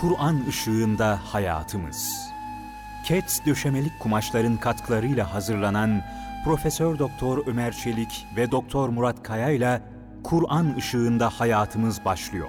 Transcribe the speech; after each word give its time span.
Kur'an 0.00 0.46
ışığında 0.48 1.20
hayatımız. 1.24 2.30
Kets 3.04 3.46
döşemelik 3.46 4.00
kumaşların 4.00 4.56
katkılarıyla 4.56 5.34
hazırlanan 5.34 6.02
Profesör 6.44 6.98
Doktor 6.98 7.46
Ömer 7.46 7.72
Çelik 7.72 8.26
ve 8.36 8.50
Doktor 8.50 8.88
Murat 8.88 9.22
Kaya 9.22 9.50
ile 9.50 9.82
Kur'an 10.24 10.76
ışığında 10.76 11.30
hayatımız 11.30 12.04
başlıyor. 12.04 12.48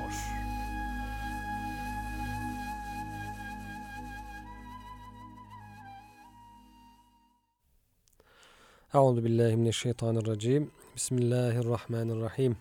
Euzu 8.94 9.24
billahi 9.24 9.56
mineşşeytanirracim. 9.56 10.72
Bismillahirrahmanirrahim. 10.96 12.58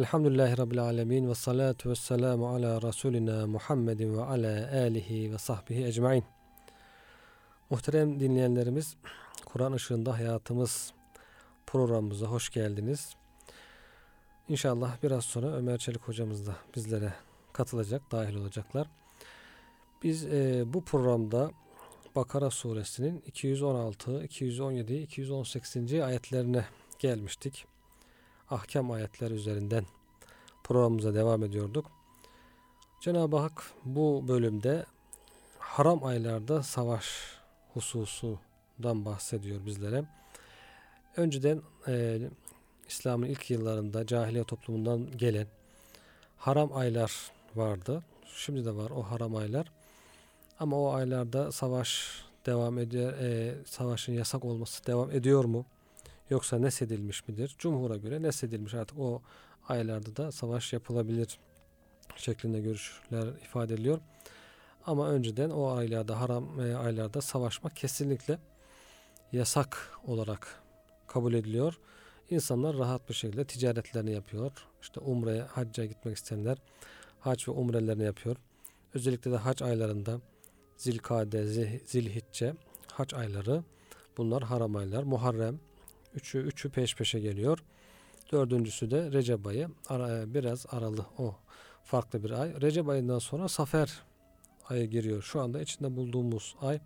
Elhamdülillahi 0.00 0.58
rabbil 0.58 0.82
alamin 0.82 1.28
ve 1.28 1.34
salatu 1.34 1.90
vesselamu 1.90 2.48
ala 2.48 2.82
rasulina 2.82 3.46
Muhammedin 3.46 4.16
ve 4.16 4.22
ala 4.22 4.70
alihi 4.72 5.32
ve 5.32 5.38
sahbihi 5.38 5.84
ecmaîn. 5.84 6.24
Muhterem 7.70 8.20
dinleyenlerimiz, 8.20 8.96
Kur'an 9.44 9.72
ışığında 9.72 10.18
hayatımız 10.18 10.92
programımıza 11.66 12.26
hoş 12.26 12.50
geldiniz. 12.50 13.14
İnşallah 14.48 15.02
biraz 15.02 15.24
sonra 15.24 15.46
Ömer 15.46 15.78
Çelik 15.78 16.02
hocamız 16.02 16.46
da 16.46 16.56
bizlere 16.76 17.12
katılacak, 17.52 18.12
dahil 18.12 18.36
olacaklar. 18.36 18.86
Biz 20.02 20.24
e, 20.24 20.64
bu 20.66 20.84
programda 20.84 21.50
Bakara 22.16 22.50
suresinin 22.50 23.22
216, 23.26 24.24
217, 24.24 24.94
218. 24.94 25.92
ayetlerine 25.92 26.64
gelmiştik. 26.98 27.66
Ahkam 28.50 28.90
ayetler 28.90 29.30
üzerinden 29.30 29.84
programımıza 30.64 31.14
devam 31.14 31.44
ediyorduk. 31.44 31.90
Cenab-ı 33.00 33.36
Hak 33.36 33.70
bu 33.84 34.24
bölümde 34.28 34.86
haram 35.58 36.04
aylarda 36.04 36.62
savaş 36.62 37.06
hususundan 37.74 39.04
bahsediyor 39.04 39.66
bizlere. 39.66 40.04
Önceden 41.16 41.62
e, 41.88 42.18
İslam'ın 42.88 43.26
ilk 43.26 43.50
yıllarında 43.50 44.06
cahiliye 44.06 44.44
toplumundan 44.44 45.06
gelen 45.16 45.46
haram 46.36 46.76
aylar 46.76 47.30
vardı. 47.54 48.02
Şimdi 48.36 48.64
de 48.64 48.76
var 48.76 48.90
o 48.90 49.02
haram 49.02 49.36
aylar. 49.36 49.72
Ama 50.60 50.76
o 50.76 50.92
aylarda 50.92 51.52
savaş 51.52 52.10
devam 52.46 52.78
ediyor, 52.78 53.12
e, 53.12 53.54
savaşın 53.66 54.12
yasak 54.12 54.44
olması 54.44 54.86
devam 54.86 55.10
ediyor 55.10 55.44
mu? 55.44 55.66
Yoksa 56.30 56.58
nesedilmiş 56.58 57.28
midir? 57.28 57.54
Cumhur'a 57.58 57.96
göre 57.96 58.22
nesedilmiş 58.22 58.74
artık 58.74 58.98
o 58.98 59.22
aylarda 59.68 60.16
da 60.16 60.32
savaş 60.32 60.72
yapılabilir 60.72 61.38
şeklinde 62.16 62.60
görüşler 62.60 63.26
ifade 63.44 63.74
ediliyor. 63.74 63.98
Ama 64.86 65.08
önceden 65.08 65.50
o 65.50 65.70
aylarda 65.70 66.20
haram 66.20 66.60
e, 66.60 66.76
aylarda 66.76 67.20
savaşmak 67.20 67.76
kesinlikle 67.76 68.38
yasak 69.32 69.98
olarak 70.06 70.62
kabul 71.06 71.34
ediliyor. 71.34 71.78
İnsanlar 72.30 72.78
rahat 72.78 73.08
bir 73.08 73.14
şekilde 73.14 73.44
ticaretlerini 73.44 74.12
yapıyor. 74.12 74.52
İşte 74.82 75.00
umreye, 75.00 75.42
hacca 75.42 75.84
gitmek 75.84 76.16
isteyenler 76.16 76.58
hac 77.20 77.48
ve 77.48 77.52
umrelerini 77.52 78.04
yapıyor. 78.04 78.36
Özellikle 78.94 79.30
de 79.30 79.36
hac 79.36 79.62
aylarında 79.62 80.20
Zilkade, 80.76 81.46
Zilhicce, 81.86 82.54
hac 82.86 83.14
ayları 83.14 83.64
bunlar 84.16 84.42
haram 84.42 84.76
aylar. 84.76 85.02
Muharrem, 85.02 85.60
üçü, 86.14 86.38
üçü 86.38 86.70
peş 86.70 86.96
peşe 86.96 87.20
geliyor. 87.20 87.58
Dördüncüsü 88.32 88.90
de 88.90 89.12
Recep 89.12 89.46
ayı. 89.46 89.68
Ara, 89.88 90.34
biraz 90.34 90.66
aralı 90.70 91.06
o 91.18 91.34
farklı 91.84 92.24
bir 92.24 92.30
ay. 92.30 92.60
Recep 92.60 92.88
ayından 92.88 93.18
sonra 93.18 93.48
Safer 93.48 94.02
ayı 94.68 94.86
giriyor. 94.90 95.22
Şu 95.22 95.40
anda 95.40 95.60
içinde 95.60 95.96
bulduğumuz 95.96 96.56
ay. 96.60 96.80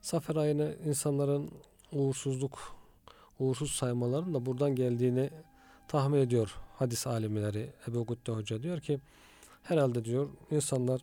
Safer 0.00 0.36
ayını 0.36 0.76
insanların 0.86 1.50
uğursuzluk, 1.92 2.76
uğursuz 3.38 3.70
saymaların 3.70 4.34
da 4.34 4.46
buradan 4.46 4.74
geldiğini 4.74 5.30
tahmin 5.88 6.18
ediyor 6.18 6.56
hadis 6.78 7.06
alimleri. 7.06 7.70
Ebu 7.88 8.06
Gütte 8.06 8.32
Hoca 8.32 8.62
diyor 8.62 8.80
ki 8.80 9.00
herhalde 9.62 10.04
diyor 10.04 10.28
insanlar 10.50 11.00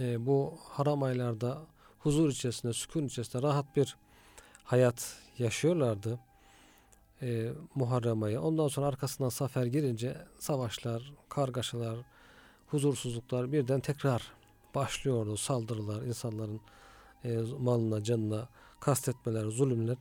e, 0.00 0.26
bu 0.26 0.54
haram 0.68 1.02
aylarda 1.02 1.58
huzur 1.98 2.30
içerisinde, 2.30 2.72
sükun 2.72 3.06
içerisinde 3.06 3.42
rahat 3.42 3.76
bir 3.76 3.96
hayat 4.64 5.16
yaşıyorlardı. 5.40 6.18
E, 7.22 7.50
Muharrem 7.74 8.22
ayı. 8.22 8.40
Ondan 8.40 8.68
sonra 8.68 8.86
arkasından 8.86 9.28
Safer 9.28 9.66
girince 9.66 10.16
savaşlar, 10.38 11.12
kargaşalar, 11.28 11.98
huzursuzluklar 12.66 13.52
birden 13.52 13.80
tekrar 13.80 14.32
başlıyordu. 14.74 15.36
Saldırılar, 15.36 16.02
insanların 16.02 16.60
e, 17.24 17.38
malına, 17.58 18.04
canına 18.04 18.48
kastetmeler, 18.80 19.46
zulümler. 19.46 19.96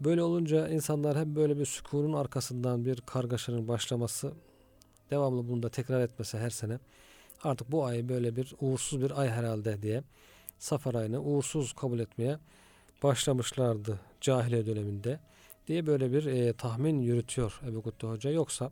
Böyle 0.00 0.22
olunca 0.22 0.68
insanlar 0.68 1.18
hep 1.18 1.26
böyle 1.26 1.58
bir 1.58 1.66
sükunun 1.66 2.12
arkasından 2.12 2.84
bir 2.84 3.00
kargaşanın 3.00 3.68
başlaması, 3.68 4.32
devamlı 5.10 5.48
bunu 5.48 5.62
da 5.62 5.68
tekrar 5.68 6.00
etmesi 6.00 6.38
her 6.38 6.50
sene 6.50 6.78
artık 7.42 7.72
bu 7.72 7.84
ay 7.84 8.08
böyle 8.08 8.36
bir 8.36 8.54
uğursuz 8.60 9.02
bir 9.02 9.20
ay 9.20 9.28
herhalde 9.28 9.82
diye 9.82 10.02
Safar 10.58 10.94
ayını 10.94 11.22
uğursuz 11.22 11.72
kabul 11.72 11.98
etmeye 11.98 12.38
başlamışlardı 13.02 14.00
cahiliye 14.22 14.66
döneminde 14.66 15.20
diye 15.66 15.86
böyle 15.86 16.12
bir 16.12 16.26
e, 16.26 16.52
tahmin 16.52 17.00
yürütüyor 17.00 17.60
Ebu 17.68 17.82
Kutte 17.82 18.06
Hoca. 18.06 18.30
Yoksa 18.30 18.70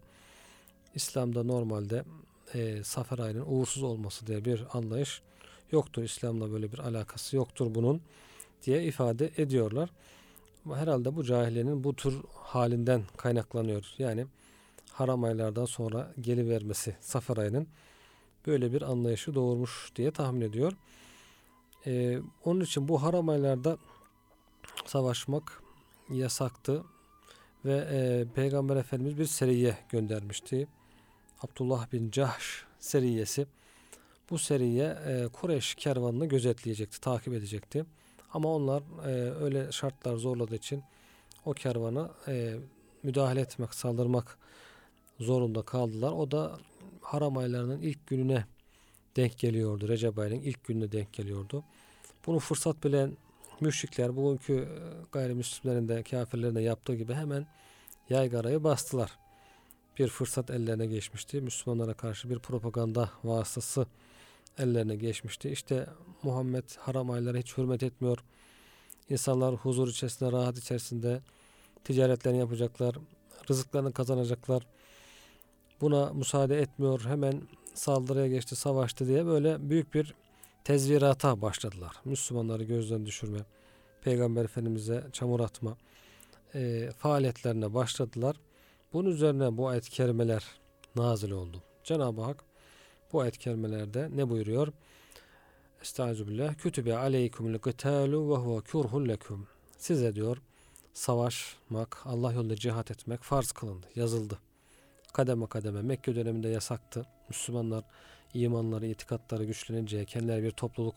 İslam'da 0.95 1.43
normalde 1.43 2.05
e, 2.55 2.85
Safar 2.85 3.19
ayının 3.19 3.45
uğursuz 3.47 3.83
olması 3.83 4.27
diye 4.27 4.45
bir 4.45 4.65
anlayış 4.73 5.23
yoktur. 5.73 6.03
İslam'la 6.03 6.53
böyle 6.53 6.73
bir 6.73 6.79
alakası 6.79 7.37
yoktur 7.37 7.75
bunun 7.75 8.01
diye 8.67 8.85
ifade 8.85 9.31
ediyorlar. 9.37 9.91
Herhalde 10.75 11.17
bu 11.17 11.25
cahiliyenin 11.25 11.85
bu 11.85 11.97
tür 11.97 12.15
halinden 12.35 13.03
kaynaklanıyor. 13.17 13.95
Yani 13.99 14.27
haram 14.93 15.25
aylardan 15.25 15.65
sonra 15.65 16.13
gelivermesi 16.21 16.97
Safar 17.01 17.37
ayının 17.37 17.67
böyle 18.47 18.73
bir 18.73 18.83
anlayışı 18.83 19.35
doğurmuş 19.35 19.93
diye 19.97 20.11
tahmin 20.11 20.41
ediyor. 20.41 20.73
Ee, 21.87 22.19
onun 22.45 22.61
için 22.61 22.89
bu 22.89 23.03
haram 23.03 23.29
aylarda 23.29 23.79
savaşmak 24.91 25.63
yasaktı 26.11 26.85
ve 27.65 27.77
e, 27.77 28.27
Peygamber 28.35 28.77
Efendimiz 28.77 29.19
bir 29.19 29.25
seriye 29.25 29.79
göndermişti. 29.89 30.69
Abdullah 31.43 31.93
bin 31.93 32.11
Cahş 32.11 32.65
seriyesi. 32.79 33.47
Bu 34.31 34.39
seriye 34.39 34.99
e, 35.07 35.29
Kureyş 35.33 35.75
kervanını 35.75 36.27
gözetleyecekti, 36.27 37.01
takip 37.01 37.33
edecekti. 37.33 37.85
Ama 38.33 38.55
onlar 38.55 38.83
e, 39.07 39.11
öyle 39.31 39.73
şartlar 39.73 40.17
zorladığı 40.17 40.55
için 40.55 40.83
o 41.45 41.53
kervana 41.53 42.11
e, 42.29 42.55
müdahale 43.03 43.41
etmek, 43.41 43.75
saldırmak 43.75 44.39
zorunda 45.21 45.63
kaldılar. 45.63 46.13
O 46.13 46.31
da 46.31 46.59
haram 47.01 47.37
aylarının 47.37 47.81
ilk 47.81 48.07
gününe 48.07 48.45
denk 49.17 49.39
geliyordu. 49.39 49.89
Recep 49.89 50.19
ayının 50.19 50.41
ilk 50.41 50.65
gününe 50.65 50.93
denk 50.93 51.13
geliyordu. 51.13 51.65
Bunu 52.27 52.39
fırsat 52.39 52.85
bilen 52.85 53.17
müşrikler 53.61 54.17
bugünkü 54.17 54.55
e, 54.55 54.67
gayrimüslimlerin 55.13 55.89
de 55.89 56.03
kafirlerin 56.03 56.55
de 56.55 56.61
yaptığı 56.61 56.95
gibi 56.95 57.15
hemen 57.15 57.47
yaygarayı 58.11 58.65
bastılar. 58.65 59.19
Bir 59.99 60.09
fırsat 60.09 60.51
ellerine 60.51 60.87
geçmişti. 60.87 61.41
Müslümanlara 61.41 61.95
karşı 61.95 62.31
bir 62.31 62.39
propaganda 62.39 63.11
vasıtası 63.25 63.87
ellerine 64.59 64.97
geçmişti. 64.97 65.51
İşte 65.51 65.87
Muhammed 66.23 66.65
haram 66.79 67.11
aylara 67.11 67.39
hiç 67.39 67.57
hürmet 67.57 67.83
etmiyor. 67.83 68.19
İnsanlar 69.11 69.55
huzur 69.55 69.89
içerisinde, 69.89 70.33
rahat 70.33 70.59
içerisinde 70.59 71.21
ticaretlerini 71.85 72.39
yapacaklar, 72.39 72.97
rızıklarını 73.51 73.93
kazanacaklar 73.93 74.67
buna 75.81 76.13
müsaade 76.13 76.61
etmiyor 76.61 77.01
hemen 77.05 77.43
saldırıya 77.75 78.29
geçti 78.29 78.57
savaştı 78.57 79.07
diye 79.07 79.27
böyle 79.27 79.71
büyük 79.71 79.95
bir 79.95 80.15
tezvirata 80.65 81.43
başladılar. 81.43 81.97
Müslümanları 82.05 82.65
gözden 82.65 83.07
düşürme, 83.07 83.39
Peygamber 84.03 84.45
Efendimiz'e 84.45 85.05
çamur 85.13 85.41
atma 85.41 85.77
e, 86.55 86.91
faaliyetlerine 86.99 87.75
başladılar. 87.75 88.37
Bunun 88.93 89.11
üzerine 89.11 89.57
bu 89.57 89.69
ayet 89.69 89.89
kerimeler 89.89 90.45
nazil 90.97 91.31
oldu. 91.31 91.63
Cenab-ı 91.85 92.21
Hak 92.21 92.45
bu 93.13 93.21
ayet 93.21 93.39
kerimelerde 93.39 94.09
ne 94.15 94.31
buyuruyor? 94.31 94.69
Estağfirullah. 95.83 96.55
Kütübe 96.55 96.97
aleykumul 96.97 97.59
gıtalu 97.59 98.31
ve 98.31 98.35
huve 98.35 98.61
kurhun 98.61 99.09
lekum. 99.09 99.47
Size 99.79 100.15
diyor 100.15 100.37
savaşmak, 100.95 102.03
Allah 102.05 102.33
yolunda 102.33 102.57
cihat 102.57 102.91
etmek 102.91 103.23
farz 103.23 103.53
kılındı, 103.53 103.87
yazıldı 103.95 104.39
kademe 105.13 105.47
kademe 105.47 105.83
Mekke 105.83 106.15
döneminde 106.15 106.49
yasaktı. 106.49 107.07
Müslümanlar 107.29 107.85
imanları, 108.35 108.87
itikatları 108.87 109.45
güçleninceye, 109.45 110.05
kendileri 110.05 110.43
bir 110.43 110.51
topluluk 110.51 110.97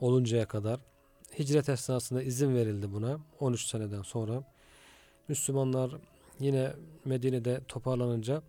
oluncaya 0.00 0.48
kadar 0.48 0.80
hicret 1.38 1.68
esnasında 1.68 2.22
izin 2.22 2.54
verildi 2.54 2.92
buna 2.92 3.18
13 3.40 3.66
seneden 3.66 4.02
sonra. 4.02 4.44
Müslümanlar 5.28 5.92
yine 6.40 6.72
Medine'de 7.04 7.60
toparlanınca 7.68 8.42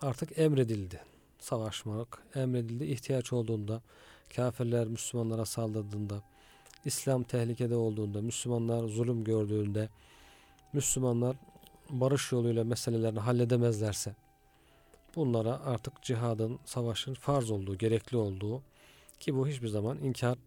artık 0.00 0.38
emredildi. 0.38 1.00
savaşmak 1.38 2.22
emredildi. 2.34 2.84
ihtiyaç 2.84 3.32
olduğunda, 3.32 3.82
kafirler 4.36 4.86
Müslümanlara 4.86 5.44
saldırdığında, 5.44 6.22
İslam 6.84 7.22
tehlikede 7.22 7.76
olduğunda, 7.76 8.22
Müslümanlar 8.22 8.88
zulüm 8.88 9.24
gördüğünde, 9.24 9.88
Müslümanlar 10.72 11.36
barış 11.90 12.32
yoluyla 12.32 12.64
meselelerini 12.64 13.20
halledemezlerse, 13.20 14.14
bunlara 15.16 15.60
artık 15.64 16.02
cihadın, 16.02 16.58
savaşın 16.64 17.14
farz 17.14 17.50
olduğu, 17.50 17.78
gerekli 17.78 18.16
olduğu 18.16 18.62
ki 19.20 19.34
bu 19.34 19.48
hiçbir 19.48 19.68
zaman 19.68 19.98
inkar 19.98 20.38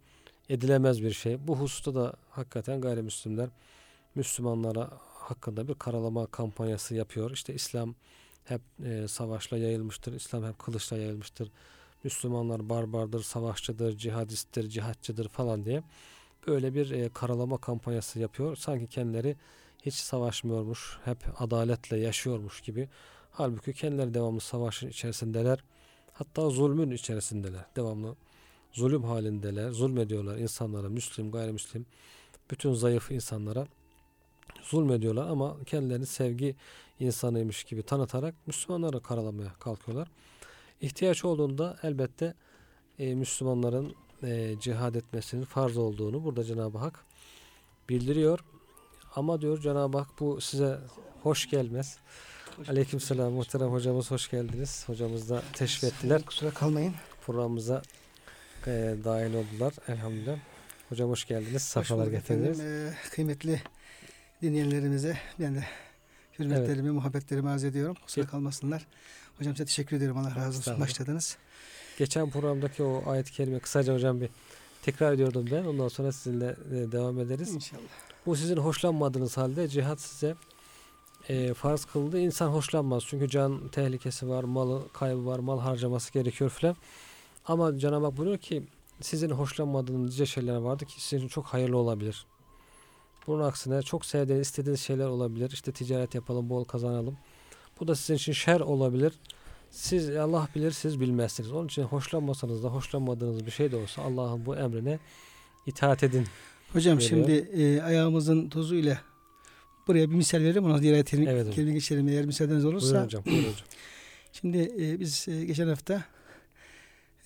edilemez 0.49 1.03
bir 1.03 1.11
şey. 1.11 1.47
Bu 1.47 1.59
hususta 1.59 1.95
da 1.95 2.13
hakikaten 2.29 2.81
gayrimüslimler 2.81 3.49
Müslümanlara 4.15 4.89
hakkında 5.13 5.67
bir 5.67 5.73
karalama 5.73 6.25
kampanyası 6.25 6.95
yapıyor. 6.95 7.31
İşte 7.31 7.53
İslam 7.53 7.95
hep 8.43 8.61
e, 8.85 9.07
savaşla 9.07 9.57
yayılmıştır. 9.57 10.13
İslam 10.13 10.43
hep 10.43 10.59
kılıçla 10.59 10.97
yayılmıştır. 10.97 11.51
Müslümanlar 12.03 12.69
barbardır, 12.69 13.23
savaşçıdır, 13.23 13.97
cihadisttir, 13.97 14.69
cihatçıdır 14.69 15.27
falan 15.27 15.65
diye 15.65 15.83
böyle 16.47 16.73
bir 16.73 16.91
e, 16.91 17.09
karalama 17.09 17.57
kampanyası 17.57 18.19
yapıyor. 18.19 18.55
Sanki 18.55 18.87
kendileri 18.87 19.35
hiç 19.81 19.93
savaşmıyormuş, 19.93 20.97
hep 21.05 21.17
adaletle 21.41 21.97
yaşıyormuş 21.97 22.61
gibi. 22.61 22.89
Halbuki 23.35 23.73
kendileri 23.73 24.13
devamlı 24.13 24.39
savaşın 24.39 24.89
içerisindeler. 24.89 25.63
Hatta 26.13 26.49
zulmün 26.49 26.91
içerisindeler. 26.91 27.65
Devamlı 27.75 28.15
zulüm 28.71 29.03
halindeler. 29.03 29.71
Zulmediyorlar 29.71 30.37
insanlara, 30.37 30.89
Müslüm, 30.89 31.31
gayrimüslim, 31.31 31.85
bütün 32.51 32.73
zayıf 32.73 33.11
insanlara 33.11 33.67
zulmediyorlar 34.63 35.27
ama 35.27 35.57
kendilerini 35.65 36.05
sevgi 36.05 36.55
insanıymış 36.99 37.63
gibi 37.63 37.83
tanıtarak 37.83 38.35
Müslümanları 38.47 39.01
karalamaya 39.01 39.53
kalkıyorlar. 39.53 40.07
İhtiyaç 40.81 41.25
olduğunda 41.25 41.77
elbette 41.83 42.33
e, 42.99 43.15
Müslümanların 43.15 43.95
e, 44.23 44.55
cihad 44.59 44.95
etmesinin 44.95 45.45
farz 45.45 45.77
olduğunu 45.77 46.23
burada 46.23 46.43
Cenab-ı 46.43 46.77
Hak 46.77 47.05
bildiriyor. 47.89 48.39
Ama 49.15 49.41
diyor 49.41 49.61
Cenab-ı 49.61 49.97
Hak 49.97 50.19
bu 50.19 50.41
size 50.41 50.79
hoş 51.23 51.49
gelmez. 51.49 51.97
Aleyküm 52.69 52.99
selam 52.99 53.33
muhterem 53.33 53.67
hocamız 53.67 54.11
hoş 54.11 54.29
geldiniz. 54.29 54.83
Hocamız 54.87 55.29
da 55.29 55.43
teşrif 55.53 55.83
ettiler. 55.83 56.21
Kusura 56.21 56.49
kalmayın. 56.49 56.93
Programımıza 57.25 57.81
e, 58.67 58.95
dahil 59.03 59.33
oldular 59.33 59.73
elhamdülillah. 59.87 60.37
Hocam 60.89 61.09
hoş 61.09 61.25
geldiniz. 61.25 61.61
Safalar 61.61 62.07
getirdiniz. 62.07 62.59
Efendim, 62.59 62.93
e, 63.05 63.09
kıymetli 63.09 63.61
dinleyenlerimize 64.41 65.17
ben 65.39 65.55
de 65.55 65.63
hürmetlerimi, 66.39 66.87
evet. 66.87 66.93
muhabbetlerimi 66.93 67.49
arz 67.49 67.63
ediyorum. 67.63 67.95
Kusura 68.05 68.25
kalmasınlar. 68.25 68.87
Hocam 69.37 69.53
size 69.53 69.65
teşekkür 69.65 69.97
ederim. 69.97 70.17
Allah 70.17 70.35
razı 70.35 70.57
olsun. 70.57 70.79
Başladınız. 70.79 71.37
Geçen 71.97 72.29
programdaki 72.29 72.83
o 72.83 73.03
ayet-i 73.11 73.31
kerime 73.31 73.59
kısaca 73.59 73.93
hocam 73.93 74.21
bir 74.21 74.29
tekrar 74.81 75.13
ediyordum 75.13 75.45
ben. 75.51 75.63
Ondan 75.63 75.87
sonra 75.87 76.11
sizinle 76.11 76.55
e, 76.71 76.91
devam 76.91 77.19
ederiz. 77.19 77.53
İnşallah. 77.53 77.81
Bu 78.25 78.35
sizin 78.35 78.57
hoşlanmadığınız 78.57 79.37
halde 79.37 79.67
cihat 79.67 80.01
size 80.01 80.35
e, 81.29 81.53
farz 81.53 81.85
kılındı. 81.85 82.19
İnsan 82.19 82.47
hoşlanmaz. 82.49 83.03
Çünkü 83.07 83.29
can 83.29 83.67
tehlikesi 83.67 84.29
var, 84.29 84.43
malı 84.43 84.81
kaybı 84.93 85.25
var, 85.25 85.39
mal 85.39 85.59
harcaması 85.59 86.13
gerekiyor 86.13 86.49
filan. 86.49 86.75
Ama 87.45 87.77
Cenab-ı 87.77 88.05
Hak 88.05 88.17
buyuruyor 88.17 88.37
ki 88.37 88.63
sizin 89.01 89.29
hoşlanmadığınız 89.29 90.09
nice 90.09 90.25
şeyler 90.25 90.55
vardı 90.55 90.85
ki 90.85 91.01
sizin 91.01 91.17
için 91.17 91.27
çok 91.27 91.45
hayırlı 91.45 91.77
olabilir. 91.77 92.25
Bunun 93.27 93.43
aksine 93.43 93.81
çok 93.81 94.05
sevdiğiniz, 94.05 94.47
istediğiniz 94.47 94.81
şeyler 94.81 95.05
olabilir. 95.05 95.51
İşte 95.53 95.71
ticaret 95.71 96.15
yapalım, 96.15 96.49
bol 96.49 96.63
kazanalım. 96.63 97.17
Bu 97.79 97.87
da 97.87 97.95
sizin 97.95 98.15
için 98.15 98.33
şer 98.33 98.59
olabilir. 98.59 99.13
Siz 99.69 100.15
Allah 100.15 100.47
bilir, 100.55 100.71
siz 100.71 100.99
bilmezsiniz. 100.99 101.51
Onun 101.51 101.67
için 101.67 101.83
hoşlanmasanız 101.83 102.63
da 102.63 102.67
hoşlanmadığınız 102.67 103.45
bir 103.45 103.51
şey 103.51 103.71
de 103.71 103.75
olsa 103.75 104.01
Allah'ın 104.01 104.45
bu 104.45 104.55
emrine 104.55 104.99
itaat 105.65 106.03
edin. 106.03 106.27
Hocam 106.73 106.97
veriyor. 106.97 107.09
şimdi 107.09 107.31
e, 107.31 107.81
ayağımızın 107.81 108.49
tozuyla 108.49 109.01
buraya 109.87 110.09
bir 110.09 110.15
misal 110.15 110.39
verelim. 110.39 110.65
Ona 110.65 110.81
diğer 110.81 111.05
kelime, 111.05 111.31
evet, 111.31 111.55
kelime 111.55 111.73
geçelim 111.73 112.07
eğer 112.07 112.25
müsaadeniz 112.25 112.65
olursa. 112.65 112.87
Buyurun 112.87 113.05
hocam. 113.05 113.25
Buyurun 113.25 113.43
hocam. 113.43 113.67
Şimdi 114.33 114.57
e, 114.57 114.99
biz 114.99 115.27
e, 115.27 115.45
geçen 115.45 115.67
hafta 115.67 116.03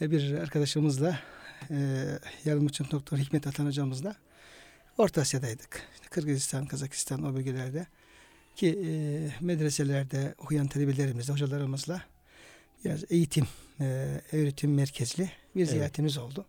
e, 0.01 0.11
bir 0.11 0.33
arkadaşımızla 0.33 1.19
e, 1.69 2.05
yardımcı 2.45 2.91
doktor 2.91 3.17
Hikmet 3.17 3.47
Atan 3.47 3.65
hocamızla 3.65 4.15
Orta 4.97 5.21
Asya'daydık. 5.21 5.81
İşte 5.93 6.07
Kırgızistan, 6.09 6.65
Kazakistan 6.65 7.23
o 7.23 7.35
bölgelerde 7.35 7.87
ki 8.55 8.67
e, 8.67 8.89
medreselerde 9.45 10.35
okuyan 10.37 10.67
talebelerimizle, 10.67 11.33
hocalarımızla 11.33 12.01
biraz 12.85 13.03
eğitim, 13.09 13.47
e, 13.79 13.85
öğretim 14.31 14.73
merkezli 14.73 15.31
bir 15.55 15.59
evet. 15.61 15.69
ziyaretimiz 15.69 16.17
oldu. 16.17 16.45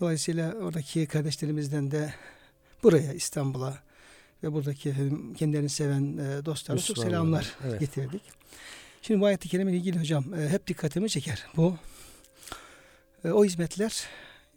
Dolayısıyla 0.00 0.52
oradaki 0.52 1.06
kardeşlerimizden 1.06 1.90
de 1.90 2.14
buraya 2.82 3.12
İstanbul'a 3.12 3.87
ve 4.42 4.52
buradaki 4.52 4.94
kendilerini 5.36 5.68
seven 5.68 6.16
e, 6.16 6.44
dostlarına 6.44 6.82
çok 6.82 6.98
selamlar 6.98 7.56
evet. 7.68 7.80
getirdik. 7.80 8.22
Şimdi 9.02 9.20
bu 9.20 9.26
ayet-i 9.26 9.48
kerime 9.48 9.72
ilgili 9.72 10.00
hocam 10.00 10.34
e, 10.34 10.48
hep 10.48 10.66
dikkatimi 10.66 11.10
çeker. 11.10 11.46
Bu 11.56 11.76
e, 13.24 13.30
o 13.30 13.44
hizmetler 13.44 14.04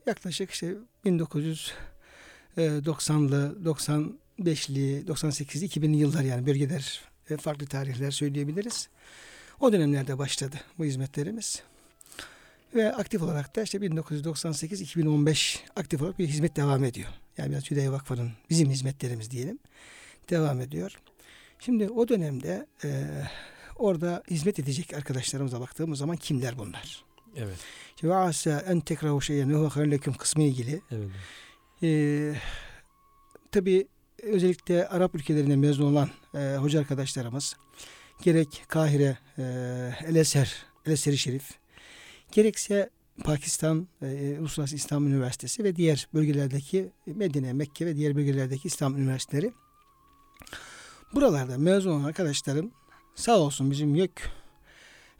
yaklaşık 0.06 0.52
işte 0.52 0.76
1990'lı, 1.06 3.56
95'li, 3.66 5.06
98'li, 5.06 5.66
2000'li 5.66 5.98
yıllar 5.98 6.24
yani 6.24 6.46
bölgeler 6.46 7.02
e, 7.30 7.38
farklı 7.38 7.66
tarihler 7.66 8.12
söyleyebiliriz. 8.12 8.90
O 9.60 9.74
dönemlerde 9.74 10.18
başladı 10.18 10.56
bu 10.78 10.86
hizmetlerimiz. 10.86 11.64
Ve 12.76 12.94
aktif 12.94 13.22
olarak 13.22 13.56
da 13.56 13.62
işte 13.62 13.78
1998-2015 13.78 15.60
aktif 15.76 16.02
olarak 16.02 16.20
bir 16.20 16.28
hizmet 16.28 16.56
devam 16.56 16.84
ediyor. 16.84 17.10
Yani 17.38 17.52
biraz 17.52 17.72
Hüdayi 17.72 17.92
Vakfı'nın 17.92 18.32
bizim 18.50 18.70
hizmetlerimiz 18.70 19.32
diyelim. 19.32 19.60
Devam 20.30 20.62
ediyor. 20.62 20.98
Şimdi 21.60 21.90
o 21.90 22.08
dönemde 22.08 22.66
e, 22.84 23.08
orada 23.76 24.24
hizmet 24.30 24.60
edecek 24.60 24.94
arkadaşlarımıza 24.94 25.62
baktığımız 25.62 26.00
zaman 26.00 26.16
kimler 26.16 26.58
bunlar? 26.58 27.04
Evet. 27.36 27.58
Ve 28.04 28.16
asa 28.16 28.60
en 28.68 28.80
tekrahu 28.80 29.22
şeyen 29.22 29.64
ve 29.64 29.68
hayırleküm 29.68 30.14
kısmı 30.14 30.44
ilgili. 30.44 30.82
Evet. 30.92 31.10
Ee, 31.84 32.34
tabi 33.52 33.88
özellikle 34.24 34.88
Arap 34.88 35.16
ülkelerinde 35.16 35.56
mezun 35.56 35.94
olan 35.94 36.10
e, 36.36 36.56
hoca 36.56 36.80
arkadaşlarımız 36.80 37.56
gerek 38.24 38.64
Kahire, 38.68 39.18
e, 39.38 39.44
El-Eser, 40.08 40.66
El-Eser-i 40.86 41.18
Şerif 41.18 41.50
gerekse 42.32 42.90
Pakistan 43.24 43.88
e, 44.02 44.38
Uluslararası 44.40 44.76
İslam 44.76 45.08
Üniversitesi 45.08 45.64
ve 45.64 45.76
diğer 45.76 46.08
bölgelerdeki 46.14 46.90
Medine, 47.06 47.54
Mekke 47.54 47.86
ve 47.86 47.96
diğer 47.96 48.16
bölgelerdeki 48.16 48.68
İslam 48.68 48.98
üniversiteleri 48.98 49.52
buralarda 51.14 51.58
mezun 51.58 51.92
olan 51.92 52.04
arkadaşlarım 52.04 52.72
sağ 53.16 53.40
olsun 53.40 53.72
bizim 53.72 53.96
YÖK 53.96 54.32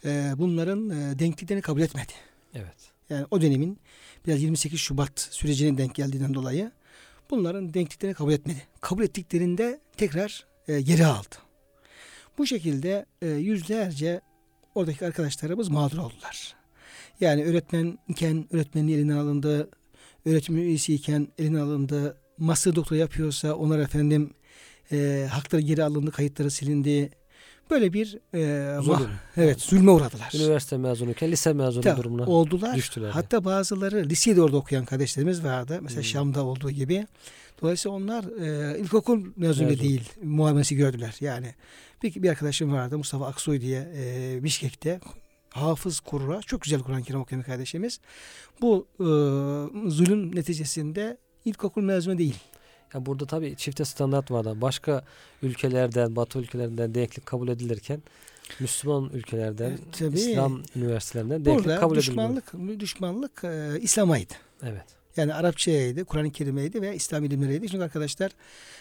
e, 0.06 0.34
bunların 0.38 0.90
e, 0.90 1.20
denkliklerini 1.20 1.62
kabul 1.62 1.82
etmedi. 1.82 2.14
Evet. 2.54 2.92
Yani 3.10 3.26
o 3.32 3.42
dönemin 3.42 3.80
biraz 4.28 4.42
28 4.42 4.80
Şubat 4.80 5.20
sürecinin 5.20 5.78
denk 5.78 5.96
geldiğinden 5.96 6.34
dolayı 6.34 6.72
bunların 7.30 7.74
denkliklerini 7.74 8.16
kabul 8.16 8.32
etmedi. 8.34 8.68
Kabul 8.82 9.04
ettiklerinde 9.04 9.80
tekrar 9.98 10.46
e, 10.68 10.82
geri 10.82 11.06
aldı. 11.06 11.36
Bu 12.38 12.46
şekilde 12.46 13.06
e, 13.22 13.28
yüzlerce 13.28 14.22
oradaki 14.76 15.06
arkadaşlarımız 15.06 15.70
mağdur 15.70 15.98
oldular. 15.98 16.61
Yani 17.22 17.46
öğretmenken 17.46 18.48
öğretmenin 18.52 18.94
elinden 18.94 19.18
alındı, 19.18 19.70
öğretim 20.26 20.58
üyesiyken 20.58 21.28
elinden 21.38 21.60
alındı, 21.60 22.18
master 22.38 22.76
doktor 22.76 22.96
yapıyorsa 22.96 23.56
onlar 23.56 23.80
efendim 23.80 24.34
e, 24.92 25.28
hakları 25.32 25.62
geri 25.62 25.84
alındı, 25.84 26.12
kayıtları 26.12 26.52
silindi, 26.52 27.12
Böyle 27.72 27.94
bir 27.94 28.18
e, 28.34 28.82
Zulüm. 28.82 29.10
evet 29.38 29.62
zulme 29.62 29.92
uğradılar. 29.92 30.34
Üniversite 30.36 30.78
mezunuyken 30.78 31.32
lise 31.32 31.54
mezunu 31.54 31.84
Tabii, 31.84 31.98
durumuna 31.98 32.26
oldular. 32.26 32.76
düştüler. 32.76 33.10
Hatta 33.10 33.46
bazıları 33.46 34.10
lisede 34.10 34.42
orada 34.42 34.58
okuyan 34.58 34.86
kardeşlerimiz 34.86 35.44
vardı. 35.44 35.80
Mesela 35.82 36.02
hmm. 36.02 36.10
Şam'da 36.10 36.46
olduğu 36.46 36.72
gibi. 36.72 37.08
Dolayısıyla 37.62 37.98
onlar 37.98 38.24
e, 38.24 38.80
ilkokul 38.80 39.26
mezunu 39.36 39.68
Mezun. 39.68 39.84
değil 39.84 40.10
muamelesi 40.24 40.76
gördüler. 40.76 41.16
Yani 41.20 41.56
bir, 42.04 42.24
bir 42.24 42.30
arkadaşım 42.30 42.74
vardı 42.74 42.98
Mustafa 42.98 43.28
Aksoy 43.28 43.62
diye 43.62 43.92
e, 43.96 44.44
Bişkek'te 44.44 45.00
hafız 45.52 46.00
kurra 46.00 46.42
çok 46.42 46.62
güzel 46.62 46.80
Kur'an-ı 46.80 47.04
Kerim 47.04 47.22
okuyan 47.22 47.44
kardeşimiz. 47.44 48.00
Bu 48.62 48.88
e, 49.00 49.06
zulüm 49.90 50.36
neticesinde 50.36 51.18
ilkokul 51.46 51.82
mezunu 51.82 52.18
değil. 52.18 52.40
Yani 52.94 53.06
burada 53.06 53.26
tabii 53.26 53.56
çifte 53.56 53.86
standart 53.86 54.32
var. 54.32 54.62
Başka 54.62 55.04
ülkelerden, 55.42 56.16
Batı 56.16 56.40
ülkelerinden 56.40 56.96
denklik 56.96 57.26
kabul 57.26 57.48
edilirken 57.48 58.02
Müslüman 58.60 59.10
ülkelerden, 59.14 59.72
e, 59.72 59.78
tabii, 60.00 60.16
İslam 60.16 60.64
üniversitelerinden 60.76 61.46
denklik 61.46 61.66
burada 61.66 61.80
kabul 61.80 61.98
edilmiyor. 61.98 62.36
düşmanlık, 62.46 62.80
düşmanlık 62.80 63.44
e, 63.44 63.80
İslam'aydı. 63.82 64.34
Evet. 64.64 64.86
Yani 65.18 65.34
Arapçaydı, 65.34 66.06
Kur'an-ı 66.06 66.32
Kerim'eydi 66.32 66.82
ve 66.82 66.96
İslam 66.96 67.24
ilimleriydi. 67.26 67.70
Çünkü 67.70 67.84
arkadaşlar 67.84 68.32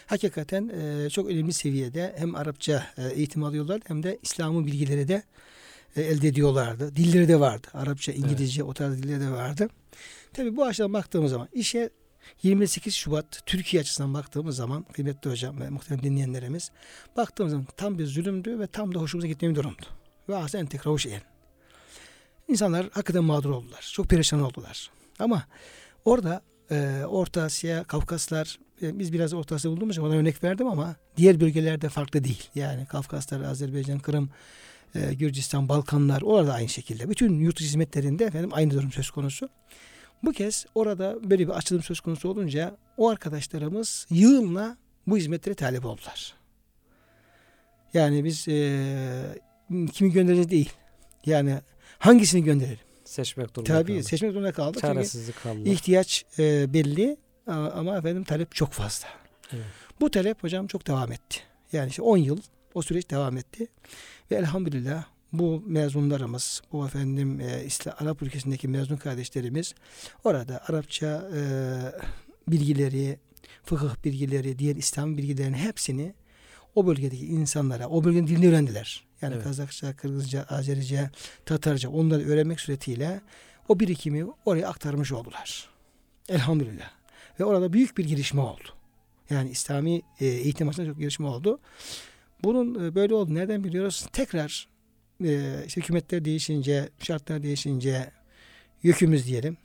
hakikaten 0.05 0.69
e, 0.69 1.09
çok 1.09 1.29
önemli 1.29 1.53
seviyede 1.53 2.15
hem 2.17 2.35
Arapça 2.35 2.85
e, 2.97 3.07
eğitim 3.07 3.43
alıyorlar 3.43 3.81
hem 3.85 4.03
de 4.03 4.19
İslam'ın 4.23 4.65
bilgileri 4.65 5.07
de 5.07 5.23
e, 5.95 6.01
elde 6.01 6.27
ediyorlardı. 6.27 6.95
Dilleri 6.95 7.27
de 7.27 7.39
vardı. 7.39 7.67
Arapça, 7.73 8.11
İngilizce 8.11 8.63
o 8.63 8.73
tarz 8.73 9.03
dilleri 9.03 9.21
de 9.21 9.29
vardı. 9.29 9.69
Tabii 10.33 10.57
bu 10.57 10.65
açıdan 10.65 10.93
baktığımız 10.93 11.31
zaman 11.31 11.47
işe 11.53 11.89
28 12.43 12.95
Şubat 12.95 13.41
Türkiye 13.45 13.81
açısından 13.81 14.13
baktığımız 14.13 14.55
zaman 14.55 14.83
kıymetli 14.83 15.29
hocam 15.29 15.61
ve 15.61 15.69
muhterem 15.69 16.03
dinleyenlerimiz 16.03 16.71
baktığımız 17.17 17.51
zaman 17.51 17.67
tam 17.77 17.97
bir 17.97 18.05
zulümdü 18.05 18.59
ve 18.59 18.67
tam 18.67 18.95
da 18.95 18.99
hoşumuza 18.99 19.27
gitmeyen 19.27 19.55
bir 19.55 19.59
durumdu. 19.59 19.85
Ve 20.29 20.35
aslında 20.35 20.77
hoş 20.83 21.05
el. 21.05 21.21
İnsanlar 22.47 22.83
hakikaten 22.91 23.23
mağdur 23.23 23.49
oldular. 23.49 23.89
Çok 23.93 24.09
perişan 24.09 24.41
oldular. 24.41 24.91
Ama 25.19 25.43
orada 26.05 26.41
e, 26.71 27.03
Orta 27.07 27.41
Asya, 27.41 27.83
Kafkaslar 27.83 28.59
e, 28.81 28.99
biz 28.99 29.13
biraz 29.13 29.33
Orta 29.33 29.55
Asya 29.55 29.71
bulduğumuz 29.71 29.95
için 29.95 30.03
ona 30.03 30.13
örnek 30.13 30.43
verdim 30.43 30.67
ama 30.67 30.95
diğer 31.17 31.39
bölgelerde 31.39 31.89
farklı 31.89 32.23
değil. 32.23 32.49
Yani 32.55 32.85
Kafkaslar, 32.85 33.41
Azerbaycan, 33.41 33.99
Kırım, 33.99 34.29
e, 34.95 35.13
Gürcistan, 35.13 35.69
Balkanlar 35.69 36.21
orada 36.21 36.53
aynı 36.53 36.69
şekilde. 36.69 37.09
Bütün 37.09 37.39
yurt 37.39 37.55
dışı 37.57 37.67
hizmetlerinde 37.67 38.25
efendim 38.25 38.49
aynı 38.53 38.71
durum 38.73 38.91
söz 38.91 39.11
konusu. 39.11 39.49
Bu 40.23 40.31
kez 40.31 40.65
orada 40.75 41.29
böyle 41.29 41.47
bir 41.47 41.53
açılım 41.53 41.83
söz 41.83 41.99
konusu 41.99 42.29
olunca 42.29 42.77
o 42.97 43.09
arkadaşlarımız 43.09 44.07
yığınla 44.09 44.77
bu 45.07 45.17
hizmetlere 45.17 45.55
talep 45.55 45.85
oldular. 45.85 46.33
Yani 47.93 48.23
biz 48.23 48.47
e, 48.47 49.41
kimi 49.93 50.11
göndereceğiz 50.11 50.49
değil. 50.49 50.73
Yani 51.25 51.57
hangisini 51.99 52.43
gönderelim? 52.43 52.79
Seçmek 53.05 53.55
durumunda 53.55 53.73
Tabii 53.73 53.93
kaldık. 53.93 54.09
seçmek 54.09 54.55
kaldık. 54.55 54.81
Çünkü 54.81 54.93
Çaresizlik 54.93 55.43
kaldı. 55.43 55.69
ihtiyaç 55.69 56.25
e, 56.39 56.73
belli 56.73 57.17
ama 57.47 57.97
efendim 57.97 58.23
talep 58.23 58.55
çok 58.55 58.71
fazla. 58.71 59.07
Evet. 59.53 59.65
Bu 60.01 60.11
talep 60.11 60.43
hocam 60.43 60.67
çok 60.67 60.87
devam 60.87 61.11
etti. 61.11 61.39
Yani 61.71 61.89
işte 61.89 62.01
10 62.01 62.17
yıl 62.17 62.37
o 62.73 62.81
süreç 62.81 63.09
devam 63.09 63.37
etti. 63.37 63.67
Ve 64.31 64.35
elhamdülillah 64.35 65.03
bu 65.33 65.63
mezunlarımız, 65.67 66.61
bu 66.71 66.85
efendim 66.85 67.39
e, 67.39 67.65
İslam 67.65 67.95
Arap 67.99 68.21
ülkesindeki 68.21 68.67
mezun 68.67 68.97
kardeşlerimiz 68.97 69.75
orada 70.23 70.63
Arapça 70.67 71.29
e, 71.35 71.41
bilgileri, 72.47 73.19
fıkıh 73.63 73.95
bilgileri, 74.05 74.59
diğer 74.59 74.75
İslam 74.75 75.17
bilgilerinin 75.17 75.57
hepsini 75.57 76.13
o 76.75 76.87
bölgedeki 76.87 77.25
insanlara, 77.25 77.87
o 77.87 78.03
bölgenin 78.03 78.27
dilini 78.27 78.49
öğrendiler. 78.49 79.03
Yani 79.21 79.33
Evet. 79.33 79.43
Kazakça, 79.43 79.95
Kırgızca, 79.95 80.43
Azerice, 80.49 81.09
Tatarca 81.45 81.89
onları 81.89 82.23
öğrenmek 82.23 82.59
suretiyle 82.59 83.21
o 83.67 83.79
birikimi 83.79 84.25
oraya 84.45 84.67
aktarmış 84.67 85.11
oldular. 85.11 85.69
Elhamdülillah. 86.29 86.91
Ve 87.39 87.45
orada 87.45 87.73
büyük 87.73 87.97
bir 87.97 88.05
girişme 88.05 88.41
oldu. 88.41 88.63
Yani 89.29 89.49
İslami 89.49 90.01
e, 90.19 90.25
eğitim 90.25 90.67
açısından 90.67 90.89
çok 90.89 90.99
gelişme 90.99 91.27
oldu. 91.27 91.59
Bunun 92.43 92.85
e, 92.85 92.95
böyle 92.95 93.13
oldu. 93.13 93.35
Nereden 93.35 93.63
biliyoruz? 93.63 94.07
Tekrar 94.13 94.67
e, 95.23 95.63
işte 95.67 95.81
hükümetler 95.81 96.25
değişince, 96.25 96.89
şartlar 96.99 97.43
değişince 97.43 98.11
yükümüz 98.83 99.27
diyelim. 99.27 99.57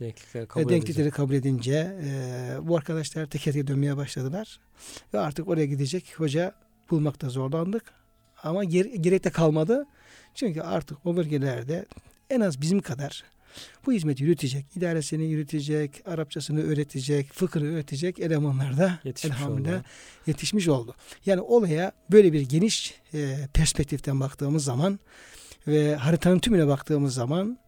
Denklikleri 0.00 0.46
kabul 0.46 0.68
denklikleri 0.68 1.10
kabul 1.10 1.34
edince 1.34 1.96
e, 2.04 2.08
bu 2.62 2.76
arkadaşlar 2.76 3.26
teker 3.26 3.52
teker 3.52 3.66
dönmeye 3.66 3.96
başladılar. 3.96 4.60
Ve 5.14 5.18
artık 5.18 5.48
oraya 5.48 5.66
gidecek 5.66 6.14
hoca 6.16 6.52
bulmakta 6.90 7.28
zorlandık. 7.28 7.84
Ama 8.42 8.64
ger 8.64 8.84
gerek 8.84 9.24
de 9.24 9.30
kalmadı. 9.30 9.86
Çünkü 10.34 10.60
artık 10.60 11.06
o 11.06 11.16
bölgelerde 11.16 11.86
en 12.30 12.40
az 12.40 12.60
bizim 12.60 12.80
kadar 12.80 13.24
bu 13.86 13.92
hizmeti 13.92 14.22
yürütecek, 14.24 14.66
idaresini 14.76 15.24
yürütecek, 15.24 16.02
Arapçasını 16.06 16.62
öğretecek, 16.62 17.32
fıkhını 17.32 17.72
öğretecek 17.74 18.18
elemanlar 18.20 18.76
da 18.78 18.98
Yetişmiş 19.04 19.32
elhamdülillah 19.38 19.74
oldu. 19.74 19.84
yetişmiş 20.26 20.68
oldu. 20.68 20.94
Yani 21.26 21.40
olaya 21.40 21.92
böyle 22.10 22.32
bir 22.32 22.40
geniş 22.40 22.94
e, 23.14 23.48
perspektiften 23.54 24.20
baktığımız 24.20 24.64
zaman 24.64 25.00
ve 25.66 25.96
haritanın 25.96 26.38
tümüne 26.38 26.66
baktığımız 26.66 27.14
zaman 27.14 27.58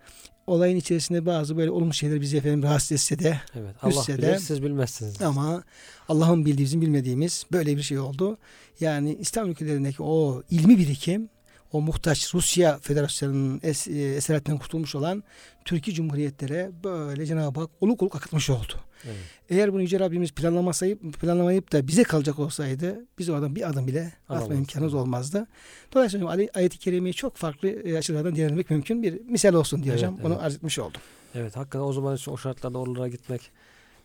olayın 0.47 0.77
içerisinde 0.77 1.27
bazı 1.27 1.57
böyle 1.57 1.71
olumlu 1.71 1.95
şeyler 1.95 2.21
bizi 2.21 2.37
efendim 2.37 2.63
rahatsız 2.63 2.93
etse 2.93 3.19
de 3.19 3.41
Evet. 3.55 3.75
Allah 3.83 4.05
bilir 4.09 4.23
de- 4.23 4.39
siz 4.39 4.63
bilmezsiniz. 4.63 5.23
ama 5.23 5.63
Allah'ın 6.09 6.45
bildiği 6.47 6.65
bizim 6.65 6.81
bilmediğimiz 6.81 7.45
böyle 7.53 7.77
bir 7.77 7.83
şey 7.83 7.99
oldu. 7.99 8.39
Yani 8.81 9.15
İslam 9.21 9.51
ülkelerindeki 9.51 10.03
o 10.03 10.43
ilmi 10.51 10.79
birikim 10.79 11.29
o 11.73 11.81
muhtaç 11.81 12.35
Rusya 12.35 12.79
Federasyonu'nun 12.79 13.61
es, 13.63 13.89
e, 13.89 14.15
esaretinden 14.15 14.59
kurtulmuş 14.59 14.95
olan 14.95 15.23
Türkiye 15.65 15.95
Cumhuriyetlere 15.97 16.71
böyle 16.85 17.27
Cenab-ı 17.27 17.61
Hak 17.61 17.71
oluk 17.81 18.03
oluk 18.03 18.17
akıtmış 18.17 18.51
oldu. 18.51 18.73
Evet. 19.05 19.17
Eğer 19.51 19.73
bunu 19.73 19.83
Yüce 19.83 20.01
Rabbimiz 20.01 20.33
planlamasayıp, 20.33 21.21
planlamayıp 21.21 21.73
da 21.73 21.87
bize 21.89 22.03
kalacak 22.03 22.39
olsaydı 22.39 23.07
biz 23.19 23.29
oradan 23.29 23.57
bir 23.57 23.69
adım 23.69 23.87
bile 23.87 24.13
atma 24.25 24.37
Alamazdık. 24.37 24.59
imkanımız 24.59 24.95
olmazdı. 24.95 25.47
Dolayısıyla 25.95 26.29
ay- 26.29 26.49
ayet-i 26.55 26.79
kerimeyi 26.79 27.15
çok 27.15 27.37
farklı 27.37 27.69
e, 27.69 27.99
açılardan 27.99 28.37
değerlendirmek 28.37 28.71
mümkün. 28.71 29.03
Bir 29.03 29.21
misal 29.25 29.55
olsun 29.55 29.83
diye 29.83 29.95
Evet. 29.95 30.05
Onu 30.25 30.33
evet. 30.35 30.43
arz 30.43 30.55
etmiş 30.55 30.79
oldum. 30.79 31.01
Evet 31.35 31.57
hakikaten 31.57 31.85
o 31.85 31.93
zaman 31.93 32.19
o 32.27 32.37
şartlarda 32.37 32.79
oralara 32.79 33.09
gitmek, 33.09 33.51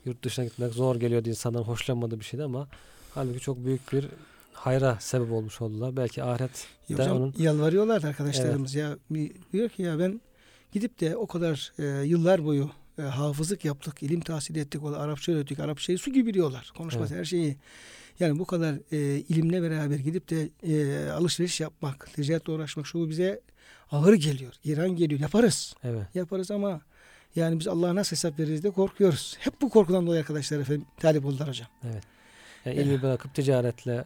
yurt 0.04 0.24
dışına 0.24 0.44
gitmek 0.44 0.72
zor 0.72 0.96
geliyordu 0.96 1.28
insanların 1.28 1.64
hoşlanmadığı 1.64 2.20
bir 2.20 2.24
şeydi 2.24 2.44
ama 2.44 2.68
halbuki 3.14 3.40
çok 3.40 3.64
büyük 3.64 3.92
bir 3.92 4.06
hayra 4.54 4.96
sebep 5.00 5.32
olmuş 5.32 5.60
oldular. 5.60 5.96
Belki 5.96 6.22
ahiret 6.22 6.66
Ya 6.88 6.98
hocam 6.98 7.16
onun 7.16 7.34
yalvarıyorlar 7.38 8.02
arkadaşlarımız 8.02 8.74
ya. 8.74 8.96
Bir- 9.10 9.32
Diyor 9.52 9.68
ki 9.68 9.82
ya 9.82 9.98
ben 9.98 10.20
gidip 10.72 11.00
de 11.00 11.16
o 11.16 11.26
kadar 11.26 11.72
e, 11.78 11.84
yıllar 12.06 12.44
boyu 12.44 12.70
e, 12.98 13.02
hafızlık 13.02 13.64
yaptık, 13.64 14.02
ilim 14.02 14.20
tahsil 14.20 14.56
ettik, 14.56 14.84
o 14.84 14.88
Arapça 14.88 15.32
öğrettik. 15.32 15.60
Arapçayı 15.60 15.98
su 15.98 16.12
gibi 16.12 16.26
biliyorlar. 16.26 16.72
Konuşması 16.78 17.14
her 17.16 17.24
şeyi. 17.24 17.56
Yani 18.20 18.38
bu 18.38 18.44
kadar 18.44 18.74
e, 18.92 18.98
ilimle 19.20 19.62
beraber 19.62 19.96
gidip 19.96 20.30
de 20.30 20.48
e, 20.62 21.08
alışveriş 21.10 21.60
yapmak, 21.60 22.10
ticaretle 22.14 22.52
uğraşmak 22.52 22.86
şu 22.86 23.08
bize 23.08 23.40
ağır 23.90 24.14
geliyor. 24.14 24.52
İran 24.64 24.96
geliyor. 24.96 25.20
Yaparız. 25.20 25.74
evet 25.84 26.06
Yaparız 26.14 26.50
ama 26.50 26.80
yani 27.36 27.60
biz 27.60 27.68
Allah'a 27.68 27.94
nasıl 27.94 28.10
hesap 28.16 28.38
veririz 28.38 28.62
de 28.64 28.70
korkuyoruz. 28.70 29.36
Hep 29.40 29.60
bu 29.60 29.70
korkudan 29.70 30.06
dolayı 30.06 30.20
arkadaşlar 30.20 30.58
efendim 30.60 30.84
talip 31.00 31.24
oldular 31.26 31.48
hocam. 31.48 31.68
yani 32.64 32.76
ilmi 32.76 33.02
bırakıp 33.02 33.34
ticaretle 33.34 34.04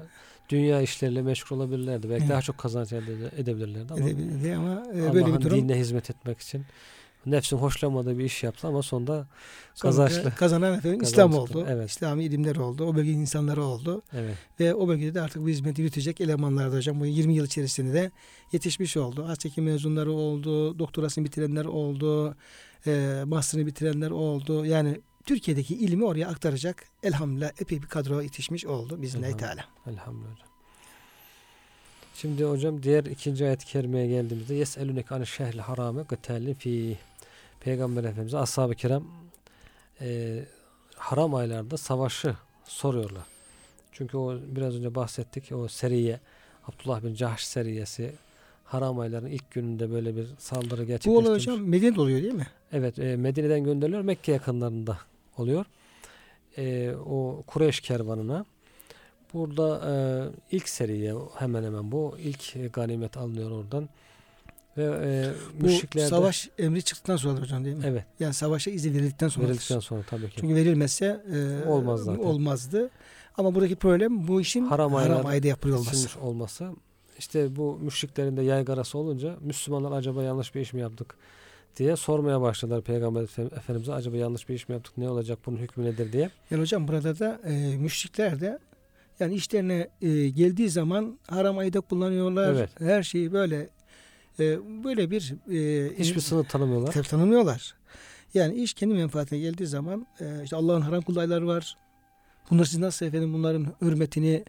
dünya 0.48 0.80
işleriyle 0.82 1.22
meşgul 1.22 1.56
olabilirlerdi. 1.56 2.10
Belki 2.10 2.20
Evet. 2.22 2.30
daha 2.32 2.42
çok 2.42 2.58
kazanç 2.58 2.92
ede- 2.92 3.40
edebilirlerdi 3.40 3.92
ama 3.92 4.04
Edebildi 4.04 4.54
ama 4.56 4.82
e, 4.94 5.14
böyle 5.14 5.26
bir 5.26 5.40
durum 5.40 5.58
dinine 5.58 5.78
hizmet 5.78 6.10
etmek 6.10 6.40
için 6.40 6.64
nefsin 7.26 7.56
hoşlanmadığı 7.56 8.18
bir 8.18 8.24
iş 8.24 8.42
yaptı 8.42 8.68
ama 8.68 8.82
sonunda 8.82 9.26
kazançlı. 9.80 10.34
Kazanan 10.34 10.74
efendim 10.74 10.98
Kazanç 10.98 11.12
İslam 11.12 11.34
oldu. 11.34 11.66
evet. 11.68 11.90
İslami 11.90 12.24
ilimler 12.24 12.56
oldu. 12.56 12.84
O 12.84 12.94
bölgenin 12.96 13.20
insanları 13.20 13.62
oldu. 13.64 14.02
Evet. 14.12 14.34
Ve 14.60 14.74
o 14.74 14.88
bölgede 14.88 15.14
de 15.14 15.20
artık 15.20 15.42
bu 15.42 15.48
hizmeti 15.48 15.82
yürütecek 15.82 16.20
elemanlar 16.20 16.72
da 16.72 16.76
hocam 16.76 17.00
bu 17.00 17.06
20 17.06 17.34
yıl 17.34 17.46
içerisinde 17.46 17.92
de 17.94 18.10
yetişmiş 18.52 18.96
oldu. 18.96 19.26
Haseki 19.28 19.60
mezunları 19.60 20.12
oldu. 20.12 20.78
Doktorasını 20.78 21.24
bitirenler 21.24 21.64
oldu. 21.64 22.36
E, 22.86 23.22
master'ını 23.26 23.66
bitirenler 23.66 24.10
oldu. 24.10 24.66
Yani 24.66 25.00
Türkiye'deki 25.28 25.74
ilmi 25.74 26.04
oraya 26.04 26.28
aktaracak 26.28 26.84
elhamdülillah 27.02 27.50
epey 27.60 27.82
bir 27.82 27.86
kadro 27.86 28.20
yetişmiş 28.20 28.66
oldu. 28.66 29.02
Bismillahirrahmanirrahim. 29.02 29.56
Teala. 29.84 29.94
Elhamdülillah. 29.96 30.46
Şimdi 32.14 32.44
hocam 32.44 32.82
diğer 32.82 33.04
ikinci 33.04 33.46
ayet-i 33.46 33.66
kerimeye 33.66 34.06
geldiğimizde 34.06 34.54
yeselünek 34.54 35.12
an 35.12 35.24
şehril 35.24 35.58
harame 35.58 36.02
gıtellin 36.02 36.54
fi 36.54 36.98
Peygamber 37.60 38.04
Efendimiz 38.04 38.34
ashab-ı 38.34 38.74
kiram 38.74 39.06
e, 40.00 40.38
haram 40.96 41.34
aylarda 41.34 41.76
savaşı 41.76 42.34
soruyorlar. 42.64 43.24
Çünkü 43.92 44.16
o 44.16 44.38
biraz 44.46 44.74
önce 44.74 44.94
bahsettik 44.94 45.52
o 45.52 45.68
seriye 45.68 46.20
Abdullah 46.66 47.04
bin 47.04 47.14
Cahş 47.14 47.44
seriyesi 47.44 48.12
haram 48.64 48.98
ayların 48.98 49.26
ilk 49.26 49.50
gününde 49.50 49.90
böyle 49.90 50.16
bir 50.16 50.26
saldırı 50.38 50.70
Bu 50.70 50.74
olay 50.76 50.86
gerçekleştirmiş. 50.86 51.46
hocam 51.46 51.68
Medine'de 51.68 52.00
oluyor 52.00 52.22
değil 52.22 52.34
mi? 52.34 52.46
Evet 52.72 52.98
e, 52.98 53.16
Medine'den 53.16 53.64
gönderiliyor. 53.64 54.02
Mekke 54.02 54.32
yakınlarında 54.32 54.98
oluyor. 55.40 55.64
E, 56.58 56.92
o 57.06 57.42
Kureyş 57.46 57.80
kervanına. 57.80 58.44
Burada 59.34 59.80
e, 59.90 59.92
ilk 60.56 60.68
seriye 60.68 61.14
hemen 61.38 61.64
hemen 61.64 61.92
bu. 61.92 62.16
ilk 62.18 62.56
e, 62.56 62.66
ganimet 62.68 63.16
alınıyor 63.16 63.50
oradan. 63.50 63.88
Ve 64.76 64.84
e, 64.84 65.32
Bu 65.60 65.64
müşriklerde 65.66 66.08
savaş 66.08 66.48
emri 66.58 66.82
çıktıktan 66.82 67.16
sonra 67.16 67.40
hocam 67.40 67.64
değil 67.64 67.76
mi? 67.76 67.82
evet 67.86 68.04
Yani 68.20 68.34
savaşa 68.34 68.70
izin 68.70 68.94
verildikten 68.94 69.28
sonra. 69.28 69.46
verildikten 69.46 69.80
sonra 69.80 70.02
tabii 70.10 70.30
ki. 70.30 70.36
Çünkü 70.40 70.54
verilmezse 70.54 71.24
e, 71.32 71.68
Olmaz 71.68 72.00
zaten. 72.00 72.22
olmazdı. 72.22 72.90
Ama 73.38 73.54
buradaki 73.54 73.76
problem 73.76 74.28
bu 74.28 74.40
işin 74.40 74.66
Haram 74.66 74.92
haram, 74.92 75.26
ayda 75.26 75.46
yapılıyor 75.48 75.78
olması. 75.78 76.20
Olması. 76.20 76.70
İşte 77.18 77.56
bu 77.56 77.78
müşriklerin 77.82 78.36
de 78.36 78.42
yaygarası 78.42 78.98
olunca 78.98 79.36
Müslümanlar 79.40 79.92
acaba 79.98 80.22
yanlış 80.22 80.54
bir 80.54 80.60
iş 80.60 80.72
mi 80.72 80.80
yaptık 80.80 81.14
diye 81.78 81.96
sormaya 81.96 82.40
başladılar 82.40 82.82
Peygamber 82.82 83.22
Efendimiz'e 83.56 83.92
acaba 83.92 84.16
yanlış 84.16 84.48
bir 84.48 84.54
iş 84.54 84.68
mi 84.68 84.72
yaptık 84.72 84.98
ne 84.98 85.10
olacak 85.10 85.38
bunun 85.46 85.56
hükmü 85.56 85.84
nedir 85.84 86.12
diye. 86.12 86.30
Yani 86.50 86.60
hocam 86.60 86.88
burada 86.88 87.18
da 87.18 87.40
e, 87.44 87.76
müşrikler 87.76 88.40
de 88.40 88.58
yani 89.20 89.34
işlerine 89.34 89.88
e, 90.02 90.28
geldiği 90.28 90.70
zaman 90.70 91.18
haram 91.26 91.58
ayda 91.58 91.80
kullanıyorlar. 91.80 92.52
Evet. 92.52 92.70
Her 92.80 93.02
şeyi 93.02 93.32
böyle 93.32 93.68
e, 94.40 94.58
böyle 94.84 95.10
bir 95.10 95.34
e, 95.50 95.98
Hiçbir 95.98 96.20
sınır 96.20 96.44
tanımıyorlar. 96.44 96.92
tabii 96.92 97.08
tanımıyorlar. 97.08 97.74
Yani 98.34 98.54
iş 98.54 98.74
kendi 98.74 98.94
menfaatine 98.94 99.38
geldiği 99.38 99.66
zaman 99.66 100.06
e, 100.20 100.44
işte 100.44 100.56
Allah'ın 100.56 100.80
haram 100.80 101.02
kıldığı 101.02 101.20
aylar 101.20 101.42
var. 101.42 101.76
Bunlar 102.50 102.64
siz 102.64 102.78
nasıl 102.78 103.06
efendim 103.06 103.32
bunların 103.32 103.66
hürmetini 103.82 104.44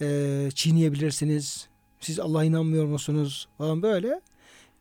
e, 0.00 0.48
çiğneyebilirsiniz? 0.54 1.68
Siz 2.00 2.20
Allah'a 2.20 2.44
inanmıyor 2.44 2.84
musunuz? 2.86 3.48
Falan 3.58 3.82
böyle 3.82 4.20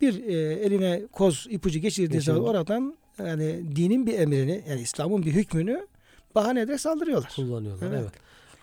bir 0.01 0.23
e, 0.27 0.33
eline 0.53 1.01
koz 1.11 1.47
ipucu 1.49 1.79
geçirdiği 1.79 2.13
Geçirdi. 2.13 2.35
zaman 2.35 2.49
oradan 2.49 2.95
yani 3.17 3.75
dinin 3.75 4.07
bir 4.07 4.19
emrini 4.19 4.63
yani 4.69 4.81
İslam'ın 4.81 5.25
bir 5.25 5.31
hükmünü 5.31 5.87
bahane 6.35 6.61
ederek 6.61 6.79
saldırıyorlar. 6.79 7.31
Kullanıyorlar. 7.35 7.87
Evet. 7.87 7.99
Evet. 8.01 8.13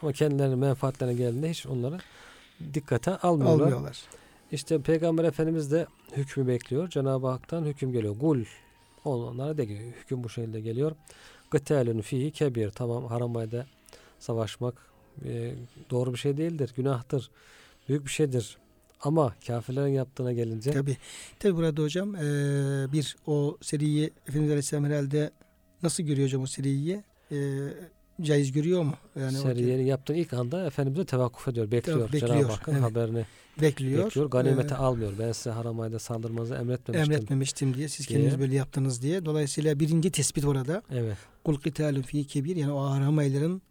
Ama 0.02 0.12
kendilerinin 0.12 0.58
menfaatlerine 0.58 1.14
geldiğinde 1.14 1.50
hiç 1.50 1.66
onları 1.66 1.98
dikkate 2.74 3.16
almıyorlar. 3.16 3.64
Almıyorlar. 3.64 3.98
İşte 4.52 4.80
Peygamber 4.80 5.24
Efendimiz 5.24 5.72
de 5.72 5.86
hükmü 6.16 6.46
bekliyor. 6.46 6.88
Cenab-ı 6.90 7.26
Hak'tan 7.26 7.64
hüküm 7.64 7.92
geliyor. 7.92 8.16
Gul. 8.16 8.44
Onlara 9.04 9.58
de 9.58 9.64
geliyor. 9.64 9.92
Hüküm 10.02 10.24
bu 10.24 10.28
şekilde 10.28 10.60
geliyor. 10.60 10.92
Gıtelün 11.50 12.00
fihi 12.00 12.30
kebir. 12.30 12.70
Tamam 12.70 13.06
haram 13.06 13.36
ayda 13.36 13.66
savaşmak 14.18 14.74
e, 15.24 15.54
doğru 15.90 16.12
bir 16.12 16.18
şey 16.18 16.36
değildir. 16.36 16.72
Günahtır. 16.76 17.30
Büyük 17.88 18.06
bir 18.06 18.10
şeydir. 18.10 18.58
Ama 19.00 19.34
kafirlerin 19.46 19.92
yaptığına 19.92 20.32
gelince 20.32 20.70
Tabi. 20.70 20.96
Tabi 21.38 21.56
burada 21.56 21.82
hocam 21.82 22.14
e, 22.16 22.20
bir 22.92 23.16
o 23.26 23.58
seriyi 23.60 24.10
Efendimiz 24.22 24.50
Aleyhisselam 24.50 24.84
herhalde 24.84 25.30
nasıl 25.82 26.02
görüyor 26.02 26.28
hocam 26.28 26.42
o 26.42 26.46
seriyi? 26.46 27.02
E, 27.32 27.36
caiz 28.22 28.52
görüyor 28.52 28.82
mu? 28.82 28.94
Yani 29.20 29.32
seriyenin 29.38 29.84
yaptığı 29.86 30.14
ilk 30.14 30.32
anda 30.32 30.66
Efendimiz'e 30.66 31.04
tevakkuf 31.04 31.48
ediyor. 31.48 31.70
Bekliyor. 31.70 31.98
Tabii, 31.98 32.12
bekliyor, 32.12 32.34
Cenab-ı 32.36 32.52
Hakk'ın 32.52 32.72
evet. 32.72 32.82
haberini 32.82 33.24
bekliyor. 33.62 34.06
bekliyor. 34.06 34.30
Ganimete 34.30 34.74
E, 34.74 34.78
almıyor. 34.78 35.12
Ben 35.18 35.32
size 35.32 35.50
haram 35.50 35.80
ayda 35.80 35.98
saldırmanızı 35.98 36.54
emretmemiştim. 36.54 37.12
emretmemiştim 37.14 37.74
diye 37.74 37.88
siz 37.88 38.08
diye. 38.08 38.18
kendiniz 38.18 38.40
böyle 38.40 38.54
yaptınız 38.54 39.02
diye. 39.02 39.24
Dolayısıyla 39.24 39.80
birinci 39.80 40.10
tespit 40.10 40.44
orada. 40.44 40.82
Evet. 40.90 41.16
Kul 41.44 41.60
kitalun 41.60 42.02
fi 42.02 42.26
kebir 42.26 42.56
yani 42.56 42.72
o 42.72 42.80
haram 42.90 43.18
ayların 43.18 43.62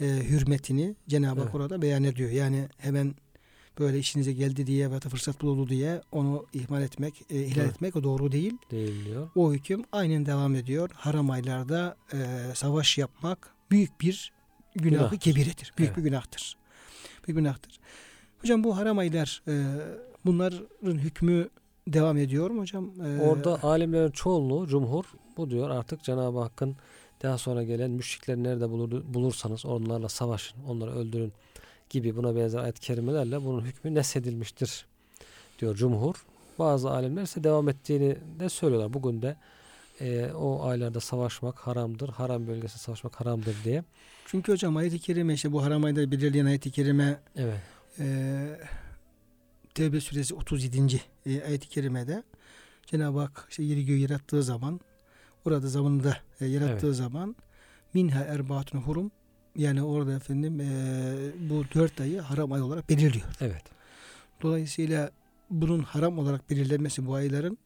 e, 0.00 0.04
hürmetini 0.06 0.96
Cenab-ı 1.08 1.40
Hak 1.40 1.44
Evet. 1.44 1.54
orada 1.54 1.82
beyan 1.82 2.04
ediyor. 2.04 2.30
Yani 2.30 2.68
hemen 2.78 3.14
böyle 3.80 3.98
işinize 3.98 4.32
geldi 4.32 4.66
diye 4.66 4.90
veya 4.90 5.00
fırsat 5.00 5.42
bulundu 5.42 5.68
diye 5.68 6.02
onu 6.12 6.46
ihmal 6.52 6.82
etmek, 6.82 7.22
e, 7.30 7.42
ihlal 7.42 7.62
Evet. 7.64 7.74
etmek 7.74 7.96
o 7.96 8.02
doğru 8.04 8.32
değil. 8.32 8.54
Değil 8.70 9.04
diyor. 9.04 9.28
O 9.36 9.52
hüküm 9.52 9.82
aynen 9.92 10.26
devam 10.26 10.54
ediyor. 10.54 10.90
Haram 10.94 11.30
aylarda 11.30 11.96
e, 12.12 12.18
savaş 12.54 12.98
yapmak 12.98 13.54
büyük 13.70 14.00
bir 14.00 14.32
günahı 14.74 14.98
Günahtır. 14.98 15.18
kebiredir. 15.18 15.72
Büyük 15.78 15.88
Evet. 15.88 15.96
bir 15.96 16.02
günahtır. 16.02 16.56
Bir 17.28 17.34
günahtır. 17.34 17.80
Hocam 18.40 18.64
bu 18.64 18.76
haram 18.76 18.98
aylar 18.98 19.42
e, 19.48 19.64
bunların 20.26 20.98
hükmü 20.98 21.48
devam 21.88 22.16
ediyor 22.16 22.50
mu 22.50 22.60
hocam? 22.60 22.90
E, 23.04 23.20
Orada 23.22 23.62
alimlerin 23.62 24.10
çoğunluğu 24.10 24.66
cumhur 24.66 25.04
bu 25.36 25.50
diyor 25.50 25.70
artık 25.70 26.02
Cenab-ı 26.02 26.38
Hakk'ın 26.38 26.76
daha 27.22 27.38
sonra 27.38 27.62
gelen 27.62 27.90
müşrikleri 27.90 28.42
nerede 28.44 28.64
bulur- 28.70 29.14
bulursanız 29.14 29.66
onlarla 29.66 30.08
savaşın, 30.08 30.62
onları 30.68 30.90
öldürün 30.90 31.32
gibi 31.90 32.16
buna 32.16 32.36
benzer 32.36 32.58
ayet-i 32.58 32.80
kerimelerle 32.80 33.44
bunun 33.44 33.60
hükmü 33.60 33.94
nesedilmiştir 33.94 34.86
diyor 35.58 35.76
cumhur. 35.76 36.14
Bazı 36.58 36.90
alimler 36.90 37.22
ise 37.22 37.44
devam 37.44 37.68
ettiğini 37.68 38.16
de 38.40 38.48
söylüyorlar. 38.48 38.92
Bugün 38.92 39.22
de 39.22 39.36
e, 40.00 40.32
o 40.32 40.64
aylarda 40.64 41.00
savaşmak 41.00 41.58
haramdır, 41.58 42.08
haram 42.08 42.46
bölgesinde 42.46 42.78
savaşmak 42.78 43.20
haramdır 43.20 43.56
diye. 43.64 43.84
Çünkü 44.26 44.52
hocam 44.52 44.76
ayet-i 44.76 44.98
kerime 44.98 45.34
işte 45.34 45.52
bu 45.52 45.64
haram 45.64 45.84
ayda 45.84 46.10
belirleyen 46.10 46.46
ayet-i 46.46 46.70
kerime 46.70 47.20
Evet, 47.36 47.60
e, 47.98 48.06
Tevbe 49.74 50.00
suresi 50.00 50.34
37. 50.34 51.00
E, 51.26 51.44
ayet-i 51.44 51.68
kerimede 51.68 52.22
Cenab-ı 52.86 53.18
Hak 53.18 53.46
işte 53.50 53.62
yeri 53.62 53.86
göğü 53.86 53.96
yarattığı 53.96 54.42
zaman 54.42 54.80
orada 55.44 55.68
zamanında 55.68 56.16
e, 56.40 56.46
yarattığı 56.46 56.94
zaman 56.94 57.36
minha 57.94 58.24
erbaatun 58.24 58.78
hurum 58.78 59.10
yani 59.56 59.82
orada 59.82 60.12
efendim 60.12 60.60
e, 60.60 60.70
bu 61.50 61.64
dört 61.74 62.00
ayı 62.00 62.20
haram 62.20 62.52
ay 62.52 62.62
olarak 62.62 62.88
belirliyor. 62.88 63.26
evet, 63.40 63.62
Dolayısıyla 64.42 65.10
bunun 65.50 65.78
haram 65.82 66.18
olarak 66.18 66.50
belirlenmesi 66.50 67.06
bu 67.06 67.14
ayların 67.14 67.58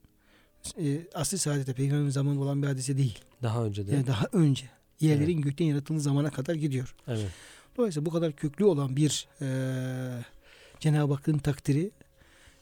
e, 0.79 1.01
asli 1.15 1.39
saadete 1.39 1.73
peygamberin 1.73 2.11
zamanında 2.11 2.43
olan 2.45 2.63
bir 2.63 2.67
hadise 2.67 2.97
değil. 2.99 3.19
daha 3.43 3.65
önce 3.65 3.87
de. 3.87 3.93
Yani 3.95 4.07
daha 4.07 4.27
önce 4.33 4.65
yerlerin 5.01 5.41
gökten 5.41 5.65
yaratıldığı 5.65 6.01
zamana 6.01 6.31
kadar 6.31 6.55
gidiyor. 6.55 6.95
Evet, 7.09 7.31
Dolayısıyla 7.77 8.07
bu 8.07 8.11
kadar 8.11 8.33
köklü 8.33 8.65
olan 8.65 8.97
bir 8.97 9.29
e, 9.41 9.47
Cenab-ı 10.81 11.15
Hakk'ın 11.15 11.39
takdiri 11.39 11.91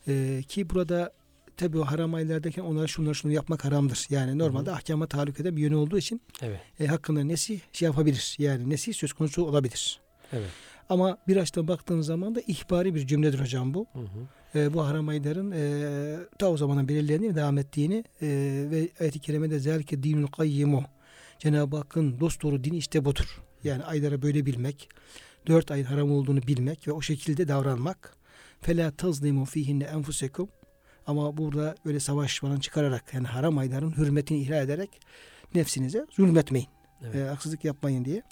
e, 0.09 0.43
ki 0.49 0.71
burada 0.71 1.13
tabi 1.57 1.79
o 1.79 1.85
haram 1.85 2.15
aylardayken 2.15 2.63
onlara 2.63 2.87
şunları 2.87 3.15
şunu 3.15 3.33
yapmak 3.33 3.65
haramdır. 3.65 4.07
Yani 4.11 4.39
normalde 4.39 4.71
Hı 4.71 4.75
hı. 4.75 4.77
ahkama 4.77 5.07
tahallük 5.07 5.41
eden 5.41 5.57
bir 5.57 5.63
yönü 5.63 5.75
olduğu 5.75 5.99
için 5.99 6.21
evet, 6.43 6.61
e, 6.81 6.87
hakkında 6.87 7.25
nesi 7.25 7.61
şey 7.73 7.87
yapabilir. 7.87 8.37
Yani 8.39 8.71
nesi 8.71 8.93
söz 8.95 9.13
konusu 9.13 9.45
olabilir. 9.45 10.01
evet. 10.33 10.51
Ama 10.89 11.19
bir 11.29 11.37
açıdan 11.37 11.69
baktığınız 11.69 12.07
zaman 12.07 12.35
da 12.35 12.41
ihbari 12.41 12.95
bir 12.95 13.07
cümledir 13.07 13.41
hocam 13.41 13.75
bu. 13.75 13.87
Hı 13.93 13.99
hı. 13.99 14.59
E, 14.59 14.75
bu 14.75 14.87
haram 14.87 15.09
ayların 15.09 15.51
e, 15.51 16.17
ta 16.39 16.47
o 16.51 16.57
zamandan 16.57 16.89
belirlendiğini 16.89 17.37
devam 17.37 17.59
ettiğini 17.59 18.05
e, 18.23 18.27
ve 18.71 18.89
ayet-i 19.01 19.19
kerimede 19.19 19.59
zelke 19.59 20.03
dinul 20.03 20.27
kayyimu 20.27 20.85
Cenab-ı 21.39 21.77
Hakk'ın 21.77 22.21
dost 22.21 22.43
doğru 22.43 22.65
dini 22.65 22.77
işte 22.77 23.05
budur. 23.05 23.43
Yani 23.65 23.85
aylara 23.85 24.23
böyle 24.23 24.47
bilmek, 24.47 24.89
dört 25.47 25.71
ayın 25.71 25.85
haram 25.85 26.13
olduğunu 26.13 26.43
bilmek 26.43 26.89
ve 26.89 26.93
o 26.93 27.01
şekilde 27.01 27.49
davranmak. 27.49 28.17
Fela 28.61 28.91
tazlimu 28.91 29.45
fihinne 29.45 29.85
enfusekum 29.85 30.49
ama 31.07 31.37
burada 31.37 31.75
böyle 31.87 32.01
savaş 32.01 32.41
falan 32.41 32.59
çıkararak 32.59 33.15
yani 33.15 33.27
haram 33.27 33.59
ayların 33.59 33.97
hürmetini 33.97 34.39
ihlal 34.39 34.65
ederek 34.65 34.91
nefsinize 35.55 36.07
zulmetmeyin. 36.11 36.69
Evet. 37.05 37.15
E, 37.17 37.25
haksızlık 37.29 37.65
yapmayın 37.65 38.05
diye. 38.05 38.23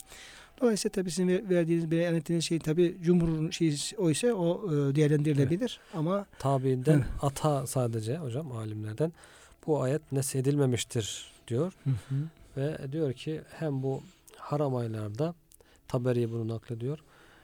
Dolayısıyla 0.61 0.93
tabii 0.93 1.11
sizin 1.11 1.29
ver- 1.29 1.51
verdiğiniz, 1.51 1.91
beyan 1.91 2.15
ettiğiniz 2.15 2.45
şey 2.45 2.59
tabii 2.59 2.97
Cumhur'un 3.03 3.51
şeyi 3.51 3.77
o 3.99 4.11
ise 4.11 4.33
o 4.35 4.73
e, 4.75 4.95
değerlendirilebilir 4.95 5.81
ama 5.95 6.27
Tabiinden 6.39 6.93
Evet. 6.95 7.05
ata 7.23 7.67
sadece 7.67 8.17
hocam 8.17 8.53
alimlerden 8.53 9.13
bu 9.67 9.83
ayet 9.83 10.13
nesedilmemiştir 10.13 11.33
diyor. 11.49 11.73
Ve 12.57 12.93
diyor 12.93 13.13
ki 13.13 13.41
hem 13.51 13.83
bu 13.83 14.03
haram 14.37 14.77
aylarda 14.77 15.35
Taberi 15.89 16.33
bunu 16.33 16.49
naklediyor. 16.49 16.99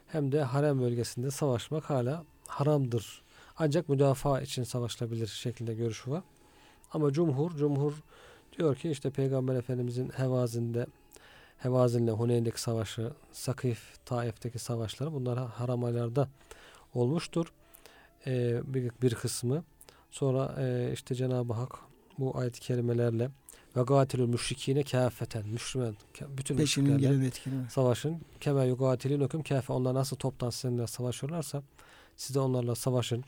Hem 0.06 0.32
de 0.32 0.42
harem 0.42 0.80
bölgesinde 0.80 1.30
savaşmak 1.30 1.90
hala 1.90 2.24
haramdır. 2.46 3.22
Ancak 3.58 3.88
müdafaa 3.88 4.40
için 4.40 4.62
savaşılabilir 4.62 5.26
şeklinde 5.26 5.74
görüşü 5.74 6.10
var. 6.10 6.22
Ama 6.92 7.12
cumhur, 7.12 7.56
cumhur 7.56 7.92
diyor 8.58 8.76
ki 8.76 8.90
işte 8.90 9.10
Peygamber 9.10 9.54
Efendimizin 9.54 10.08
Hevazinde 10.08 10.86
Hevazin'le 11.58 12.08
Huneyn'deki 12.08 12.60
savaşı, 12.60 13.12
Sakif, 13.32 14.04
Taif'teki 14.04 14.58
savaşları 14.58 15.12
bunlar 15.12 15.38
haram 15.38 15.84
aylarda 15.84 16.28
olmuştur. 16.94 17.52
Ee, 18.26 18.60
bir, 18.74 18.90
bir 19.02 19.14
kısmı. 19.14 19.64
Sonra 20.10 20.54
e, 20.58 20.90
işte 20.92 21.14
Cenab-ı 21.14 21.52
Hak 21.52 21.78
bu 22.18 22.38
ayet-i 22.38 22.60
kerimelerle 22.60 23.30
ve 23.76 23.82
gatilül 23.82 24.26
müşrikine 24.26 24.82
kâfeten 24.82 25.48
Müslüman 25.48 25.96
bütün 26.28 26.56
müşriklerle 26.56 27.30
savaşın. 27.70 28.20
Keme 28.40 28.66
yugatilinokum 28.66 29.42
kâfe 29.42 29.72
onlar 29.72 29.94
nasıl 29.94 30.16
toptan 30.16 30.50
sizinle 30.50 30.86
savaşıyorlarsa 30.86 31.62
siz 32.16 32.36
de 32.36 32.40
onlarla 32.40 32.74
savaşın. 32.74 33.24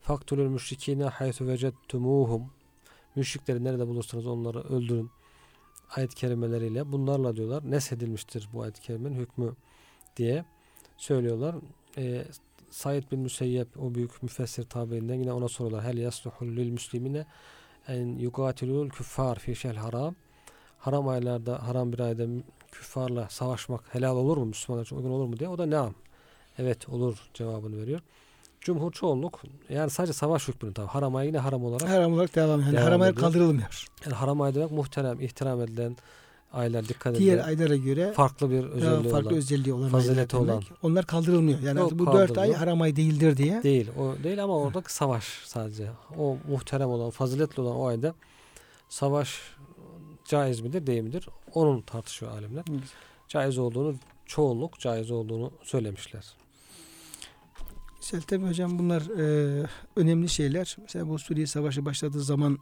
Faktulül 0.00 0.48
müşrikine 0.48 1.04
haythu 1.04 1.46
vecettumuhum 1.46 2.50
Müşrikleri 3.16 3.64
nerede 3.64 3.86
bulursanız 3.86 4.26
onları 4.26 4.60
öldürün. 4.60 5.10
Ayet-i 5.96 6.14
kerimeleriyle 6.14 6.92
bunlarla 6.92 7.36
diyorlar 7.36 7.70
nesedilmiştir 7.70 8.48
bu 8.52 8.62
ayet-i 8.62 8.80
kerimenin 8.80 9.14
hükmü 9.14 9.54
diye 10.16 10.44
söylüyorlar. 10.96 11.54
Ee, 11.98 12.24
Said 12.70 13.04
bin 13.12 13.20
Müseyyep 13.20 13.68
o 13.82 13.94
büyük 13.94 14.22
müfessir 14.22 14.64
tabiinden 14.64 15.14
yine 15.14 15.32
ona 15.32 15.48
soruyorlar. 15.48 15.84
Hel 15.84 15.98
yasluhul 15.98 16.46
lil 16.46 16.70
müslimine 16.70 17.26
en 17.88 18.06
yugatilul 18.06 18.90
küffar 18.90 19.38
fi 19.38 19.56
şel 19.56 19.76
haram. 19.76 20.14
Haram 20.78 21.08
aylarda 21.08 21.66
haram 21.66 21.92
bir 21.92 21.98
ayda 21.98 22.26
küffarla 22.72 23.28
savaşmak 23.28 23.94
helal 23.94 24.16
olur 24.16 24.36
mu? 24.36 24.46
Müslümanlar 24.46 24.84
için 24.84 24.96
uygun 24.96 25.10
olur 25.10 25.26
mu 25.26 25.38
diye. 25.38 25.48
O 25.48 25.58
da 25.58 25.66
neam. 25.66 25.94
Evet 26.58 26.88
olur 26.88 27.28
cevabını 27.34 27.82
veriyor. 27.82 28.00
Cumhur 28.60 28.92
çoğunluk 28.92 29.42
yani 29.68 29.90
sadece 29.90 30.12
savaş 30.12 30.48
hükmünü 30.48 30.74
tabi. 30.74 30.86
Haram 30.86 31.16
ayı 31.16 31.28
yine 31.28 31.38
haram 31.38 31.64
olarak. 31.64 31.88
Haram 31.88 32.12
olarak 32.12 32.34
devam. 32.34 32.60
Yani 32.60 32.72
Devam 32.72 32.84
haram 32.84 33.00
ayı 33.00 33.12
ediyor. 33.12 33.26
kaldırılmıyor. 33.26 33.86
Yani 34.04 34.14
haram 34.14 34.40
ay 34.40 34.54
demek 34.54 34.70
muhterem, 34.70 35.20
ihtiram 35.20 35.62
edilen 35.62 35.96
aylar 36.52 36.88
dikkat 36.88 37.14
Diğer 37.18 37.34
edilen 37.34 37.48
aylara 37.48 37.76
göre 37.76 38.12
farklı 38.12 38.50
bir 38.50 38.62
daha 38.62 38.70
özelliği 38.70 39.12
farklı 39.12 39.28
olan. 39.28 39.38
özelliği 39.38 39.74
olan 39.74 39.88
fazileti 39.88 40.36
olan. 40.36 40.48
demek. 40.48 40.72
Onlar 40.82 41.06
kaldırılmıyor. 41.06 41.60
Yani 41.60 41.78
Yok, 41.80 41.92
bu 41.92 42.06
dört 42.12 42.38
ay 42.38 42.52
haram 42.52 42.82
ay 42.82 42.96
değildir 42.96 43.36
diye. 43.36 43.62
Değil. 43.62 43.90
O 43.98 44.24
değil 44.24 44.44
ama 44.44 44.56
oradaki 44.58 44.92
savaş 44.94 45.24
sadece. 45.44 45.90
O 46.18 46.36
muhterem 46.48 46.88
olan, 46.88 47.10
faziletli 47.10 47.60
olan 47.60 47.76
o 47.76 47.86
ayda 47.86 48.14
savaş 48.88 49.40
caiz 50.24 50.60
midir, 50.60 50.86
değil 50.86 51.02
midir? 51.02 51.28
Onun 51.54 51.80
tartışıyor 51.80 52.32
alimler. 52.32 52.64
Caiz 53.28 53.58
olduğunu, 53.58 53.94
çoğunluk 54.26 54.78
caiz 54.78 55.10
olduğunu 55.10 55.50
söylemişler. 55.62 56.24
Tabii 58.26 58.46
hocam 58.46 58.78
bunlar 58.78 59.02
e, 59.18 59.66
önemli 59.96 60.28
şeyler. 60.28 60.76
Mesela 60.80 61.08
bu 61.08 61.18
Suriye 61.18 61.46
Savaşı 61.46 61.84
başladığı 61.84 62.22
zaman 62.22 62.58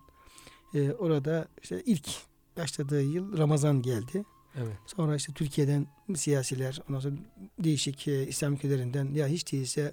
e, 0.74 0.92
orada 0.92 1.48
işte 1.62 1.83
ilk 1.87 2.09
başladığı 2.57 3.03
yıl 3.03 3.38
Ramazan 3.38 3.83
geldi. 3.83 4.24
Evet. 4.57 4.77
Sonra 4.87 5.16
işte 5.16 5.33
Türkiye'den 5.33 5.87
siyasiler, 6.14 6.81
ondan 6.88 7.01
sonra 7.01 7.14
değişik 7.59 8.09
e, 8.09 8.27
İslam 8.27 8.55
ülkelerinden 8.55 9.14
ya 9.14 9.27
hiç 9.27 9.53
değilse 9.53 9.92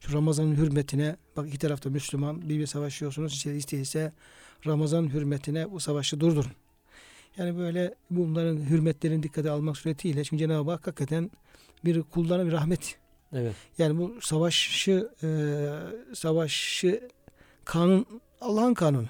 şu 0.00 0.12
Ramazan'ın 0.12 0.56
hürmetine 0.56 1.16
bak 1.36 1.48
iki 1.48 1.58
tarafta 1.58 1.90
Müslüman 1.90 2.42
birbiri 2.42 2.66
savaşıyorsunuz 2.66 3.32
işte 3.32 3.56
isteyse 3.56 4.12
Ramazan 4.66 5.12
hürmetine 5.12 5.70
bu 5.70 5.80
savaşı 5.80 6.20
durdurun. 6.20 6.52
Yani 7.36 7.58
böyle 7.58 7.94
bunların 8.10 8.56
hürmetlerini 8.56 9.22
dikkate 9.22 9.50
almak 9.50 9.76
suretiyle 9.76 10.24
çünkü 10.24 10.38
Cenab-ı 10.38 10.70
Hak 10.70 10.86
hakikaten 10.86 11.30
bir 11.84 12.02
kullarına 12.02 12.46
bir 12.46 12.52
rahmet. 12.52 12.98
Evet. 13.32 13.54
Yani 13.78 13.98
bu 13.98 14.20
savaşı 14.20 15.10
e, 15.22 15.28
savaşı 16.14 17.08
kanun 17.64 18.06
Allah'ın 18.40 18.74
kanunu. 18.74 19.06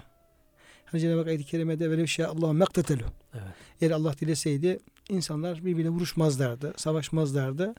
Hani 0.84 1.00
Cenab-ı 1.00 1.18
Hak 1.18 1.28
ayet-i 1.28 1.44
kerimede 1.44 1.90
böyle 1.90 2.02
bir 2.02 2.08
şey 2.08 2.24
Allah'a 2.24 2.52
mektetelu. 2.52 3.02
Evet. 3.34 3.42
Eğer 3.80 3.90
Allah 3.90 4.14
dileseydi 4.20 4.78
insanlar 5.08 5.64
birbirine 5.64 5.90
vuruşmazlardı, 5.90 6.74
savaşmazlardı. 6.76 7.74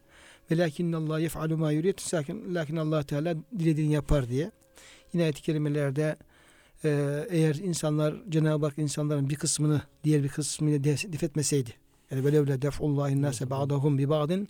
Ve 0.51 0.57
lakin 0.57 0.93
Allah 0.93 1.19
yef'alu 1.19 1.57
ma 1.57 1.71
yurid. 1.71 1.99
Lakin, 2.13 2.55
lakin 2.55 2.75
Allah 2.75 3.03
Teala 3.03 3.35
dilediğini 3.59 3.93
yapar 3.93 4.29
diye. 4.29 4.51
Yine 5.13 5.23
ayet-i 5.23 5.41
kerimelerde 5.41 6.17
e, 6.83 7.23
eğer 7.29 7.55
insanlar 7.55 8.15
Cenab-ı 8.29 8.65
Hak 8.65 8.77
insanların 8.77 9.29
bir 9.29 9.35
kısmını 9.35 9.81
diğer 10.03 10.23
bir 10.23 10.29
kısmını 10.29 10.83
def 10.83 11.23
etmeseydi. 11.23 11.73
Yani 12.11 12.23
böyle 12.23 12.39
öyle 12.39 12.61
def'ullahi 12.61 13.21
nase 13.21 13.49
ba'dahum 13.49 13.97
bi 13.97 14.09
ba'din 14.09 14.47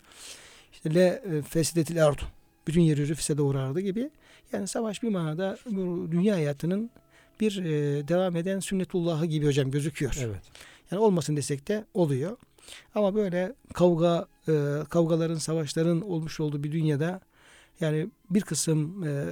işte 0.73 0.93
le 0.93 1.23
e, 1.31 1.41
fesidetil 1.41 2.05
ardu. 2.05 2.21
Bütün 2.67 2.81
yeryüzü 2.81 3.15
fesede 3.15 3.41
uğrardı 3.41 3.79
gibi. 3.79 4.09
Yani 4.53 4.67
savaş 4.67 5.03
bir 5.03 5.09
manada 5.09 5.57
bu 5.65 6.07
dünya 6.11 6.35
hayatının 6.35 6.89
bir 7.39 7.57
e, 7.57 8.07
devam 8.07 8.35
eden 8.35 8.59
sünnetullahı 8.59 9.25
gibi 9.25 9.45
hocam 9.45 9.71
gözüküyor. 9.71 10.17
Evet. 10.21 10.41
Yani 10.91 11.01
olmasın 11.01 11.37
desek 11.37 11.67
de 11.67 11.85
oluyor. 11.93 12.37
Ama 12.95 13.15
böyle 13.15 13.53
kavga, 13.73 14.27
e, 14.47 14.53
kavgaların, 14.89 15.35
savaşların 15.35 16.01
olmuş 16.01 16.39
olduğu 16.39 16.63
bir 16.63 16.71
dünyada 16.71 17.21
yani 17.79 18.09
bir 18.29 18.41
kısım 18.41 19.03
e, 19.03 19.25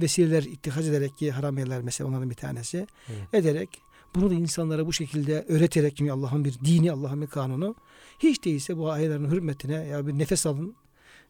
vesileler 0.00 0.42
ittihaz 0.42 0.88
ederek 0.88 1.18
ki 1.18 1.30
haram 1.30 1.58
yerler 1.58 1.82
mesela 1.82 2.08
onların 2.08 2.30
bir 2.30 2.34
tanesi 2.34 2.86
Evet. 3.08 3.34
ederek 3.34 3.68
bunu 4.14 4.30
da 4.30 4.34
insanlara 4.34 4.86
bu 4.86 4.92
şekilde 4.92 5.44
öğreterek 5.48 6.00
Allah'ın 6.10 6.44
bir 6.44 6.54
dini, 6.64 6.92
Allah'ın 6.92 7.22
bir 7.22 7.26
kanunu 7.26 7.74
hiç 8.18 8.44
değilse 8.44 8.76
bu 8.76 8.90
ayların 8.90 9.30
hürmetine 9.30 9.74
ya 9.86 10.06
bir 10.06 10.12
nefes 10.18 10.46
alın 10.46 10.76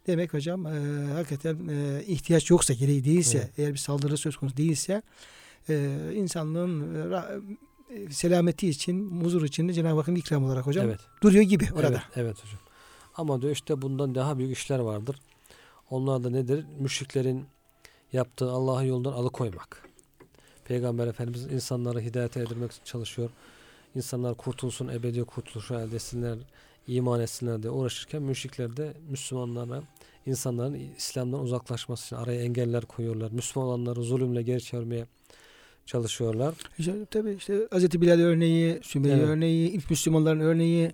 demek 0.07 0.35
hocam 0.35 0.67
e, 0.67 0.71
hakikaten 1.13 1.69
e, 1.69 2.05
ihtiyaç 2.07 2.51
yoksa 2.51 2.75
gereği 2.75 3.05
değilse 3.05 3.39
Evet. 3.39 3.59
eğer 3.59 3.73
bir 3.73 3.79
saldırı 3.79 4.17
söz 4.17 4.37
konusu 4.37 4.57
değilse 4.57 5.03
e, 5.69 5.99
insanlığın 6.15 6.95
e, 7.91 8.11
selameti 8.11 8.69
için, 8.69 9.21
huzur 9.25 9.43
için 9.43 9.69
de 9.69 9.73
Cenab-ı 9.73 9.97
Hakk'ın 9.97 10.15
ikram 10.15 10.45
olarak 10.45 10.67
hocam 10.67 10.87
Evet. 10.87 11.01
duruyor 11.23 11.43
gibi 11.43 11.69
orada. 11.75 11.89
Evet, 11.89 12.03
evet 12.17 12.45
hocam. 12.45 12.61
Ama 13.17 13.43
diyor 13.43 13.53
işte 13.53 13.83
bundan 13.83 14.15
daha 14.15 14.39
büyük 14.39 14.57
işler 14.57 14.79
vardır. 14.79 15.17
Onlar 15.91 16.25
da 16.25 16.31
nedir? 16.31 16.67
Müşriklerin 16.81 17.45
yaptığı 18.13 18.51
Allah'ın 18.51 18.83
yolundan 18.83 19.13
alıkoymak. 19.13 19.89
Peygamber 20.65 21.07
Efendimiz 21.07 21.47
insanları 21.47 22.01
hidayete 22.01 22.43
için 22.43 22.69
çalışıyor. 22.85 23.31
İnsanlar 23.95 24.35
kurtulsun, 24.35 24.89
ebedi 24.89 25.25
kurtuluşu 25.25 25.75
elde 25.75 25.97
etsinler, 25.97 26.39
iman 26.87 27.21
etsinler 27.21 27.63
diye 27.63 27.71
uğraşırken 27.71 28.23
müşrikler 28.23 28.77
de 28.77 28.93
Müslümanlara, 29.11 29.83
insanların 30.27 30.81
İslam'dan 30.97 31.41
uzaklaşması 31.41 32.07
için 32.07 32.17
araya 32.17 32.43
engeller 32.43 32.85
koyuyorlar. 32.85 33.31
Müslüman 33.31 33.69
olanları 33.69 34.03
zulümle 34.03 34.43
geri 34.43 34.63
çevirmeye 34.63 35.07
çalışıyorlar. 35.87 36.55
İşte, 36.79 36.93
tabii 37.11 37.35
işte 37.35 37.69
Hazreti 37.71 38.01
Bilal 38.01 38.21
örneği, 38.21 38.81
Sümeyye 38.83 39.17
Evet. 39.17 39.29
örneği, 39.29 39.71
ilk 39.71 39.91
Müslümanların 39.91 40.41
örneği, 40.41 40.93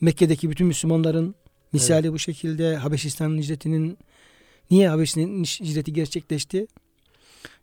Mekke'deki 0.00 0.50
bütün 0.50 0.66
Müslümanların 0.66 1.34
misali 1.72 2.12
bu 2.12 2.18
şekilde 2.18 2.76
Habeşistan'ın 2.76 3.38
hicretinin 3.38 3.98
niye 4.70 4.88
Habeşistan'ın 4.88 5.44
hicreti 5.44 5.92
gerçekleşti? 5.92 6.66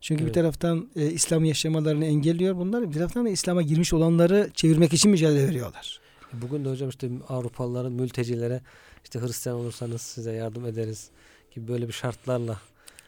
Çünkü 0.02 0.24
Evet. 0.24 0.36
bir 0.36 0.42
taraftan 0.42 0.90
e, 0.96 1.12
İslam'ı 1.12 1.48
yaşamalarını 1.48 2.06
engelliyor 2.06 2.56
bunlar. 2.56 2.90
Bir 2.90 2.94
taraftan 2.94 3.26
da 3.26 3.30
İslam'a 3.30 3.62
girmiş 3.62 3.94
olanları 3.94 4.50
çevirmek 4.54 4.94
için 4.94 5.12
mücadele 5.12 5.48
veriyorlar. 5.48 6.00
Bugün 6.34 6.66
de 6.66 6.70
hocam 6.70 6.90
işte 6.90 7.10
Avrupalıların 7.30 7.92
mültecilere 7.92 8.62
işte 9.04 9.20
Hristiyan 9.20 9.58
olursanız 9.58 10.02
size 10.02 10.32
yardım 10.32 10.66
ederiz 10.66 11.10
gibi 11.56 11.68
böyle 11.68 11.88
bir 11.88 11.94
şartlarla 11.94 12.58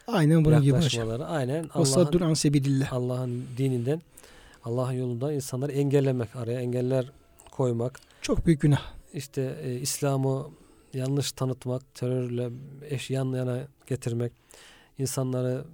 Aynen 0.06 0.44
bunun 0.44 0.62
gibi 0.62 0.76
hocam. 0.76 1.08
aynen 1.26 1.62
Allah'ın. 1.62 1.84
Allah'ın 2.90 3.46
dininden 3.58 4.02
Allah'ın 4.64 4.92
yolundan 4.92 5.32
insanları 5.34 5.72
engellemek, 5.72 6.36
araya 6.36 6.60
engeller 6.60 7.12
koymak, 7.50 8.00
Çok 8.22 8.46
büyük 8.46 8.60
günah. 8.60 8.82
işte 9.14 9.58
e, 9.62 9.74
İslam'ı 9.74 10.50
yanlış 10.94 11.32
tanıtmak, 11.32 11.94
terörle 11.94 12.50
eş 12.90 13.10
yan 13.10 13.32
yana 13.32 13.60
getirmek, 13.86 14.32
insanları 14.98 15.64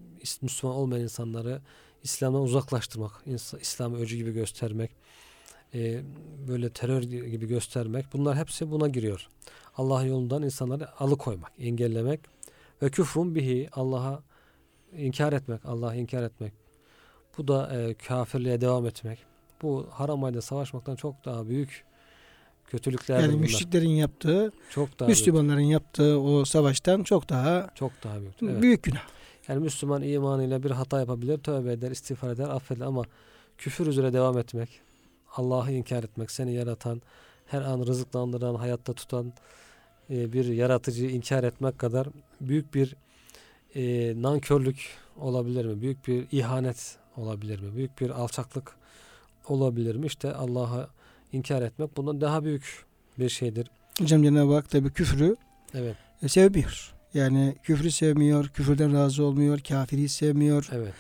Müslüman 0.43 0.77
olmayan 0.77 1.03
insanları 1.03 1.61
İslam'dan 2.03 2.41
uzaklaştırmak, 2.41 3.13
İslam'ı 3.61 3.99
öcü 3.99 4.17
gibi 4.17 4.33
göstermek, 4.33 4.91
e, 5.77 6.03
böyle 6.49 6.71
terör 6.71 7.03
gibi 7.03 7.47
göstermek 7.47 8.07
bunlar 8.13 8.37
hepsi 8.37 8.71
buna 8.71 8.89
giriyor. 8.89 9.29
Allah 9.77 10.03
yolundan 10.05 10.43
insanları 10.43 11.01
alıkoymak, 11.01 11.53
engellemek 11.59 12.21
ve 12.83 12.91
küfrun 12.91 13.35
bihi 13.35 13.69
Allah'a 13.73 14.23
inkar 14.97 15.33
etmek, 15.33 15.67
Allah'ı 15.67 15.97
inkar 15.97 16.23
etmek. 16.23 16.53
Bu 17.39 17.49
da 17.49 17.77
e, 17.77 17.95
kafirliğe 17.95 18.61
devam 18.61 18.87
etmek. 18.87 19.19
Bu 19.63 19.87
haram 19.91 20.25
ayda 20.25 20.43
savaşmaktan 20.43 20.97
çok 20.97 21.25
daha 21.25 21.49
büyük 21.49 21.85
kötülükler 22.67 23.21
Yani 23.21 23.29
bunlar. 23.33 23.41
müşriklerin 23.41 23.89
yaptığı, 23.91 24.53
çok 24.71 25.01
daha 25.01 25.09
büyük, 25.09 25.19
Müslümanların 25.19 25.61
yaptığı 25.61 26.21
o 26.21 26.45
savaştan 26.45 27.03
çok 27.03 27.29
daha 27.29 27.71
çok 27.75 27.93
daha 28.05 28.21
büyük. 28.21 28.43
Evet. 28.43 28.63
büyük 28.63 28.83
günah. 28.83 29.03
Yani 29.49 29.61
Müslüman 29.61 30.03
imanıyla 30.03 30.63
bir 30.63 30.71
hata 30.71 31.01
yapabilir, 31.01 31.39
tövbe 31.39 31.73
eder, 31.73 31.91
istiğfar 31.91 32.31
eder, 32.31 32.49
affeder 32.49 32.87
ama 32.87 33.03
küfür 33.59 33.87
üzere 33.87 34.13
devam 34.13 34.39
etmek, 34.39 34.81
Allah'ı 35.37 35.73
inkar 35.73 36.05
etmek, 36.05 36.31
seni 36.31 36.53
yaratan, 36.53 37.03
her 37.47 37.63
an 37.63 37.87
rızıklandıran, 37.87 38.55
hayatta 38.55 38.93
tutan 38.93 39.33
e, 40.11 40.33
bir 40.33 40.45
yaratıcıyı 40.45 41.11
inkar 41.11 41.45
etmek 41.45 41.79
kadar 41.79 42.09
büyük 42.41 42.75
bir 42.75 42.97
e, 43.75 44.15
nankörlük 44.23 44.89
olabilir 45.21 45.65
mi? 45.65 45.81
Büyük 45.81 46.09
bir 46.09 46.27
ihanet 46.33 46.97
olabilir 47.17 47.61
mi? 47.61 47.77
Büyük 47.77 48.01
bir 48.01 48.11
alçaklık 48.11 48.77
olabilir 49.49 49.97
mi? 49.97 50.07
İşte 50.07 50.35
Allah'ı 50.35 50.89
inkar 51.33 51.63
etmek 51.63 51.97
bundan 51.97 52.21
daha 52.21 52.45
büyük 52.45 52.85
bir 53.19 53.29
şeydir. 53.29 53.71
Hocam 54.01 54.23
Cenab-ı 54.23 54.55
Hak 54.55 54.71
tabi 54.71 54.91
küfrü 54.91 55.37
Evet, 55.75 55.97
e, 56.23 56.29
sevmiyor. 56.29 56.93
Yani 57.15 57.57
küfrü 57.63 57.91
sevmiyor, 57.91 58.49
küfürden 58.49 58.95
razı 58.95 59.25
olmuyor, 59.25 59.59
kafiri 59.59 60.09
sevmiyor. 60.09 60.69
evet, 60.73 60.95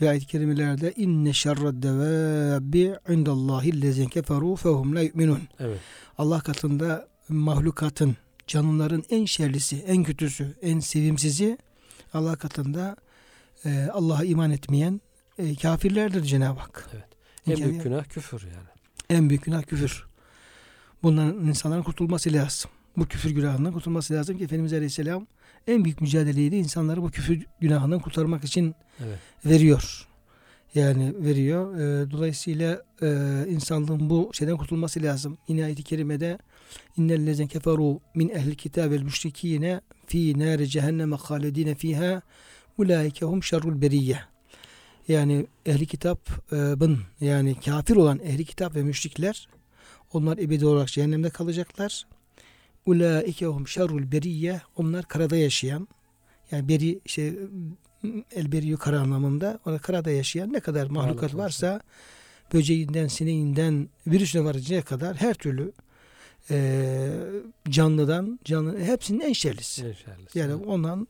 Ve 0.00 0.10
ayet-i 0.10 0.26
kerimelerde 0.26 0.92
inne 0.96 1.32
şerred 1.32 1.82
devâbi 1.82 2.94
indallahi 3.08 3.82
lezine 3.82 4.06
keferû 4.06 4.56
fehum 4.56 4.94
la 4.96 5.00
yu'minun. 5.00 5.40
evet, 5.60 5.78
Allah 6.18 6.40
katında 6.40 7.08
mahlukatın, 7.28 8.16
canlıların 8.46 9.04
en 9.10 9.24
şerlisi, 9.24 9.76
en 9.76 10.04
kötüsü, 10.04 10.54
en 10.62 10.80
sevimsizi 10.80 11.58
Allah 12.14 12.36
katında 12.36 12.96
e, 13.64 13.88
Allah'a 13.92 14.24
iman 14.24 14.50
etmeyen 14.50 15.00
e, 15.38 15.54
kafirlerdir 15.56 16.22
Cenab-ı 16.22 16.60
Hak. 16.60 16.88
evet. 16.94 17.04
En 17.46 17.52
İnkar- 17.52 17.68
büyük 17.70 17.82
günah 17.82 18.04
küfür 18.04 18.42
yani. 18.42 18.68
En 19.10 19.28
büyük 19.28 19.44
günah 19.44 19.62
küfür. 19.62 20.06
Bundan 21.02 21.26
insanların 21.28 21.82
kurtulması 21.82 22.32
lazım. 22.32 22.70
Bu 22.96 23.06
küfür 23.06 23.30
günahından 23.30 23.72
kurtulması 23.72 24.14
lazım 24.14 24.38
ki 24.38 24.44
Efendimiz 24.44 24.72
Aleyhisselam 24.72 25.26
en 25.68 25.84
büyük 25.84 26.00
mücadeleyi 26.00 26.52
de 26.52 26.58
insanları 26.58 27.02
bu 27.02 27.10
küfür 27.10 27.46
günahından 27.60 28.00
kurtarmak 28.00 28.44
için 28.44 28.74
Evet. 29.06 29.18
veriyor. 29.46 30.04
Yani 30.74 31.14
veriyor. 31.18 31.74
Ee, 31.78 32.10
dolayısıyla 32.10 32.82
e, 33.02 33.06
insanlığın 33.48 34.10
bu 34.10 34.30
şeyden 34.32 34.56
kurtulması 34.56 35.02
lazım. 35.02 35.38
Yine 35.48 35.64
ayet-i 35.64 35.82
kerimede 35.82 36.38
innellezine 36.96 37.46
keferu 37.46 38.00
min 38.14 38.28
ehli 38.28 38.56
kitabil 38.56 39.02
müşrikine 39.02 39.80
fi 40.06 40.38
nari 40.38 40.68
cehenneme 40.68 41.16
halidine 41.16 41.74
fiha 41.74 42.22
ulaike 42.78 43.26
hum 43.26 43.42
şerrul 43.42 43.80
beriyye. 43.80 44.18
Yani 45.08 45.46
ehli 45.66 45.86
kitabın 45.86 46.98
yani 47.20 47.60
kafir 47.64 47.96
olan 47.96 48.20
ehli 48.20 48.44
kitap 48.44 48.74
ve 48.76 48.82
müşrikler 48.82 49.48
onlar 50.12 50.38
ebedi 50.38 50.66
olarak 50.66 50.88
cehennemde 50.88 51.30
kalacaklar. 51.30 52.06
Ulaike 52.88 53.46
hum 53.46 53.68
şerrul 53.68 54.12
beriyye. 54.12 54.60
Onlar 54.76 55.04
karada 55.04 55.36
yaşayan 55.36 55.88
yani 56.50 56.68
beri 56.68 57.00
işte 57.04 57.34
el 58.34 58.52
beriyu 58.52 58.78
kara 58.78 59.00
anlamında 59.00 59.58
orada 59.66 59.78
karada 59.78 60.10
yaşayan 60.10 60.52
ne 60.52 60.60
kadar 60.60 60.86
mahlukat 60.86 61.34
varsa 61.34 61.80
böceğinden, 62.52 63.06
sineğinden, 63.08 63.88
virüsüne 64.06 64.44
varıncaya 64.44 64.82
kadar 64.82 65.16
her 65.16 65.34
türlü 65.34 65.72
eee, 66.50 67.10
canlıdan 67.68 68.40
canlı 68.44 68.80
hepsinin 68.80 69.20
en 69.20 69.32
şerlisi. 69.32 69.86
En 69.86 69.92
şerlisi. 69.92 70.38
Yani 70.38 70.54
ondan 70.54 71.08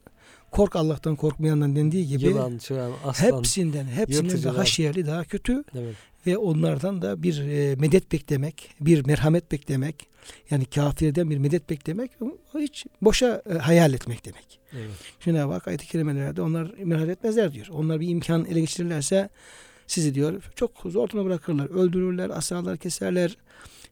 kork 0.50 0.76
Allah'tan 0.76 1.16
korkmayandan 1.16 1.76
dendiği 1.76 2.06
gibi 2.06 2.24
Yılan, 2.24 2.58
çıran, 2.58 2.92
aslan. 3.04 3.36
hepsinden 3.36 3.84
hepsinden 3.84 4.42
daha 4.42 4.64
şerli, 4.64 5.06
daha 5.06 5.24
kötü 5.24 5.64
Evet. 5.74 5.94
Ve 6.26 6.38
onlardan 6.38 7.02
da 7.02 7.22
bir 7.22 7.40
e, 7.40 7.76
medet 7.76 8.12
beklemek, 8.12 8.74
bir 8.80 9.06
merhamet 9.06 9.52
beklemek, 9.52 10.08
yani 10.50 10.64
kafirden 10.64 11.30
bir 11.30 11.38
medet 11.38 11.70
beklemek 11.70 12.10
hiç 12.54 12.86
boşa 13.02 13.42
e, 13.50 13.54
hayal 13.54 13.94
etmek 13.94 14.24
demek. 14.24 14.60
Evet. 14.72 14.90
Cenab-ı 15.20 15.52
Hak 15.52 15.68
ayet-i 15.68 15.86
kerimelerde 15.86 16.42
onlar 16.42 16.74
merhamet 16.84 17.18
etmezler 17.18 17.52
diyor. 17.52 17.66
Onlar 17.70 18.00
bir 18.00 18.08
imkan 18.08 18.44
ele 18.44 18.60
geçirirlerse 18.60 19.28
sizi 19.86 20.14
diyor 20.14 20.42
çok 20.56 20.72
zor 20.86 21.08
bırakırlar. 21.08 21.70
Öldürürler, 21.70 22.30
asarlar, 22.30 22.76
keserler. 22.76 23.36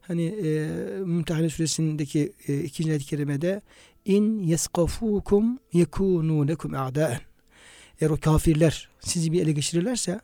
Hani 0.00 0.24
e, 0.24 0.68
Mümtehane 0.98 1.50
suresindeki 1.50 2.32
e, 2.48 2.60
ikinci 2.60 2.90
ayet-i 2.90 3.06
kerimede 3.06 3.62
in 4.04 4.42
yeskafukum 4.42 5.58
yekunu 5.72 6.48
lekum 6.48 6.74
a'daen. 6.74 7.20
Eğer 8.00 8.10
o 8.10 8.16
kafirler 8.16 8.88
sizi 9.00 9.32
bir 9.32 9.42
ele 9.42 9.52
geçirirlerse, 9.52 10.20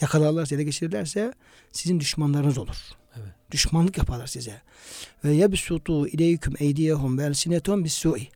yakalarlarsa, 0.00 0.54
ele 0.54 0.64
geçirirlerse 0.64 1.32
sizin 1.72 2.00
düşmanlarınız 2.00 2.58
olur. 2.58 2.76
Evet. 3.16 3.28
Düşmanlık 3.50 3.98
yaparlar 3.98 4.26
size. 4.26 4.62
Ve 5.24 5.32
yebsutu 5.32 6.08
ileyküm 6.08 6.54
eydiyehum 6.58 7.18
ve 7.18 7.24
elsinetum 7.24 7.84
bis-su'i. 7.84 8.28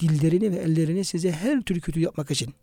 Dillerini 0.00 0.52
ve 0.52 0.56
ellerini 0.56 1.04
size 1.04 1.32
her 1.32 1.62
türlü 1.62 1.80
kötü 1.80 2.00
yapmak 2.00 2.30
için 2.30 2.54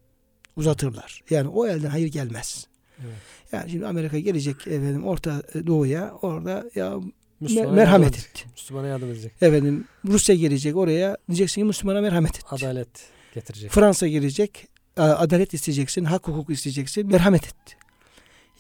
uzatırlar. 0.56 1.24
Yani 1.30 1.48
o 1.48 1.68
elden 1.68 1.90
hayır 1.90 2.08
gelmez. 2.08 2.68
Evet. 3.00 3.16
Yani 3.52 3.72
şimdi 3.72 3.88
Amerika 3.88 4.20
gelecek 4.20 4.68
efendim 4.68 5.06
Orta 5.06 5.44
Doğu'ya 5.68 6.14
orada 6.22 6.66
ya 6.76 7.00
Müslümana 7.40 7.72
merhamet 7.72 8.16
yardım 8.16 8.30
et. 8.30 8.46
Müslümana 8.52 8.88
yardım 8.88 9.12
edecek. 9.12 9.32
efendim 9.42 9.86
Rusya 10.06 10.36
gelecek 10.36 10.76
oraya 10.76 11.18
diyeceksin 11.28 11.62
ki 11.62 11.66
Müslümana 11.66 12.02
merhamet 12.02 12.36
et. 12.36 12.44
Adalet 12.50 12.90
getirecek. 13.34 13.72
Fransa 13.72 14.08
gelecek 14.08 14.68
adalet 14.98 15.54
isteyeceksin, 15.54 16.06
hak 16.06 16.28
hukuk 16.28 16.50
isteyeceksin, 16.50 17.08
merhamet 17.08 17.48
et. 17.48 17.78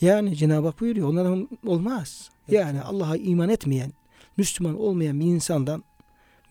Yani 0.01 0.35
Cenab-ı 0.35 0.67
Hak 0.67 0.79
buyuruyor 0.79 1.09
onların 1.09 1.49
olmaz. 1.65 2.29
Yani 2.47 2.81
Allah'a 2.81 3.17
iman 3.17 3.49
etmeyen, 3.49 3.93
Müslüman 4.37 4.79
olmayan 4.79 5.19
bir 5.19 5.25
insandan 5.25 5.83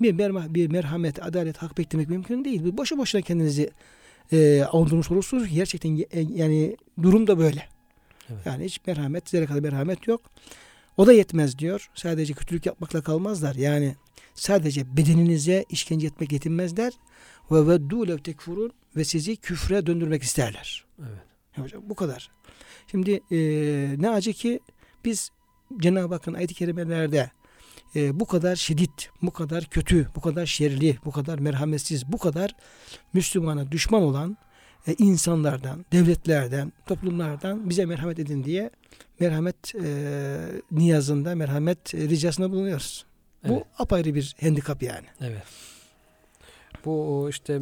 bir, 0.01 0.15
merha- 0.15 0.55
bir 0.55 0.71
merhamet, 0.71 1.23
adalet, 1.23 1.57
hak 1.57 1.79
beklemek 1.79 2.09
mümkün 2.09 2.45
değil. 2.45 2.65
Bu 2.65 2.77
Boşu 2.77 2.99
boşuna 2.99 3.23
kendinizi 3.23 3.71
e, 4.33 4.63
avundurmuş 4.63 5.11
olursunuz. 5.11 5.49
Gerçekten 5.49 5.97
e, 5.97 6.21
yani 6.21 6.77
durum 7.03 7.27
da 7.27 7.39
böyle. 7.39 7.69
Evet. 8.31 8.47
Yani 8.47 8.65
hiç 8.65 8.81
merhamet, 8.87 9.29
zerre 9.29 9.47
kadar 9.47 9.61
merhamet 9.61 10.07
yok. 10.07 10.21
O 10.97 11.07
da 11.07 11.13
yetmez 11.13 11.59
diyor. 11.59 11.91
Sadece 11.95 12.33
kötülük 12.33 12.67
yapmakla 12.67 13.03
kalmazlar. 13.03 13.55
Yani 13.55 13.95
sadece 14.35 14.97
bedeninize 14.97 15.65
işkence 15.71 16.07
etmek 16.07 16.33
yetinmezler. 16.33 16.93
Ve 17.51 17.67
veddu 17.67 18.09
lev 18.09 18.19
tekfurun 18.19 18.73
ve 18.97 19.05
sizi 19.05 19.37
küfre 19.37 19.87
döndürmek 19.87 20.23
isterler. 20.23 20.85
Evet. 20.99 21.23
Hocam 21.57 21.83
bu 21.87 21.95
kadar. 21.95 22.31
Şimdi 22.91 23.21
e, 23.31 23.39
ne 23.99 24.11
acı 24.11 24.33
ki 24.33 24.61
biz 25.05 25.31
Cenab-ı 25.81 26.15
Hakk'ın 26.15 26.35
ayet-i 26.35 26.55
kerimelerde 26.55 27.31
e, 27.97 28.21
bu 28.21 28.27
kadar 28.27 28.57
şiddet, 28.57 29.11
bu 29.23 29.31
kadar 29.31 29.65
kötü, 29.65 30.09
bu 30.17 30.21
kadar 30.21 30.47
şerli, 30.47 30.99
bu 31.05 31.11
kadar 31.11 31.39
merhametsiz, 31.39 32.13
bu 32.13 32.19
kadar 32.19 32.55
Müslümana 33.13 33.73
düşman 33.73 34.03
olan 34.03 34.37
e, 34.87 34.95
insanlardan, 34.99 35.85
devletlerden, 35.93 36.73
toplumlardan 36.87 37.71
bize 37.71 37.85
merhamet 37.85 38.19
edin 38.19 38.45
diye 38.45 38.71
merhamet 39.21 39.75
e, 39.75 40.39
niyazında, 40.71 41.35
merhamet 41.35 41.95
e, 41.95 41.99
ricasında 41.99 42.51
bulunuyoruz. 42.51 43.05
Bu 43.49 43.53
Evet. 43.53 43.67
apayrı 43.79 44.15
bir 44.15 44.37
handikap 44.41 44.83
yani. 44.83 45.07
Evet. 45.21 45.43
Bu 46.85 47.27
işte 47.31 47.59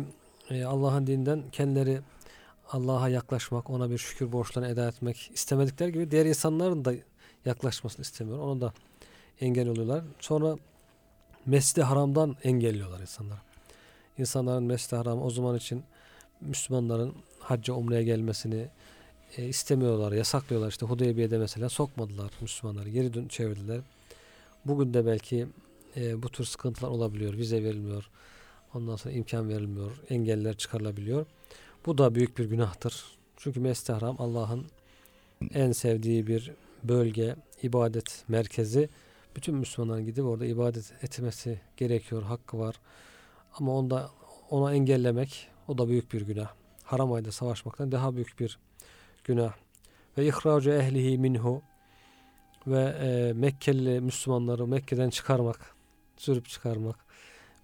e, 0.51 0.64
Allah'ın 0.64 1.07
dininden 1.07 1.43
kendileri 1.53 2.01
Allah'a 2.68 3.09
yaklaşmak, 3.09 3.70
ona 3.70 3.90
bir 3.90 3.98
şükür 3.98 4.33
borçlarını 4.33 4.70
eda 4.70 4.88
etmek 4.88 5.31
istemedikleri 5.35 5.92
gibi 5.92 6.11
diğer 6.11 6.26
insanların 6.26 6.85
da 6.85 6.94
yaklaşmasını 7.44 8.02
istemiyor. 8.02 8.38
Onu 8.38 8.61
da 8.61 8.72
engel 9.40 9.68
oluyorlar. 9.68 10.04
Sonra 10.20 10.57
Mescid-i 11.46 11.83
Haram'dan 11.83 12.37
engelliyorlar 12.44 13.00
insanları. 13.00 13.38
İnsanların 14.18 14.62
Mescid-i 14.64 14.96
Haram 14.96 15.22
o 15.22 15.31
zaman 15.31 15.57
için 15.57 15.85
Müslümanların 16.40 17.14
hacca 17.38 17.74
umreye 17.74 18.02
gelmesini 18.02 18.68
e, 19.37 19.44
istemiyorlar, 19.44 20.12
yasaklıyorlar. 20.12 20.68
İşte 20.68 20.87
Hudeybiye'de 20.87 21.38
mesela 21.38 21.68
sokmadılar 21.68 22.31
Müslümanları, 22.40 22.88
geri 22.88 23.14
dön 23.14 23.28
çevirdiler. 23.28 23.81
Bugün 24.64 24.94
de 24.94 25.07
belki 25.07 25.46
e, 25.96 26.22
bu 26.22 26.28
tür 26.28 26.44
sıkıntılar 26.44 26.88
olabiliyor. 26.88 27.35
Vize 27.35 27.64
verilmiyor. 27.64 28.11
Ondan 28.74 28.96
sonra 28.96 29.14
imkan 29.14 29.48
verilmiyor. 29.48 29.90
Engeller 30.11 30.57
çıkarılabiliyor. 30.57 31.26
Bu 31.87 31.99
da 31.99 32.14
büyük 32.14 32.38
bir 32.38 32.45
günahtır. 32.45 33.05
Çünkü 33.37 33.61
Mescid-i 33.61 33.93
Haram 33.93 34.17
Allah'ın 34.19 34.67
en 35.55 35.73
sevdiği 35.73 36.27
bir 36.27 36.53
bölge, 36.85 37.37
ibadet 37.62 38.25
merkezi. 38.29 38.88
Bütün 39.37 39.55
Müslümanların 39.55 40.07
gidip 40.07 40.25
orada 40.25 40.47
ibadet 40.47 40.93
etmesi 41.03 41.61
gerekiyor. 41.77 42.23
Hakkı 42.23 42.59
var. 42.59 42.81
Ama 43.55 43.79
onda 43.79 44.11
ona 44.51 44.75
engellemek 44.75 45.49
o 45.69 45.79
da 45.79 45.88
büyük 45.88 46.12
bir 46.12 46.21
günah. 46.21 46.49
Haram 46.83 47.12
ayda 47.12 47.33
savaşmaktan 47.33 47.93
daha 47.93 48.14
büyük 48.14 48.41
bir 48.41 48.59
günah. 49.25 49.53
Ve 50.19 50.27
ihracu 50.27 50.71
ehlihi 50.71 51.19
minhu 51.19 51.62
ve 52.67 52.81
e, 52.81 53.33
Mekkeli 53.33 54.01
Müslümanları 54.01 54.67
Mekke'den 54.67 55.11
çıkarmak, 55.11 55.75
sürüp 56.17 56.49
çıkarmak, 56.49 56.97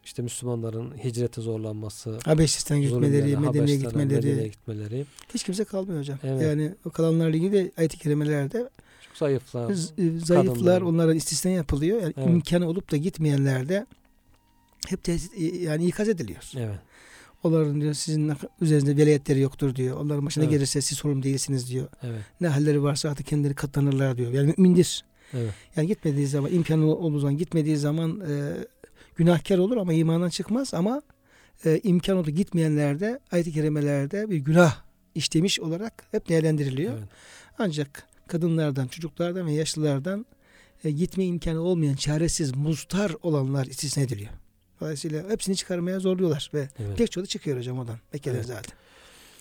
işte 0.05 0.23
Müslümanların 0.23 0.91
hicrete 1.05 1.41
zorlanması, 1.41 2.19
Habeşistan 2.25 2.81
gitmeleri, 2.81 3.11
Medine'ye 3.23 3.37
Habeşistan'a, 3.37 3.75
gitmeleri. 3.77 4.27
Medine'ye 4.27 4.49
gitmeleri 4.49 5.05
Hiç 5.35 5.45
kimse 5.45 5.65
kalmıyor 5.65 5.99
hocam. 6.01 6.19
Evet. 6.23 6.43
Yani 6.43 6.75
o 6.85 6.91
kalanlarla 6.91 7.37
ilgili 7.37 7.53
de 7.53 7.73
ayet-i 7.77 7.99
kerimelerde 7.99 8.69
çok 9.09 9.17
zayıflar. 9.17 9.71
E, 9.71 9.75
zayıflar 9.75 10.47
kadınlar. 10.47 10.81
onlara 10.81 11.15
istisna 11.15 11.51
yapılıyor. 11.51 12.03
Yani 12.03 12.15
Evet. 12.17 12.29
imkanı 12.29 12.69
olup 12.69 12.91
da 12.93 12.97
gitmeyenler 12.97 13.69
de 13.69 13.87
hep 14.89 15.05
tehdit, 15.05 15.33
e, 15.39 15.57
yani 15.63 15.87
ikaz 15.87 16.09
ediliyor. 16.09 16.51
Evet. 16.57 16.79
Onların 17.43 17.81
diyor 17.81 17.95
sizin 17.95 18.33
üzerinizde 18.61 18.97
velayetleri 18.97 19.41
yoktur 19.41 19.75
diyor. 19.75 19.97
Onların 19.97 20.27
başına 20.27 20.45
Evet. 20.45 20.53
gelirse 20.55 20.81
siz 20.81 20.99
sorumlu 20.99 21.23
değilsiniz 21.23 21.71
diyor. 21.71 21.89
Evet. 22.03 22.21
Ne 22.41 22.49
halleri 22.49 22.83
varsa 22.83 23.11
artık 23.11 23.27
kendileri 23.27 23.55
katlanırlar 23.55 24.17
diyor. 24.17 24.33
Yani 24.33 24.55
mümindir. 24.57 25.05
Evet. 25.33 25.51
Yani 25.77 25.89
gitmediği 25.89 26.27
zaman 26.27 26.53
imkanı 26.53 26.87
olduğu 26.97 27.19
zaman 27.19 27.37
gitmediği 27.37 27.77
zaman 27.77 28.21
e, 28.21 28.53
günahkar 29.17 29.59
olur 29.59 29.77
ama 29.77 29.93
imandan 29.93 30.29
çıkmaz 30.29 30.75
ama 30.75 31.03
e, 31.65 31.81
imkan 31.83 32.17
oldu 32.17 32.31
gitmeyenlerde 32.31 33.21
ayet-i 33.33 33.53
kerimelerde 33.53 34.31
bir 34.31 34.37
günah 34.37 34.77
işlemiş 35.15 35.61
olarak 35.61 36.05
hep 36.11 36.29
değerlendiriliyor. 36.29 36.93
evet. 36.99 37.09
Ancak 37.59 38.07
kadınlardan, 38.29 38.87
çocuklardan 38.87 39.47
ve 39.47 39.53
yaşlılardan 39.53 40.27
e, 40.85 40.91
gitme 40.91 41.25
imkanı 41.25 41.61
olmayan, 41.61 41.95
çaresiz, 41.95 42.57
muztar 42.57 43.13
olanlar 43.23 43.67
istisna 43.67 44.03
ediliyor. 44.03 44.31
Dolayısıyla 44.81 45.31
hepsini 45.31 45.57
çıkarmaya 45.57 46.01
zorluyorlar 46.01 46.51
ve 46.55 46.69
evet. 46.79 46.99
pek 46.99 47.11
çoğu 47.11 47.27
çıkıyor 47.27 47.59
hocam 47.59 47.79
oradan. 47.79 47.99
Mekke'den 48.13 48.37
Evet. 48.37 48.47
zaten. 48.47 48.77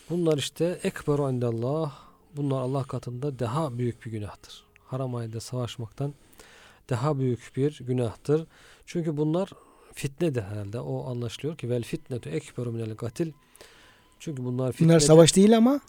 Bunlar 0.10 0.38
işte 0.38 0.80
ekberu 0.84 1.32
indallah. 1.32 2.00
Bunlar 2.36 2.62
Allah 2.62 2.84
katında 2.84 3.40
daha 3.40 3.78
büyük 3.78 4.06
bir 4.06 4.12
günahtır. 4.12 4.64
Haram 4.86 5.16
ayında 5.16 5.40
savaşmaktan 5.40 6.14
daha 6.90 7.20
büyük 7.20 7.52
bir 7.56 7.80
günahtır. 7.80 8.48
Çünkü 8.86 9.18
bunlar 9.18 9.50
fitnedir 9.94 10.42
herhalde. 10.42 10.80
O 10.80 11.06
anlaşılıyor 11.10 11.58
ki 11.58 11.70
vel 11.70 11.84
fitnetu 11.84 12.30
ekberu 12.30 12.72
minel 12.72 12.96
katil. 12.96 13.32
Çünkü 14.20 14.44
bunlar 14.44 14.72
fitnedir. 14.72 14.90
Bunlar 14.90 15.00
savaş 15.00 15.36
değil 15.36 15.58
ama 15.58 15.80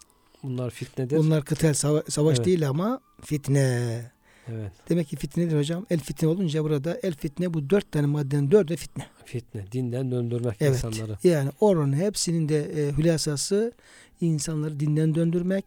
Bunlar 0.43 0.71
fitnedir. 0.71 1.17
bunlar 1.17 1.45
kıtel 1.45 1.75
sava- 1.75 2.11
savaş 2.11 2.37
Evet. 2.37 2.47
değil 2.47 2.69
ama 2.69 3.01
fitne. 3.21 4.11
Evet. 4.49 4.73
Demek 4.89 5.09
ki 5.09 5.17
fitnedir 5.17 5.59
hocam. 5.59 5.87
El 5.91 6.01
fitne 6.01 6.29
olunca 6.29 6.65
burada 6.65 6.99
el 7.03 7.15
fitne 7.15 7.55
bu 7.55 7.71
dört 7.71 7.93
tane 7.93 8.07
maddenin 8.07 8.51
dördü 8.51 8.77
fitne. 8.77 9.07
Fitne. 9.25 9.65
Dinden 9.73 10.11
döndürmek 10.11 10.57
Evet. 10.61 10.73
insanları. 10.75 11.19
Yani 11.25 11.51
oranın 11.61 11.93
hepsinin 11.93 12.49
de 12.49 12.61
e, 12.89 12.93
hülasası 12.93 13.73
insanları 14.21 14.81
dinden 14.81 15.15
döndürmek, 15.15 15.65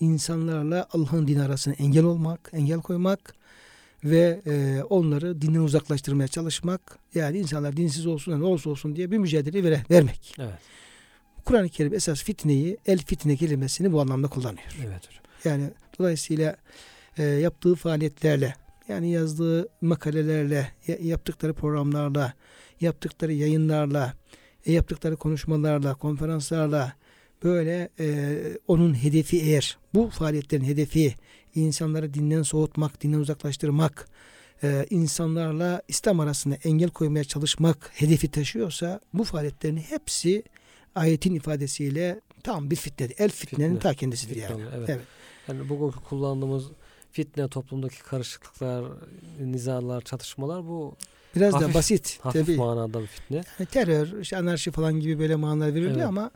insanlarla 0.00 0.86
Allah'ın 0.92 1.26
din 1.28 1.38
arasına 1.38 1.74
engel 1.74 2.04
olmak, 2.04 2.50
engel 2.52 2.80
koymak 2.80 3.34
ve 4.04 4.40
e, 4.46 4.82
onları 4.82 5.40
dinden 5.40 5.60
uzaklaştırmaya 5.60 6.28
çalışmak. 6.28 6.98
Yani 7.14 7.38
insanlar 7.38 7.76
dinsiz 7.76 8.06
olsun 8.06 8.40
ne 8.40 8.44
olursa 8.44 8.70
olsun 8.70 8.96
diye 8.96 9.10
bir 9.10 9.18
mücadele 9.18 9.64
vere, 9.64 9.82
vermek. 9.90 10.34
Evet. 10.38 10.58
Kur'an-ı 11.44 11.68
Kerim 11.68 11.94
esas 11.94 12.22
fitneyi, 12.24 12.76
el 12.86 12.98
fitne 12.98 13.36
kelimesini 13.36 13.92
bu 13.92 14.00
anlamda 14.00 14.28
kullanıyor. 14.28 14.76
Evet 14.86 15.08
hocam. 15.08 15.22
Yani 15.44 15.70
dolayısıyla 15.98 16.56
e, 17.18 17.22
yaptığı 17.24 17.74
faaliyetlerle, 17.74 18.54
yani 18.88 19.10
yazdığı 19.10 19.68
makalelerle, 19.80 20.72
ya- 20.86 20.98
yaptıkları 21.02 21.54
programlarla, 21.54 22.32
yaptıkları 22.80 23.32
yayınlarla, 23.32 24.14
e, 24.66 24.72
yaptıkları 24.72 25.16
konuşmalarla, 25.16 25.94
konferanslarla 25.94 26.92
böyle 27.44 27.88
e, 28.00 28.36
onun 28.68 28.94
hedefi 29.02 29.40
eğer 29.40 29.78
bu 29.94 30.10
faaliyetlerin 30.10 30.64
hedefi 30.64 31.14
insanları 31.60 32.14
dinden 32.14 32.42
soğutmak, 32.42 33.02
dinden 33.02 33.18
uzaklaştırmak, 33.18 34.08
e, 34.62 34.86
insanlarla 34.90 35.82
İslam 35.88 36.20
arasında 36.20 36.54
engel 36.64 36.90
koymaya 36.90 37.24
çalışmak 37.24 37.90
hedefi 37.94 38.30
taşıyorsa 38.30 39.00
bu 39.14 39.24
faaliyetlerin 39.24 39.76
hepsi 39.76 40.42
ayetin 40.94 41.34
ifadesiyle 41.34 42.20
tam 42.42 42.70
bir 42.70 42.76
fitnedir. 42.76 43.14
El 43.18 43.30
fitnenin 43.30 43.74
Fitne. 43.74 43.90
ta 43.90 43.94
kendisidir 43.94 44.36
yani. 44.36 44.48
Fitne, 44.62 44.64
evet. 44.76 44.88
Evet. 44.90 45.00
Yani 45.48 45.68
bugünkü 45.68 46.00
kullandığımız 46.00 46.64
fitne, 47.12 47.48
toplumdaki 47.48 48.02
karışıklıklar, 48.02 48.84
nizalar, 49.40 50.00
çatışmalar 50.00 50.66
bu 50.66 50.96
Biraz 51.36 51.54
Hafif- 51.54 51.68
da 51.70 51.74
basit. 51.74 52.18
hafif 52.22 52.46
tabii. 52.46 52.56
manada 52.56 53.00
bir 53.02 53.06
fitne. 53.06 53.36
Yani 53.58 53.66
terör, 53.70 54.20
işte 54.20 54.36
anarşi 54.36 54.70
falan 54.70 55.00
gibi 55.00 55.18
böyle 55.18 55.36
manalar 55.36 55.74
veriliyor 55.74 55.92
Evet. 55.94 56.04
ama 56.06 56.30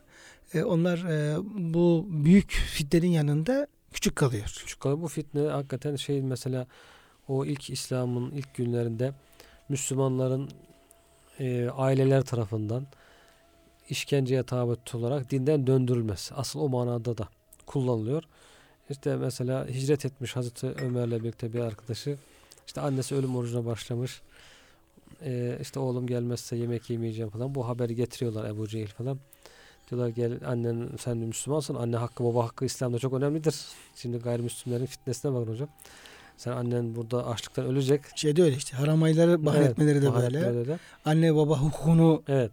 e, 0.55 0.63
onlar 0.63 0.99
e, 0.99 1.37
bu 1.75 2.07
büyük 2.11 2.51
fitnenin 2.53 3.09
yanında 3.09 3.67
küçük 3.93 4.17
kalıyor. 4.17 4.55
Küçük 4.59 4.81
kalıyor. 4.81 5.03
Bu 5.03 5.09
fitne 5.09 5.41
hakikaten 5.41 5.97
şey 5.97 6.23
mesela 6.23 6.67
o 7.29 7.45
ilk 7.45 7.71
İslam'ın 7.71 8.31
ilk 8.31 8.55
günlerinde 8.55 9.13
Müslümanların 9.69 10.51
e, 11.39 11.69
aileler 11.69 12.23
tarafından 12.23 12.87
işkenceye 13.89 14.43
tabi 14.43 14.77
tutularak 14.77 15.31
dinden 15.31 15.67
döndürülmesi. 15.67 16.35
Asıl 16.35 16.61
o 16.61 16.69
manada 16.69 17.19
da 17.19 17.29
kullanılıyor. 17.67 18.23
İşte 18.91 19.17
mesela 19.17 19.67
hicret 19.67 20.05
etmiş 20.05 20.37
Hazreti 20.37 20.67
Ömer'le 20.67 21.11
birlikte 21.11 21.53
bir 21.53 21.61
arkadaşı. 21.61 22.17
İşte 22.67 22.81
annesi 22.81 23.15
ölüm 23.15 23.37
orucuna 23.37 23.67
başlamış. 23.67 24.23
E, 25.23 25.59
işte 25.61 25.81
oğlum 25.81 26.07
gelmezse 26.07 26.57
yemek 26.57 26.91
yemeyeceğim 26.91 27.31
falan. 27.31 27.55
Bu 27.55 27.69
haberi 27.69 27.95
getiriyorlar 27.95 28.51
Ebu 28.51 28.69
Cehil 28.69 28.87
falan. 28.87 29.19
Diyorlar 29.91 30.09
gel 30.09 30.33
annen 30.47 30.89
sen 30.99 31.21
de 31.21 31.27
Müslümansın. 31.27 31.75
Anne 31.75 31.97
hakkı 31.97 32.25
baba 32.25 32.45
hakkı 32.45 32.65
İslam'da 32.65 32.99
çok 32.99 33.13
önemlidir. 33.13 33.55
Şimdi 33.95 34.19
gayrimüslimlerin 34.19 34.87
fitnesine 34.87 35.35
bakın 35.35 35.53
hocam. 35.53 35.69
Sen 36.37 36.53
annen 36.53 36.97
burada 36.97 37.27
açlıktan 37.27 37.65
ölecek. 37.67 38.01
Şeyde 38.17 38.43
öyle 38.43 38.57
işte 38.57 38.77
haram 38.77 39.03
ayları 39.03 39.47
bahane 39.47 39.59
Evet, 39.61 39.71
etmeleri 39.71 40.03
de 40.03 40.15
böyle. 40.15 40.67
de. 40.67 40.79
Anne 41.05 41.35
baba 41.35 41.59
hukukunu 41.59 42.23
Evet. 42.29 42.51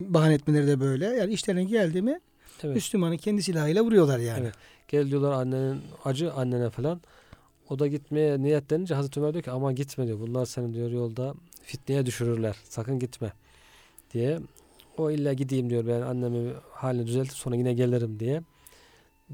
bahane 0.00 0.34
etmeleri 0.34 0.66
de 0.66 0.80
böyle. 0.80 1.06
Yani 1.06 1.32
işlerine 1.32 1.64
geldi 1.64 2.02
mi 2.02 2.20
Evet. 2.64 2.74
Müslümanı 2.74 3.18
kendi 3.18 3.42
silahıyla 3.42 3.82
vuruyorlar 3.84 4.18
yani. 4.18 4.40
Evet. 4.42 4.54
Gel 4.88 5.10
diyorlar 5.10 5.32
annenin 5.32 5.80
acı 6.04 6.32
annene 6.32 6.70
falan. 6.70 7.00
O 7.68 7.78
da 7.78 7.86
gitmeye 7.86 8.42
niyetlenince 8.42 8.94
Hazreti 8.94 9.20
Ömer 9.20 9.32
diyor 9.32 9.44
ki 9.44 9.50
aman 9.50 9.74
gitme 9.74 10.06
diyor. 10.06 10.20
Bunlar 10.20 10.46
seni 10.46 10.74
diyor 10.74 10.90
yolda 10.90 11.34
fitneye 11.62 12.06
düşürürler. 12.06 12.56
Sakın 12.68 12.98
gitme 12.98 13.32
diye. 14.14 14.40
O 15.00 15.10
illa 15.10 15.32
gideyim 15.32 15.70
diyor 15.70 15.86
ben 15.86 16.00
annemi 16.00 16.52
halini 16.72 17.06
düzeltip 17.06 17.32
sonra 17.32 17.56
yine 17.56 17.72
gelirim 17.72 18.20
diye. 18.20 18.42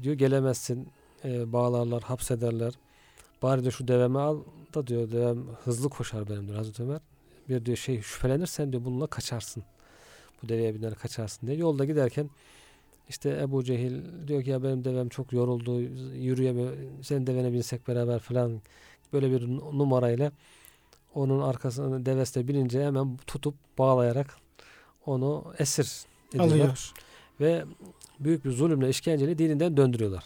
Diyor 0.01 0.15
gelemezsin. 0.15 0.87
Ee, 1.25 1.53
bağlarlar, 1.53 2.03
hapsederler. 2.03 2.73
Bari 3.41 3.65
de 3.65 3.71
şu 3.71 3.87
devemi 3.87 4.19
al 4.19 4.39
da 4.75 4.87
diyor 4.87 5.11
devem 5.11 5.43
hızlı 5.63 5.89
koşar 5.89 6.29
benim 6.29 6.47
diyor 6.47 6.57
Hazreti 6.57 6.83
Ömer. 6.83 6.99
Bir 7.49 7.65
diyor 7.65 7.77
şey 7.77 8.01
şüphelenirsen 8.01 8.71
diyor 8.71 8.85
bununla 8.85 9.07
kaçarsın. 9.07 9.63
Bu 10.43 10.49
deveye 10.49 10.75
biner 10.75 10.95
kaçarsın 10.95 11.47
diye. 11.47 11.57
Yolda 11.57 11.85
giderken 11.85 12.29
işte 13.09 13.29
Ebu 13.41 13.63
Cehil 13.63 14.27
diyor 14.27 14.43
ki 14.43 14.49
ya 14.49 14.63
benim 14.63 14.83
devem 14.85 15.09
çok 15.09 15.33
yoruldu 15.33 15.81
yürüyemiyor. 16.15 16.73
Senin 17.01 17.27
devene 17.27 17.53
binsek 17.53 17.87
beraber 17.87 18.19
falan 18.19 18.61
böyle 19.13 19.31
bir 19.31 19.47
numarayla 19.77 20.31
onun 21.15 21.41
arkasına 21.41 22.05
devesine 22.05 22.47
binince 22.47 22.85
hemen 22.85 23.17
tutup 23.27 23.55
bağlayarak 23.77 24.46
onu 25.07 25.53
esir 25.59 26.05
ediyorlar. 26.33 26.55
Alıyor. 26.55 26.93
Ve 27.39 27.65
büyük 28.19 28.45
bir 28.45 28.51
zulümle 28.51 28.89
işkenceyle 28.89 29.37
dininden 29.37 29.77
döndürüyorlar. 29.77 30.23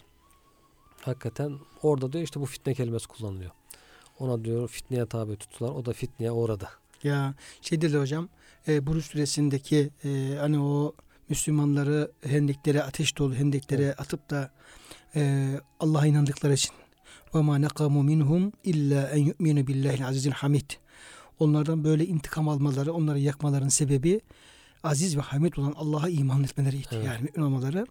Hakikaten 1.00 1.52
orada 1.82 2.12
diyor 2.12 2.24
işte 2.24 2.40
bu 2.40 2.46
fitne 2.46 2.74
kelimesi 2.74 3.08
kullanılıyor. 3.08 3.50
Ona 4.18 4.44
diyor 4.44 4.68
fitneye 4.68 5.06
tabi 5.06 5.36
tuttular. 5.36 5.70
O 5.70 5.84
da 5.84 5.92
fitneye 5.92 6.32
uğradı. 6.32 6.68
Ya 7.02 7.34
şey 7.60 7.80
dedi 7.80 7.98
hocam 7.98 8.28
e, 8.68 8.86
Buruş 8.86 9.06
suresindeki 9.06 9.90
e, 10.04 10.36
hani 10.40 10.58
o 10.58 10.94
Müslümanları 11.28 12.12
hendeklere 12.22 12.82
ateş 12.82 13.18
dolu 13.18 13.34
hendeklere 13.34 13.94
atıp 13.94 14.30
da 14.30 14.50
e, 15.14 15.50
Allah'a 15.80 16.06
inandıkları 16.06 16.52
için 16.52 16.72
ve 17.34 17.40
ma 17.40 17.60
nakamu 17.60 18.02
minhum 18.02 18.52
illa 18.64 19.08
en 19.08 19.18
yu'minu 19.18 19.66
billahi 19.66 20.06
azizil 20.06 20.30
hamid. 20.30 20.70
Onlardan 21.38 21.84
böyle 21.84 22.06
intikam 22.06 22.48
almaları, 22.48 22.92
onları 22.92 23.18
yakmaların 23.18 23.68
sebebi 23.68 24.20
aziz 24.84 25.16
ve 25.16 25.20
hamid 25.20 25.56
olan 25.56 25.72
Allah'a 25.76 26.08
iman 26.08 26.44
etmeleriydi. 26.44 26.88
Evet. 26.92 27.06
Yani 27.06 27.20
mümin 27.20 27.46
olmaları. 27.46 27.86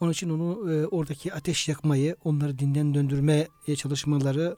Onun 0.00 0.12
için 0.12 0.30
onu 0.30 0.72
e, 0.72 0.86
oradaki 0.86 1.34
ateş 1.34 1.68
yakmayı, 1.68 2.16
onları 2.24 2.58
dinden 2.58 2.94
döndürmeye 2.94 3.48
çalışmaları 3.76 4.56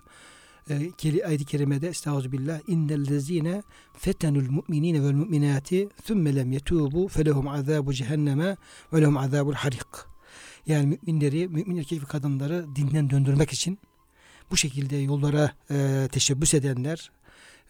e, 0.71 0.91
keli 0.99 1.27
ayet-i 1.27 1.45
kerimede 1.45 1.89
estağfirullah 1.89 2.61
innellezine 2.67 3.63
fetenul 3.99 4.51
mu'minine 4.51 5.03
vel 5.03 5.13
mu'minati 5.13 5.89
thumme 6.07 6.37
lem 6.37 6.53
yetubu 6.53 7.09
felehum 7.09 7.49
azabu 7.49 7.93
cehenneme 7.93 8.57
ve 8.93 9.01
lehum 9.01 9.17
azabul 9.17 9.55
harik. 9.55 9.87
Yani 10.67 10.99
müminleri, 11.03 11.49
mümin 11.49 11.77
erkek 11.77 12.03
ve 12.03 12.07
kadınları 12.07 12.67
dinden 12.77 13.11
döndürmek 13.11 13.53
için 13.53 13.79
bu 14.51 14.57
şekilde 14.57 14.97
yollara 14.97 15.53
e, 15.71 16.09
teşebbüs 16.13 16.55
edenler, 16.55 17.11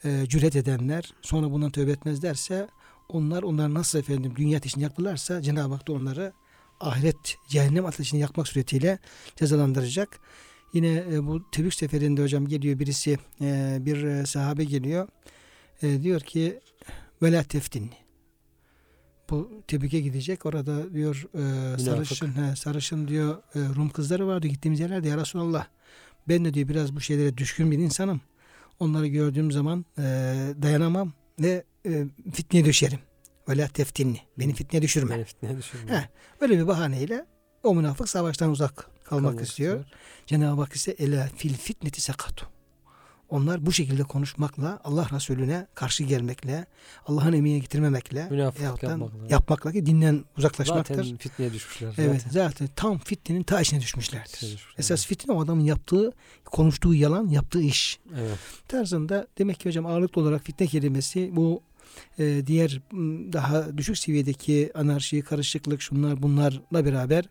e, 0.04 0.26
cüret 0.28 0.56
edenler 0.56 1.14
sonra 1.22 1.50
bundan 1.50 1.70
tövbe 1.70 1.90
etmezlerse 1.90 2.68
onlar 3.08 3.42
onları 3.42 3.74
nasıl 3.74 3.98
efendim 3.98 4.32
dünya 4.36 4.58
ateşini 4.58 4.82
yaktılarsa 4.82 5.42
Cenab-ı 5.42 5.74
Hak 5.74 5.88
da 5.88 5.92
onları 5.92 6.32
ahiret 6.80 7.36
cehennem 7.48 7.86
ateşini 7.86 8.20
yakmak 8.20 8.48
suretiyle 8.48 8.98
cezalandıracak. 9.36 10.20
Yine 10.72 11.04
e, 11.12 11.26
bu 11.26 11.50
Tebük 11.50 11.74
seferinde 11.74 12.22
hocam 12.22 12.46
geliyor 12.46 12.78
birisi 12.78 13.18
e, 13.40 13.78
bir 13.80 14.02
e, 14.02 14.26
sahabe 14.26 14.64
geliyor. 14.64 15.08
E, 15.82 16.02
diyor 16.02 16.20
ki 16.20 16.60
vela 17.22 17.42
teftinni. 17.42 18.06
Bu 19.30 19.62
Tebük'e 19.68 20.00
gidecek. 20.00 20.46
Orada 20.46 20.94
diyor 20.94 21.26
e, 21.34 21.78
sarışın 21.78 22.32
he, 22.32 22.56
sarışın 22.56 23.08
diyor 23.08 23.42
e, 23.54 23.60
Rum 23.60 23.88
kızları 23.88 24.26
vardı 24.26 24.46
gittiğimiz 24.46 24.80
yerlerde 24.80 25.08
ya 25.08 25.16
Resulallah. 25.16 25.66
Ben 26.28 26.44
de 26.44 26.54
diyor 26.54 26.68
biraz 26.68 26.96
bu 26.96 27.00
şeylere 27.00 27.36
düşkün 27.36 27.70
bir 27.70 27.78
insanım. 27.78 28.20
Onları 28.80 29.06
gördüğüm 29.06 29.52
zaman 29.52 29.84
e, 29.98 30.02
dayanamam 30.62 31.12
ve 31.40 31.64
e, 31.86 32.04
fitneye 32.32 32.64
düşerim. 32.64 32.98
Vela 33.48 33.68
teftinni. 33.68 34.20
Beni 34.38 34.54
fitneye 34.54 34.82
düşürme. 34.82 35.14
Beni 35.14 35.24
fitneye 35.24 35.56
düşürme. 35.56 35.92
He. 35.92 36.08
Böyle 36.40 36.58
bir 36.58 36.66
bahaneyle 36.66 37.26
o 37.62 37.74
münafık 37.74 38.08
savaştan 38.08 38.50
uzak 38.50 38.90
kalmak, 39.04 39.42
istiyor. 39.42 39.84
Cenab-ı 40.26 40.60
Hak 40.60 40.72
ise 40.72 40.96
ela 40.98 41.28
fil 41.36 41.54
fitneti 41.54 42.00
sekatu. 42.00 42.55
Onlar 43.30 43.66
bu 43.66 43.72
şekilde 43.72 44.02
konuşmakla 44.02 44.80
Allah 44.84 45.08
Resulüne 45.12 45.66
karşı 45.74 46.04
gelmekle 46.04 46.66
Allah'ın 47.06 47.32
emeğine 47.32 47.58
getirmemekle 47.58 48.28
yapmakla. 48.32 48.98
yapmakla 49.28 49.72
ki 49.72 49.86
dinden 49.86 50.24
uzaklaşmaktır. 50.38 50.94
Zaten 50.94 51.16
fitneye 51.16 51.52
düşmüşler. 51.52 51.94
evet 51.98 52.22
Zaten. 52.22 52.30
zaten 52.30 52.68
tam 52.76 52.98
fitnenin 52.98 53.42
ta 53.42 53.60
içine 53.60 53.80
düşmüşlerdir. 53.80 54.32
Düşmüşler. 54.32 54.74
Esas 54.78 55.06
fitne 55.06 55.34
o 55.34 55.40
adamın 55.44 55.64
yaptığı, 55.64 56.12
konuştuğu 56.44 56.94
yalan, 56.94 57.28
yaptığı 57.28 57.60
iş. 57.62 57.98
Evet. 58.18 58.38
Tarzında 58.68 59.26
demek 59.38 59.60
ki 59.60 59.68
hocam 59.68 59.86
ağırlıklı 59.86 60.22
olarak 60.22 60.44
fitne 60.44 60.66
kelimesi 60.66 61.30
bu 61.36 61.62
e, 62.18 62.42
diğer 62.46 62.80
daha 63.32 63.78
düşük 63.78 63.98
seviyedeki 63.98 64.70
anarşi, 64.74 65.22
karışıklık 65.22 65.82
şunlar 65.82 66.22
bunlarla 66.22 66.84
beraber 66.84 67.24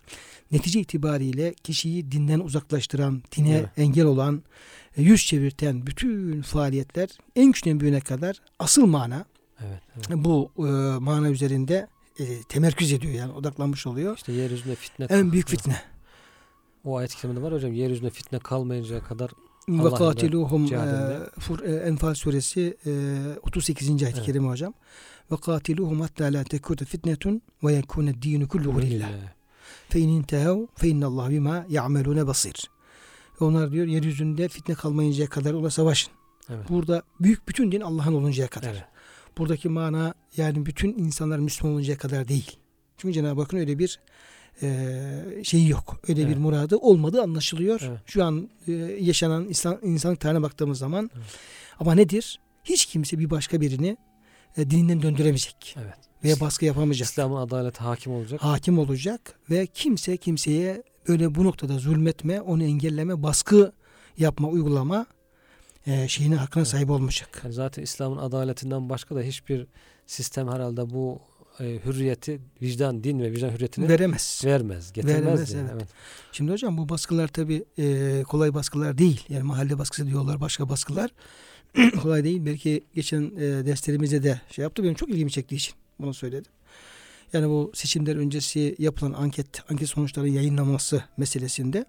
netice 0.51 0.79
itibariyle 0.79 1.53
kişiyi 1.63 2.11
dinden 2.11 2.39
uzaklaştıran, 2.39 3.23
dine 3.37 3.57
Evet. 3.57 3.69
engel 3.77 4.05
olan, 4.05 4.43
yüz 4.97 5.25
çevirten 5.25 5.87
bütün 5.87 6.41
faaliyetler 6.41 7.09
en 7.35 7.51
küçüğünden 7.51 7.79
büyüğüne 7.79 8.01
kadar 8.01 8.41
asıl 8.59 8.85
mana 8.85 9.25
Evet. 9.59 9.81
evet. 9.97 10.17
bu 10.17 10.51
e, 10.57 10.61
mana 10.99 11.29
üzerinde 11.29 11.87
e, 12.19 12.43
temerküz 12.49 12.93
ediyor 12.93 13.13
yani 13.13 13.31
odaklanmış 13.31 13.87
oluyor. 13.87 14.15
İşte 14.17 14.31
yeryüzünde 14.31 14.75
fitne 14.75 15.05
En 15.09 15.31
büyük 15.31 15.49
fitne. 15.49 15.81
O 16.85 16.97
ayet-i 16.97 17.17
kerimede 17.17 17.41
var 17.41 17.53
hocam. 17.53 17.73
Yeryüzünde 17.73 18.09
fitne 18.09 18.39
kalmayıncaya 18.39 19.03
kadar 19.03 19.31
Ve 19.69 19.89
katiluhum 19.89 20.73
e, 20.73 21.71
e, 21.71 21.75
Enfal 21.75 22.13
suresi 22.13 22.77
e, 22.85 22.91
38. 23.41 23.89
ayet-i 23.89 24.05
Evet. 24.05 24.25
kerime 24.25 24.47
hocam. 24.47 24.73
Ve 25.31 25.37
katiluhum 25.37 26.01
hatta 26.01 26.25
la 26.25 26.43
tekune 26.43 26.77
fitnetun 26.77 27.41
ve 27.63 27.73
yekune 27.73 28.21
dinu 28.21 28.47
kulluhu 28.47 28.81
lillah. 28.81 29.09
Fe 29.89 29.99
in 29.99 30.09
intehav 30.09 30.59
fe 30.75 30.87
innallahu 30.87 31.29
bima 31.29 31.65
ya'melune 31.69 32.27
basir. 32.27 32.69
Onlar 33.39 33.71
diyor 33.71 33.87
yeryüzünde 33.87 34.47
fitne 34.47 34.75
kalmayıncaya 34.75 35.29
kadar 35.29 35.53
ona 35.53 35.69
savaşın. 35.69 36.13
Evet. 36.49 36.69
Burada 36.69 37.03
büyük 37.19 37.47
bütün 37.47 37.71
din 37.71 37.81
Allah'ın 37.81 38.13
oluncaya 38.13 38.47
kadar. 38.47 38.69
Evet. 38.71 38.83
Buradaki 39.37 39.69
mana 39.69 40.13
yani 40.37 40.65
bütün 40.65 40.97
insanlar 40.97 41.39
Müslüman 41.39 41.73
oluncaya 41.73 41.97
kadar 41.97 42.27
değil. 42.27 42.57
Çünkü 42.97 43.13
Cenab-ı 43.13 43.41
Hakk'ın 43.41 43.57
öyle 43.57 43.79
bir 43.79 43.99
e, 44.61 45.43
şeyi 45.43 45.69
yok. 45.69 45.99
Öyle 46.07 46.21
bir 46.21 46.27
Evet. 46.27 46.37
muradı 46.37 46.77
olmadığı 46.77 47.21
anlaşılıyor. 47.21 47.81
Evet. 47.83 47.99
Şu 48.05 48.23
an 48.23 48.49
e, 48.67 48.71
yaşanan 48.99 49.45
insan, 49.45 49.79
insanlık 49.83 50.19
tarihine 50.19 50.41
baktığımız 50.41 50.77
zaman. 50.77 51.11
Evet. 51.15 51.25
Ama 51.79 51.95
nedir? 51.95 52.39
Hiç 52.63 52.85
kimse 52.85 53.19
bir 53.19 53.29
başka 53.29 53.61
birini 53.61 53.97
e, 54.57 54.69
dininden 54.69 55.01
döndüremeyecek. 55.01 55.75
Evet. 55.83 55.93
Veya 56.23 56.39
baskı 56.39 56.65
yapamayacak. 56.65 57.07
İslam'ın 57.07 57.35
adaleti 57.35 57.79
hakim 57.79 58.13
olacak. 58.13 58.43
Hakim 58.43 58.79
olacak 58.79 59.39
ve 59.49 59.67
kimse 59.67 60.17
kimseye 60.17 60.83
böyle 61.07 61.35
bu 61.35 61.43
noktada 61.43 61.77
zulmetme, 61.77 62.41
onu 62.41 62.63
engelleme, 62.63 63.23
baskı 63.23 63.71
yapma, 64.17 64.47
uygulama 64.47 65.05
e, 65.87 66.07
şeyine 66.07 66.35
hakkına 66.35 66.61
Evet. 66.61 66.71
sahip 66.71 66.89
olmayacak. 66.89 67.41
Yani 67.43 67.53
zaten 67.53 67.83
İslam'ın 67.83 68.17
adaletinden 68.17 68.89
başka 68.89 69.15
da 69.15 69.21
hiçbir 69.21 69.67
sistem 70.07 70.47
herhalde 70.47 70.89
bu 70.89 71.19
e, 71.59 71.79
hürriyeti, 71.85 72.41
vicdan, 72.61 73.03
din 73.03 73.19
ve 73.19 73.31
vicdan 73.31 73.49
hürriyetini 73.49 73.89
Veremez. 73.89 74.41
vermez, 74.45 74.93
getirmez. 74.93 75.25
Veremez, 75.25 75.53
yani. 75.53 75.61
evet. 75.61 75.71
evet. 75.75 75.89
Şimdi 76.31 76.51
hocam 76.51 76.77
bu 76.77 76.89
baskılar 76.89 77.27
tabi 77.27 77.65
kolay 78.23 78.53
baskılar 78.53 78.97
değil. 78.97 79.25
Yani 79.29 79.43
mahalle 79.43 79.77
baskısı 79.77 80.07
diyorlar 80.07 80.41
başka 80.41 80.69
baskılar. 80.69 81.11
kolay 82.01 82.23
değil. 82.23 82.45
Belki 82.45 82.83
geçen 82.93 83.21
e, 83.21 83.65
derslerimizde 83.65 84.23
de 84.23 84.41
şey 84.51 84.63
yaptı. 84.63 84.83
Benim 84.83 84.95
çok 84.95 85.09
ilgimi 85.09 85.31
çektiği 85.31 85.55
için 85.55 85.73
bunu 85.99 86.13
söyledim. 86.13 86.51
Yani 87.33 87.49
bu 87.49 87.71
seçimler 87.73 88.15
öncesi 88.15 88.75
yapılan 88.79 89.13
anket 89.13 89.71
anket 89.71 89.89
sonuçları 89.89 90.29
yayınlanması 90.29 91.03
meselesinde 91.17 91.85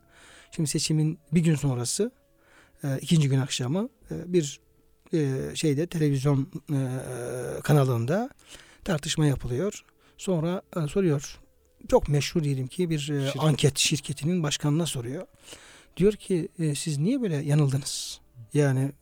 şimdi 0.51 0.69
seçimin 0.69 1.19
bir 1.33 1.41
gün 1.41 1.55
sonrası 1.55 2.11
e, 2.85 2.99
ikinci 3.01 3.29
gün 3.29 3.39
akşamı 3.39 3.89
e, 4.11 4.33
bir 4.33 4.61
e, 5.13 5.51
şeyde 5.55 5.87
televizyon 5.87 6.49
e, 6.73 6.79
kanalında 7.63 8.31
tartışma 8.85 9.27
yapılıyor. 9.27 9.85
Sonra 10.19 10.63
e, 10.77 10.89
soruyor. 10.89 11.41
Çok 11.89 12.09
meşhur 12.09 12.45
diyelim 12.45 12.67
ki 12.67 12.91
bir 12.91 12.99
e, 13.11 13.27
Şirket. 13.27 13.43
anket 13.43 13.79
şirketinin 13.79 14.43
başkanına 14.43 14.87
soruyor. 14.87 15.27
Diyor 15.97 16.13
ki 16.13 16.49
e, 16.59 16.75
siz 16.75 16.99
niye 16.99 17.23
böyle 17.23 17.37
yanıldınız? 17.37 18.21
Yani 18.55 18.93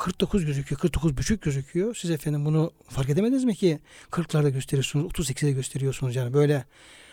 49 0.00 0.44
gözüküyor, 0.44 0.80
49 0.80 1.16
buçuk 1.16 1.42
gözüküyor. 1.42 1.94
Siz 1.94 2.10
efendim 2.10 2.44
bunu 2.44 2.72
fark 2.88 3.10
edemediniz 3.10 3.44
mi 3.44 3.54
ki 3.54 3.80
40'larda 4.10 4.50
gösteriyorsunuz, 4.50 5.12
38'de 5.12 5.52
gösteriyorsunuz 5.52 6.16
yani 6.16 6.34
böyle 6.34 6.64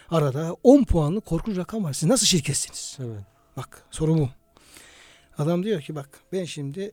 arada 0.09 0.55
10 0.63 0.83
puanlı 0.83 1.21
korkunç 1.21 1.57
rakam 1.57 1.83
var. 1.83 1.93
Siz 1.93 2.09
nasıl 2.09 2.25
şirketsiniz? 2.25 2.97
evet. 2.99 3.23
Bak 3.57 3.83
soru 3.91 4.17
bu. 4.17 4.29
Adam 5.37 5.63
diyor 5.63 5.81
ki 5.81 5.95
bak 5.95 6.09
ben 6.31 6.45
şimdi 6.45 6.91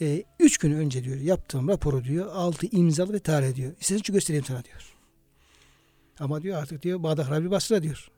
3 0.00 0.08
e, 0.08 0.24
üç 0.38 0.58
gün 0.58 0.72
önce 0.72 1.04
diyor 1.04 1.16
yaptığım 1.16 1.68
raporu 1.68 2.04
diyor 2.04 2.26
altı 2.32 2.66
imzalı 2.66 3.12
ve 3.12 3.18
tarih 3.18 3.48
ediyor. 3.48 3.72
İstediğin 3.80 4.00
için 4.00 4.14
göstereyim 4.14 4.44
sana 4.44 4.64
diyor. 4.64 4.94
Ama 6.20 6.42
diyor 6.42 6.62
artık 6.62 6.82
diyor 6.82 7.02
Bağdat 7.02 7.30
Harbi 7.30 7.50
Basra 7.50 7.82
diyor. 7.82 8.10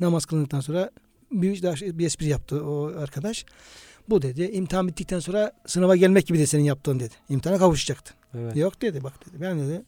Namaz 0.00 0.26
kılındıktan 0.26 0.60
sonra 0.60 0.90
bir, 1.32 1.62
daha 1.62 1.74
bir 1.74 2.06
espri 2.06 2.26
yaptı 2.26 2.64
o 2.66 2.86
arkadaş. 2.98 3.44
Bu 4.08 4.22
dedi 4.22 4.42
imtihan 4.42 4.88
bittikten 4.88 5.18
sonra 5.18 5.52
sınava 5.66 5.96
gelmek 5.96 6.26
gibi 6.26 6.38
de 6.38 6.46
senin 6.46 6.62
yaptığın 6.64 7.00
dedi. 7.00 7.14
İmtihana 7.28 7.58
kavuşacaktın. 7.58 8.16
evet. 8.34 8.56
Yok 8.56 8.82
dedi 8.82 9.04
bak 9.04 9.26
dedi. 9.26 9.40
Ben 9.40 9.58
dedi 9.58 9.82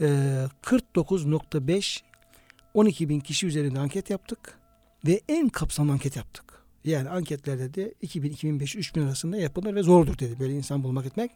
e, 0.00 0.06
49.5 0.62 2.00
12 2.74 3.08
bin 3.08 3.20
kişi 3.20 3.46
üzerinde 3.46 3.78
anket 3.78 4.10
yaptık 4.10 4.58
ve 5.06 5.20
en 5.28 5.48
kapsamlı 5.48 5.92
anket 5.92 6.16
yaptık. 6.16 6.44
Yani 6.84 7.08
anketlerde 7.08 7.74
de 7.74 7.94
2000, 8.02 8.30
2005, 8.30 8.76
3000 8.76 9.02
arasında 9.02 9.36
yapılır 9.36 9.74
ve 9.74 9.82
zordur 9.82 10.18
dedi 10.18 10.40
böyle 10.40 10.52
insan 10.52 10.84
bulmak 10.84 11.06
etmek. 11.06 11.30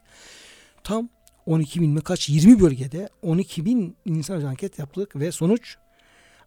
Tam 0.83 1.09
12 1.45 1.81
bin 1.81 1.91
mi 1.91 2.01
kaç 2.01 2.29
20 2.29 2.59
bölgede 2.59 3.09
12 3.21 3.65
bin 3.65 3.95
insan 4.05 4.41
anket 4.41 4.79
yaptık 4.79 5.15
ve 5.15 5.31
sonuç 5.31 5.77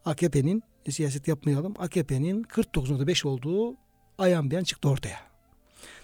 AKP'nin 0.05 0.63
siyaset 0.91 1.29
yapmayalım 1.29 1.75
AKP'nin 1.79 2.43
49.5 2.43 3.29
olduğu 3.29 3.77
ayan 4.19 4.51
beyan 4.51 4.65
çıktı 4.65 4.89
ortaya. 4.89 5.34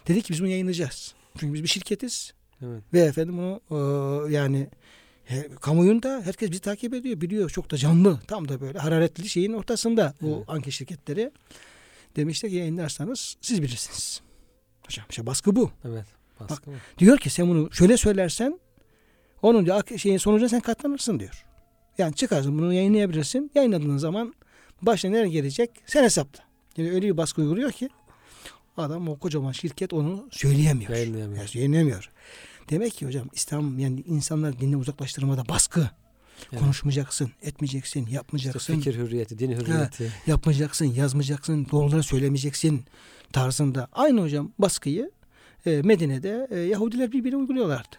Dedik 0.09 0.25
ki 0.25 0.33
biz 0.33 0.41
bunu 0.41 0.49
yayınlayacağız. 0.49 1.15
Çünkü 1.39 1.55
biz 1.55 1.63
bir 1.63 1.69
şirketiz. 1.69 2.33
evet. 2.63 2.83
Ve 2.93 3.01
efendim 3.01 3.39
bunu 3.39 3.61
e, 3.71 4.33
yani 4.33 4.69
he, 5.25 5.49
kamuoyunda 5.61 6.23
herkes 6.25 6.51
bizi 6.51 6.61
takip 6.61 6.95
ediyor, 6.95 7.21
biliyor. 7.21 7.51
Çok 7.51 7.71
da 7.71 7.77
canlı, 7.77 8.21
tam 8.27 8.49
da 8.49 8.61
böyle 8.61 8.79
hararetli 8.79 9.29
şeyin 9.29 9.53
ortasında 9.53 10.15
bu 10.21 10.37
Evet. 10.37 10.49
anket 10.49 10.73
şirketleri. 10.73 11.31
Demişler 12.17 12.51
ki 12.51 12.57
yayınlarsanız 12.57 13.37
siz 13.41 13.63
bilirsiniz. 13.63 14.21
Hocam 14.87 15.07
işte 15.11 15.27
baskı 15.27 15.57
bu. 15.57 15.71
Evet. 15.85 16.05
Baskı 16.41 16.71
mı? 16.71 16.77
Diyor 16.99 17.19
ki 17.19 17.31
sen 17.31 17.49
bunu 17.49 17.73
şöyle 17.73 17.97
söylersen 17.97 18.61
onun 19.43 19.67
diyor, 19.67 19.83
şeyin 19.99 20.19
sonucuna 20.19 20.49
sen 20.49 20.61
katlanırsın 20.61 21.21
diyor. 21.21 21.45
Yani 21.99 22.15
çıkarsın 22.15 22.59
bunu 22.59 22.73
yayınlayabilirsin. 22.73 23.51
Yayınladığın 23.55 23.97
zaman 23.97 24.35
başına 24.83 25.11
nereye 25.11 25.29
gelecek 25.29 25.71
sen 25.87 26.03
hesapla. 26.05 26.45
Yani 26.77 26.91
öyle 26.91 27.07
bir 27.07 27.17
baskı 27.17 27.41
uyguluyor 27.43 27.73
ki 27.73 27.89
adam 28.80 29.10
o 29.10 29.20
kocaman 29.20 29.52
şirket 29.52 29.94
onu 29.94 30.28
söyleyemiyor. 30.32 30.92
Yayınlayamıyor. 30.92 31.40
Yani 31.40 31.48
söyleyemiyor. 31.48 32.12
Demek 32.70 32.94
ki 32.94 33.06
hocam 33.06 33.28
İslam 33.34 33.80
yani 33.80 34.04
insanlar 34.08 34.60
dinden 34.60 34.78
uzaklaştırmada 34.78 35.50
baskı. 35.50 35.90
Evet. 36.52 36.60
Konuşmayacaksın, 36.60 37.32
etmeyeceksin, 37.42 38.04
İşte 38.04 38.16
yapmayacaksın, 38.16 38.76
fikir 38.76 38.96
hürriyeti, 38.96 39.40
din 39.40 39.52
hürriyeti. 39.52 40.12
yapmayacaksın, 40.28 40.86
yazmayacaksın, 40.86 41.68
doğruları 41.72 42.04
söylemeyeceksin 42.04 42.86
tarzında. 43.34 43.88
Aynı 43.94 44.22
hocam 44.22 44.52
baskıyı 44.60 45.12
e, 45.66 45.82
Medine'de 45.82 46.48
e, 46.52 46.60
Yahudiler 46.60 47.12
birbirine 47.12 47.38
uyguluyorlardı. 47.38 47.96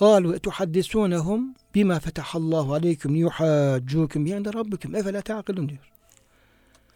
قالوا 0.00 0.36
etuhaddisuunahum 0.36 1.54
bima 1.74 2.00
fetahallahu 2.00 2.74
aleyküm 2.74 3.14
liyuhaccukum 3.14 4.24
biyende 4.24 4.52
rabbikum 4.52 4.94
efela 4.94 5.20
ta'kilun 5.20 5.68
diyor. 5.68 5.90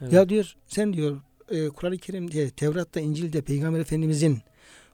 Evet. 0.00 0.12
Ya 0.12 0.28
diyor 0.28 0.54
sen 0.66 0.92
diyor 0.92 1.20
e, 1.51 1.69
Kur'an-ı 1.69 1.97
Kerim'de, 1.97 2.49
Tevrat'ta, 2.49 2.99
İncil'de 2.99 3.41
Peygamber 3.41 3.79
Efendimizin 3.79 4.39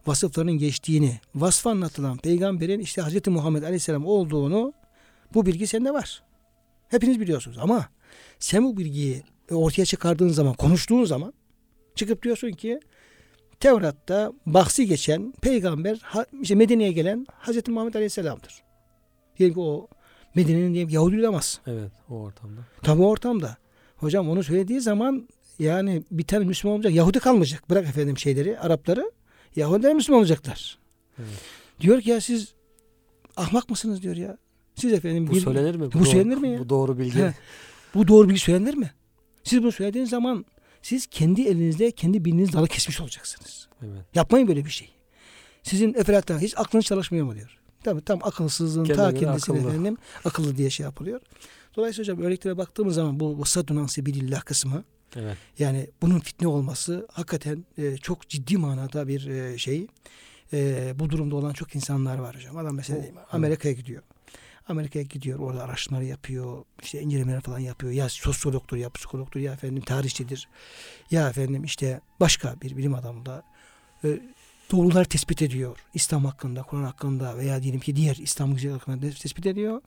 vasıflarının 0.08 0.58
geçtiğini, 0.58 1.20
vasfı 1.36 1.70
anlatılan 1.70 2.18
peygamberin 2.18 2.80
işte 2.80 3.01
Hz. 3.01 3.28
Muhammed 3.28 3.64
Aleyhisselam 3.64 4.06
olduğunu 4.06 4.74
bu 5.34 5.45
bilgi 5.45 5.68
sende 5.68 5.93
var. 5.93 6.24
Hepiniz 6.88 7.20
biliyorsunuz 7.20 7.58
ama 7.62 7.89
sen 8.39 8.64
bu 8.64 8.78
bilgiyi 8.78 9.24
ortaya 9.51 9.86
çıkardığın 9.86 10.30
zaman, 10.30 10.53
konuştuğun 10.53 11.06
zaman 11.06 11.34
çıkıp 11.95 12.24
diyorsun 12.24 12.51
ki 12.51 12.80
Tevrat'ta 13.60 14.34
bahsi 14.45 14.88
geçen 14.88 15.34
peygamber 15.41 16.01
işte 16.41 16.56
Medine'ye 16.56 16.91
gelen 16.91 17.28
Hz. 17.41 17.68
Muhammed 17.68 17.93
Aleyhisselam'dır. 17.93 18.64
Diyelim 19.38 19.53
ki 19.53 19.60
o 19.60 19.88
Medine'nin 20.36 20.74
diyelim 20.74 20.89
Yahudi 20.89 21.20
olamaz. 21.20 21.62
Evet. 21.68 21.91
O 22.10 22.16
ortamda. 22.16 22.62
Tabi 22.84 23.01
o 23.01 23.06
ortamda. 23.06 23.58
Hocam 23.97 24.30
onu 24.30 24.43
söylediği 24.43 24.82
zaman 24.82 25.30
yani 25.60 26.03
bir 26.12 26.24
tane 26.24 26.45
Müslüman 26.45 26.78
olacak. 26.78 26.93
Yahudi 26.93 27.20
kalmayacak. 27.20 27.70
Bırak 27.70 27.86
efendim 27.88 28.18
şeyleri, 28.18 28.60
Arapları. 28.60 29.12
Yahudiler 29.56 29.93
Müslüman 29.93 30.20
olacaklar. 30.20 30.78
Evet. 31.20 31.30
Diyor 31.82 32.01
ki 32.01 32.10
ya 32.10 32.22
siz 32.22 32.53
ahmak 33.38 33.70
mısınız 33.70 34.01
diyor 34.01 34.16
ya. 34.16 34.38
Siz 34.76 34.93
efendim 34.93 35.28
Bu 35.28 35.32
bir- 35.32 35.41
söylenir 35.41 35.76
mi? 35.76 35.86
Bu 35.86 35.91
doğru- 35.91 36.06
söylenir 36.06 36.38
mi 36.38 36.49
ya? 36.49 36.60
Bu 36.60 36.70
doğru 36.70 36.97
bilgi. 36.97 37.20
He. 37.20 37.34
bu 37.95 38.08
doğru 38.08 38.30
bilgi 38.30 38.39
söylenir 38.39 38.74
mi? 38.74 38.91
Siz 39.43 39.64
bunu 39.64 39.72
söylediğiniz 39.72 40.10
zaman 40.10 40.45
siz 40.82 41.06
kendi 41.08 41.41
elinizde 41.41 41.91
kendi 41.91 42.26
bildiğiniz 42.26 42.53
dalı 42.53 42.68
kesmiş 42.68 43.01
olacaksınız. 43.01 43.68
Evet. 43.86 44.01
Yapmayın 44.16 44.47
böyle 44.47 44.66
bir 44.66 44.70
şey. 44.70 44.89
Sizin 45.64 45.93
efelattan 45.93 46.39
hiç 46.39 46.53
aklınız 46.58 46.86
çalışmıyor 46.86 47.26
mu 47.26 47.36
diyor. 47.36 47.60
Tabii 47.84 48.01
tam 48.01 48.20
akılsızlığın 48.24 48.84
ta 48.86 48.93
Kendine 48.95 49.12
göre 49.12 49.20
kendisine 49.20 49.56
akıllı. 49.58 49.70
efendim 49.70 49.97
akıllı 50.26 50.58
diye 50.58 50.70
şey 50.70 50.84
yapılıyor. 50.84 51.22
Dolayısıyla 51.76 52.14
hocam 52.14 52.26
örneklere 52.28 52.58
baktığımız 52.58 52.95
zaman 52.95 53.20
bu 53.20 53.39
vasadun 53.39 53.76
ansibilillah 53.76 54.41
kısmı 54.41 54.84
Evet. 55.16 55.38
yani 55.59 55.89
bunun 56.01 56.20
fitne 56.20 56.47
olması 56.47 57.07
hakikaten 57.11 57.66
e, 57.78 57.97
çok 57.97 58.30
ciddi 58.30 58.57
manada 58.57 59.07
bir 59.07 59.28
e, 59.28 59.57
şey. 59.57 59.88
E, 60.53 60.93
bu 60.99 61.09
durumda 61.09 61.36
olan 61.36 61.53
çok 61.53 61.76
insanlar 61.76 62.18
var 62.18 62.36
hocam. 62.36 62.57
Adam 62.57 62.76
mesela 62.76 62.99
O, 62.99 63.01
evet. 63.01 63.13
Amerika'ya 63.32 63.74
gidiyor. 63.74 64.03
Amerika'ya 64.68 65.05
gidiyor 65.05 65.39
orada 65.39 65.63
araştırmaları 65.63 66.05
yapıyor. 66.05 66.63
işte 66.84 67.01
incelemeler 67.01 67.41
falan 67.41 67.59
yapıyor. 67.59 67.91
Ya 67.93 68.09
sosyologtur 68.09 68.78
ya 68.78 68.89
psikologtur 68.89 69.39
ya 69.39 69.53
efendim 69.53 69.84
tarihçidir. 69.84 70.47
Ya 71.11 71.30
efendim 71.30 71.63
işte 71.63 72.01
başka 72.20 72.61
bir 72.61 72.78
bilim 72.78 72.95
adamı 72.95 73.26
da 73.26 73.43
e, 74.03 74.20
doğruları 74.72 75.05
tespit 75.05 75.41
ediyor. 75.41 75.78
İslam 75.93 76.26
hakkında, 76.26 76.63
Kur'an 76.63 76.84
hakkında 76.84 77.38
veya 77.38 77.63
diyelim 77.63 77.80
ki 77.80 77.95
diğer 77.95 78.16
İslam 78.16 78.53
güzel 78.53 78.72
hakkında 78.72 79.09
tespit 79.09 79.45
ediyor. 79.45 79.82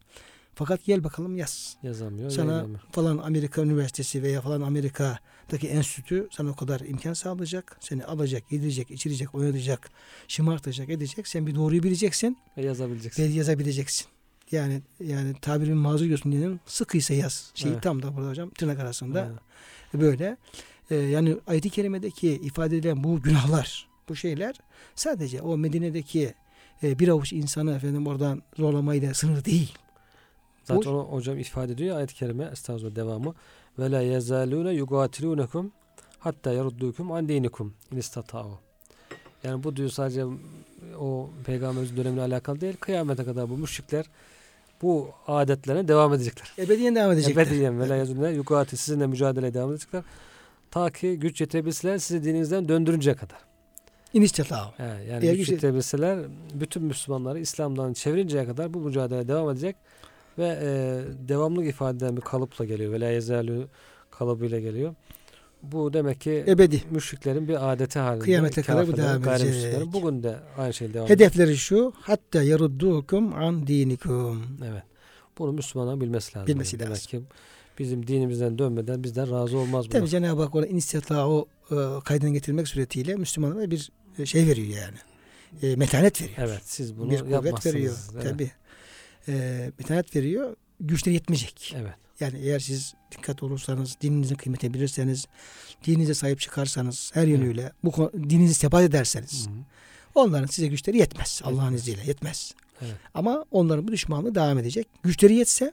Fakat 0.59 0.85
gel 0.85 1.05
bakalım 1.05 1.37
yaz 1.37 1.77
Yazamıyor. 1.83 2.31
sana 2.31 2.53
yayınlamıyor. 2.53 2.81
falan 2.93 3.19
Amerika 3.19 3.63
Üniversitesi 3.63 4.23
veya 4.23 4.41
falan 4.41 4.61
Amerika'daki 4.61 5.69
enstitü 5.69 6.29
sana 6.31 6.51
o 6.51 6.55
kadar 6.57 6.81
imkan 6.81 7.13
sağlayacak. 7.13 7.77
Seni 7.81 8.05
alacak, 8.05 8.53
yedirecek, 8.53 8.91
içirecek, 8.91 9.35
oynatacak, 9.35 9.91
şımartacak, 10.29 10.89
edecek. 10.89 11.29
Sen 11.29 11.47
bir 11.47 11.55
doğruyu 11.55 11.83
bileceksin 11.83 12.39
Ve 12.57 12.63
yazabileceksin. 12.63 13.23
ve 13.23 13.27
yazabileceksin. 13.29 14.07
Yani 14.51 14.83
yani 15.01 15.35
tabirimin 15.43 15.79
mazur 15.79 16.07
görsün 16.07 16.33
diyelim 16.33 16.61
sıkıysa 16.67 17.15
yaz. 17.15 17.51
Şey 17.55 17.73
Evet. 17.73 17.83
tam 17.83 18.03
da 18.03 18.17
burada 18.17 18.29
hocam 18.31 18.51
tırnak 18.51 18.79
arasında 18.79 19.29
Evet. 19.95 20.03
böyle. 20.03 20.37
Ee, 20.91 20.95
yani 20.97 21.37
ayet-i 21.47 21.71
kerimedeki 21.71 22.29
ifade 22.31 22.77
edilen 22.77 23.05
bu 23.05 23.23
günahlar, 23.23 23.89
bu 24.09 24.17
şeyler 24.17 24.55
sadece 24.95 25.43
o 25.43 25.59
Medine'deki 25.59 26.35
e, 26.83 26.99
bir 26.99 27.09
avuç 27.09 27.33
insanı 27.33 27.75
efendim 27.75 28.07
oradan 28.07 28.43
zorlamayla 28.59 29.15
sınır 29.15 29.45
değil. 29.45 29.73
Zaten 30.77 30.91
onu 30.91 31.03
hocam 31.03 31.39
ifade 31.39 31.73
ediyor 31.73 31.97
ayet-i 31.97 32.15
kerime 32.15 32.49
estağfurullah 32.53 32.97
devamı. 32.97 33.35
Ve 33.79 33.91
la 33.91 34.01
yezalune 34.01 34.73
yugatilunekum 34.73 35.73
hatta 36.19 36.53
yaruddukum 36.53 37.13
an 37.13 37.29
dinikum 37.29 37.75
in. 37.93 38.03
Yani 39.45 39.65
bu 39.65 39.77
diyor 39.77 39.89
sadece 39.89 40.25
o 41.01 41.31
peygamberimizin 41.45 41.97
dönemine 41.97 42.21
alakalı 42.21 42.61
değil. 42.61 42.77
Kıyamete 42.81 43.25
kadar 43.25 43.51
bu 43.51 43.57
müşrikler 43.57 44.05
bu 44.83 45.09
adetlerine 45.27 45.89
devam 45.89 46.15
edecekler. 46.15 46.53
Ebediyen 46.59 46.95
devam 46.95 47.13
edecekler. 47.13 47.47
Ebediyen 47.47 47.81
ve 47.81 47.89
la 47.89 47.97
yazulune 47.97 48.31
yugati 48.31 48.77
sizinle 48.77 49.07
mücadeleye 49.07 49.55
devam 49.55 49.71
edecekler. 49.71 50.03
Ta 50.71 50.91
ki 50.91 51.19
güç 51.19 51.41
yetebilseler 51.41 51.99
sizi 51.99 52.25
dininizden 52.25 52.69
döndürünceye 52.69 53.17
kadar. 53.17 53.39
İnişteta. 54.15 54.73
He, 54.77 55.05
yani 55.11 55.21
güç 55.21 55.37
güç- 55.37 55.49
yetebilseler 55.49 56.19
bütün 56.55 56.83
Müslümanları 56.83 57.39
İslam'dan 57.39 57.93
çevirinceye 57.93 58.47
kadar 58.47 58.75
bu 58.75 58.81
mücadele 58.81 59.29
devam 59.29 59.51
edecek 59.51 59.77
Ve 60.39 60.59
e, 60.63 60.69
devamlı 61.29 61.65
ifade 61.65 61.97
eden 61.97 62.17
bir 62.17 62.23
kalıpla 62.23 62.65
geliyor. 62.65 62.93
Ve 62.93 63.01
la 63.01 63.09
yezalü 63.09 63.67
kalıbıyla 64.11 64.61
geliyor. 64.61 64.95
Bu 65.63 65.93
demek 65.93 66.21
ki 66.21 66.45
Ebedi. 66.49 66.83
müşriklerin 66.91 67.49
bir 67.49 67.73
adeti 67.73 67.99
halinde. 67.99 68.25
Kıyamete 68.25 68.63
kadar 68.63 68.89
bu 68.89 68.97
devam 68.97 69.29
edecek. 69.29 69.93
Bugün 69.93 70.23
de 70.23 70.37
aynı 70.59 70.75
şey 70.75 70.95
devam. 70.95 71.09
Hedefleri 71.09 71.57
şu. 71.57 71.93
Hatta 72.01 72.43
yaruddukum 72.43 73.35
an 73.35 73.67
dinikum. 73.67 74.43
Evet. 74.71 74.83
Bunu 75.39 75.53
Müslümanların 75.53 76.01
bilmesi 76.01 76.39
lazım. 76.39 76.47
Bilmesi 76.47 76.79
Demek 76.79 76.91
lazım. 76.91 77.07
ki 77.07 77.21
bizim 77.79 78.07
dinimizden 78.07 78.59
dönmeden 78.59 79.05
bizden 79.05 79.31
razı 79.31 79.59
olmaz 79.59 79.87
bu. 79.87 79.91
Tabi 79.91 80.09
Cenab-ı 80.09 80.43
Hak 80.43 80.55
ona 80.55 80.67
o 81.29 81.47
e, 81.71 81.77
kaydını 82.05 82.31
getirmek 82.31 82.69
suretiyle 82.69 83.15
Müslümanlara 83.15 83.71
bir 83.71 83.91
şey 84.25 84.47
veriyor 84.47 84.69
yani. 84.69 84.97
E, 85.63 85.77
metanet 85.77 86.23
veriyor. 86.23 86.39
Evet 86.41 86.61
siz 86.65 86.99
bunu 86.99 87.11
bir 87.11 87.27
yapmazsınız. 87.27 87.75
veriyor. 87.75 87.95
Evet. 88.15 88.25
Tabi. 88.25 88.51
E, 89.29 89.71
metanet 89.79 90.17
veriyor. 90.17 90.57
Güçleri 90.81 91.15
yetmeyecek. 91.15 91.75
Evet. 91.77 91.95
Yani 92.21 92.39
eğer 92.39 92.59
siz 92.59 92.95
dikkat 93.13 93.43
olursanız, 93.43 93.97
dininizin 94.01 94.35
kıymetini 94.35 94.75
bilirseniz, 94.75 95.27
dininize 95.87 96.15
sahip 96.15 96.41
çıkarsanız, 96.41 97.11
her 97.15 97.27
yönüyle 97.27 97.73
bu 97.85 97.91
konu- 97.91 98.13
dininizi 98.31 98.55
sebat 98.55 98.83
ederseniz, 98.83 99.47
Hı 99.47 99.51
hı. 99.51 99.55
onların 100.15 100.47
size 100.47 100.67
güçleri 100.69 100.99
yetmez. 100.99 101.41
Allah'ın 101.45 101.63
Yetmez. 101.65 101.81
izniyle 101.89 102.05
yetmez. 102.07 102.55
Evet. 102.83 102.95
Ama 103.15 103.45
onların 103.51 103.89
bu 103.89 103.93
düşmanlığı 103.93 104.35
devam 104.35 104.59
edecek. 104.59 104.89
Güçleri 105.03 105.35
yetse, 105.35 105.73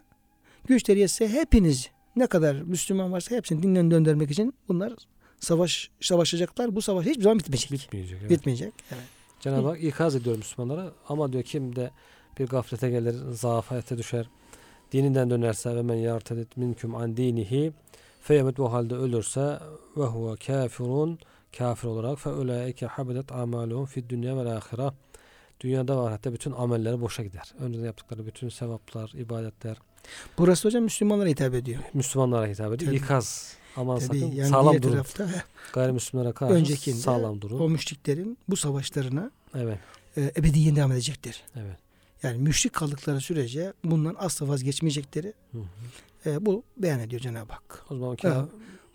güçleri 0.67 0.99
yetse 0.99 1.27
hepiniz 1.27 1.89
ne 2.15 2.27
kadar 2.27 2.55
Müslüman 2.55 3.11
varsa 3.11 3.35
hepsini 3.35 3.63
dinden 3.63 3.91
döndürmek 3.91 4.31
için 4.31 4.53
bunlar 4.67 4.93
savaş 5.39 5.89
savaşacaklar. 6.01 6.75
Bu 6.75 6.81
savaş 6.81 7.05
hiçbir 7.05 7.23
zaman 7.23 7.39
bitmeyecek. 7.39 7.71
Bitmeyecek. 7.71 8.17
Evet. 8.21 8.29
Bitmeyecek. 8.29 8.73
Evet. 8.91 9.03
Cenab-ı 9.39 9.67
Hak 9.67 9.83
ikaz 9.83 10.15
ediyor 10.15 10.37
Müslümanlara 10.37 10.91
ama 11.09 11.33
diyor 11.33 11.43
kim 11.43 11.75
de 11.75 11.91
bir 12.39 12.47
gaflete 12.47 12.89
gelir, 12.89 13.15
zaafete 13.31 13.97
düşer, 13.97 14.29
dininden 14.91 15.29
dönerse 15.29 15.75
ve 15.75 15.81
men 15.81 15.95
yartedet 15.95 16.57
minküm 16.57 16.95
an 16.95 17.17
dinihi 17.17 17.73
feyemet 18.21 18.57
bu 18.57 18.73
halde 18.73 18.95
ölürse 18.95 19.59
ve 19.97 20.03
huve 20.03 20.35
kafirun 20.35 21.19
kafir 21.57 21.87
olarak 21.87 22.19
fe 22.19 22.29
ulaike 22.29 22.85
habedet 22.85 23.31
amaluhum 23.31 23.85
fid 23.85 24.09
dünya 24.09 24.37
ve 24.37 24.53
ahire 24.53 24.91
dünyada 25.61 25.97
ve 25.97 26.07
ahirette 26.09 26.33
bütün 26.33 26.51
amelleri 26.51 27.01
boşa 27.01 27.23
gider. 27.23 27.53
Önceden 27.59 27.85
yaptıkları 27.85 28.25
bütün 28.25 28.49
sevaplar, 28.49 29.09
ibadetler 29.09 29.77
Burası 30.37 30.67
hocam 30.67 30.83
Müslümanlara 30.83 31.29
hitap 31.29 31.53
ediyor. 31.53 31.81
Müslümanlara 31.93 32.47
hitap 32.47 32.73
ediyor. 32.73 32.91
Tabii. 32.91 33.03
İkaz. 33.03 33.53
Aman 33.75 33.99
Tabii 33.99 34.19
sakın 34.19 34.35
yani 34.35 34.49
sağlam 34.49 34.81
durun. 34.81 34.91
tarafta 34.91 35.27
Gayrimüslimlere 35.73 36.31
karşı 36.33 36.53
Öncekinde 36.53 36.95
sağlam 36.97 37.41
durun. 37.41 37.59
o 37.59 37.69
müşriklerin 37.69 38.37
bu 38.49 38.57
savaşlarına 38.57 39.31
Evet. 39.55 39.79
e, 40.17 40.31
ebediyen 40.37 40.75
devam 40.75 40.91
edecektir. 40.91 41.43
Evet. 41.55 41.77
Yani 42.25 42.37
müşrik 42.37 42.73
kaldıkları 42.73 43.21
sürece 43.21 43.73
bundan 43.83 44.15
asla 44.19 44.47
vazgeçmeyecekleri 44.47 45.33
Hı 45.51 45.57
hı. 45.57 46.29
e, 46.29 46.45
bu 46.45 46.63
beyan 46.77 46.99
ediyor 46.99 47.21
Cenab-ı 47.21 47.53
Hak. 47.53 47.85
O 47.89 47.95
zaman 47.97 48.17
Evet. 48.23 48.35
ka- 48.35 48.47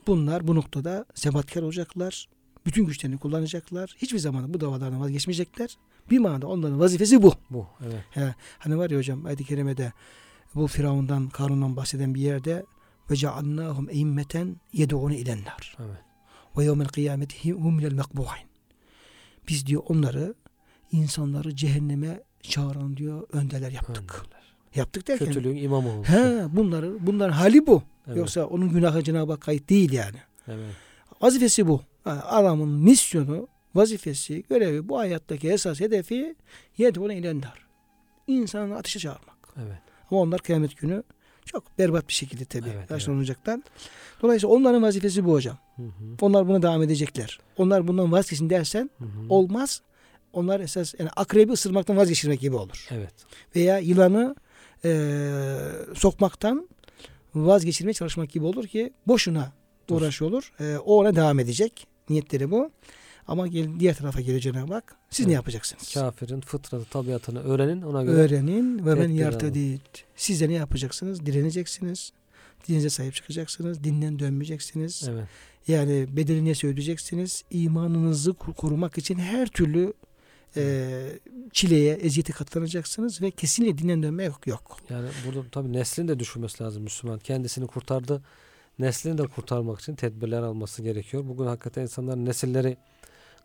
Bunlar 0.07 0.49
bu 0.49 0.55
noktada 0.55 1.05
sebatkar 1.15 1.63
olacaklar. 1.63 2.29
Bütün 2.67 2.85
güçlerini 2.87 3.19
kullanacaklar. 3.19 3.95
Hiçbir 3.99 4.19
zaman 4.19 4.55
bu 4.55 4.61
davalardan 4.61 5.01
vazgeçmeyecekler. 5.01 5.77
Bir 6.11 6.19
manada 6.19 6.47
onların 6.47 6.81
vazifesi 6.81 7.23
bu. 7.23 7.35
bu. 7.51 7.67
Evet. 7.87 8.05
He, 8.11 8.35
hani 8.59 8.79
var 8.79 8.91
ya 8.91 8.99
hocam 8.99 9.27
ayet-i 9.27 9.45
kerimede 9.45 9.93
bu 10.55 10.67
Firavundan, 10.67 11.29
Karun'dan 11.29 11.77
bahseden 11.77 12.15
bir 12.15 12.21
yerde 12.21 12.65
ve 13.11 13.17
ceallnâhum 13.17 13.91
eimmeten 13.91 14.57
yed'ûne 14.73 15.17
ilennar. 15.19 15.77
Evet. 15.79 15.99
Ve 16.57 16.65
yevmel 16.65 16.89
kıyameti 16.89 17.53
hum 17.53 17.75
minel 17.77 17.93
mekbuhin. 17.93 18.49
Biz 19.49 19.67
diyor 19.67 19.83
onları 19.89 20.35
insanları 20.93 21.57
cehenneme 21.57 22.21
çağıran 22.43 22.97
diyor 22.97 23.23
önderler 23.33 23.71
yaptık. 23.71 24.15
Önderler. 24.15 24.41
Yaptık 24.75 25.09
derken 25.09 25.27
Kötülüğün 25.27 25.57
imamı 25.57 25.89
olmuş. 25.89 26.09
he 26.09 26.45
bunları 26.57 27.07
bunların 27.07 27.33
hali 27.33 27.67
bu. 27.67 27.83
Evet. 28.07 28.17
Yoksa 28.17 28.47
onun 28.47 28.69
günahı 28.69 29.03
Cenab-ı 29.03 29.33
Hak 29.33 29.41
kayıt 29.41 29.71
değil 29.71 29.93
yani. 29.93 30.17
Evet. 30.49 30.75
Vazifesi 31.23 31.69
bu. 31.69 31.81
Yani 32.07 32.21
adamın 32.21 32.69
misyonu, 32.69 33.49
vazifesi, 33.75 34.45
görevi, 34.51 34.89
bu 34.89 34.99
hayattaki 34.99 35.51
esas 35.51 35.81
hedefi 35.81 36.35
yed'ûne 36.79 37.17
ilennar. 37.17 37.67
İnsanı 38.27 38.77
ateşe 38.77 38.99
çağırmak. 38.99 39.37
Evet. 39.57 39.79
Ama 40.11 40.21
onlar 40.21 40.41
kıyamet 40.41 40.77
günü 40.77 41.03
çok 41.45 41.79
berbat 41.79 42.09
bir 42.09 42.13
şekilde 42.13 42.45
tabii 42.45 42.69
Evet, 42.77 42.89
karşılanacaklar. 42.89 43.61
Dolayısıyla 44.23 44.55
onların 44.55 44.83
vazifesi 44.83 45.25
bu 45.25 45.33
hocam. 45.33 45.59
Hı 45.77 45.83
hı. 45.83 45.89
Onlar 46.21 46.49
buna 46.49 46.63
devam 46.63 46.83
edecekler. 46.83 47.39
Onlar 47.57 47.89
bundan 47.89 48.13
vazgeçin 48.13 48.51
dersen 48.51 48.91
Hı 48.99 49.05
hı. 49.05 49.09
olmaz. 49.29 49.83
Onlar 50.33 50.61
esas 50.61 50.95
yani 50.99 51.11
akrebi 51.17 51.53
ısırmaktan 51.53 51.97
vazgeçirmek 51.97 52.41
gibi 52.41 52.57
olur. 52.57 52.89
Evet. 52.91 53.15
Veya 53.57 53.79
yılanı 53.79 54.35
eee, 54.85 55.57
sokmaktan 55.95 56.69
vazgeçirmeye 57.35 57.95
çalışmak 57.95 58.31
gibi 58.31 58.45
olur 58.45 58.67
ki 58.67 58.93
boşuna 59.07 59.53
uğraş 59.91 60.23
olur. 60.23 60.53
Eee, 60.61 60.79
o 60.79 60.97
ona 61.01 61.17
devam 61.17 61.39
edecek. 61.41 61.87
Niyetleri 62.09 62.51
bu. 62.51 62.71
Ama 63.29 63.47
gel, 63.47 63.81
diğer 63.81 63.95
tarafa 63.97 64.21
gelir 64.21 64.41
Cenab-ı 64.41 64.75
Hak. 64.75 64.97
Siz 65.11 65.27
ne 65.27 65.33
Evet. 65.33 65.37
yapacaksınız? 65.37 65.95
Kafirin 65.95 66.41
fıtratı, 66.41 66.85
tabiatını 66.85 67.43
öğrenin. 67.43 67.83
Ona 67.83 68.03
göre 68.03 68.17
Öğrenin 68.17 68.87
ve 68.87 69.01
ben 69.01 69.09
yartadid. 69.09 69.81
Siz 70.17 70.41
de 70.41 70.49
ne 70.49 70.53
yapacaksınız? 70.55 71.27
Direneceksiniz. 71.27 72.13
Dininize 72.69 72.91
sahip 72.91 73.15
çıkacaksınız. 73.15 73.85
Dinden 73.85 74.19
dönmeyeceksiniz. 74.19 75.09
evet. 75.11 75.25
Yani 75.69 76.07
bedelini 76.17 76.55
söyleyeceksiniz. 76.55 77.45
İmanınızı 77.51 78.33
korumak 78.33 78.99
için 78.99 79.19
her 79.19 79.47
türlü 79.49 79.93
e, 80.57 81.19
çileye, 81.53 81.95
eziyete 81.95 82.33
katlanacaksınız 82.33 83.23
ve 83.23 83.31
kesinlikle 83.31 83.79
dinden 83.79 84.03
dönme 84.03 84.25
yok. 84.25 84.79
Yani 84.91 85.09
burada 85.27 85.51
tabii 85.53 85.73
neslini 85.73 86.09
de 86.09 86.19
düşünmesi 86.19 86.63
lazım 86.63 86.83
Müslüman. 86.83 87.19
Kendisini 87.19 87.67
kurtardı. 87.67 88.23
Neslini 88.79 89.19
de 89.19 89.23
kurtarmak 89.23 89.81
için 89.81 89.95
tedbirler 89.95 90.43
alması 90.43 90.83
gerekiyor. 90.83 91.25
Bugün 91.29 91.47
hakikaten 91.47 91.83
insanların 91.83 92.25
nesilleri 92.25 92.77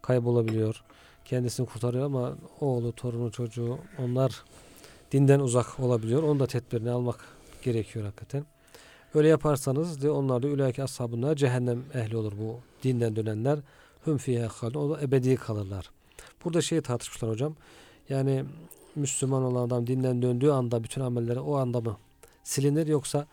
kaybolabiliyor. 0.01 0.83
Kendisini 1.25 1.65
kurtarıyor 1.65 2.05
ama 2.05 2.37
oğlu, 2.61 2.91
torunu, 2.91 3.31
çocuğu 3.31 3.77
onlar 3.99 4.43
dinden 5.11 5.39
uzak 5.39 5.79
olabiliyor. 5.79 6.23
Onun 6.23 6.39
da 6.39 6.47
tedbirini 6.47 6.89
almak 6.89 7.19
gerekiyor 7.63 8.05
hakikaten. 8.05 8.45
Öyle 9.13 9.27
yaparsanız 9.27 10.01
de 10.01 10.09
onlar 10.09 10.43
da 10.43 10.47
ülâki 10.47 10.83
ashabına 10.83 11.35
cehennem 11.35 11.83
ehli 11.93 12.17
olur 12.17 12.33
bu 12.37 12.59
dinden 12.83 13.15
dönenler. 13.15 13.59
Hüm 14.07 14.17
halûn. 14.47 14.73
O 14.73 14.89
da 14.89 15.01
ebedi 15.01 15.35
kalırlar. 15.35 15.94
Burada 16.45 16.61
şeyi 16.61 16.81
tartışmışlar 16.81 17.31
hocam. 17.31 17.55
Yani 18.09 18.43
Müslüman 18.95 19.43
olan 19.43 19.67
adam 19.67 19.87
dinden 19.87 20.21
döndüğü 20.21 20.49
anda 20.49 20.83
bütün 20.83 21.01
amelleri 21.01 21.39
o 21.39 21.55
anda 21.55 21.81
mı 21.81 21.97
silinir 22.43 22.87
yoksa 22.87 23.27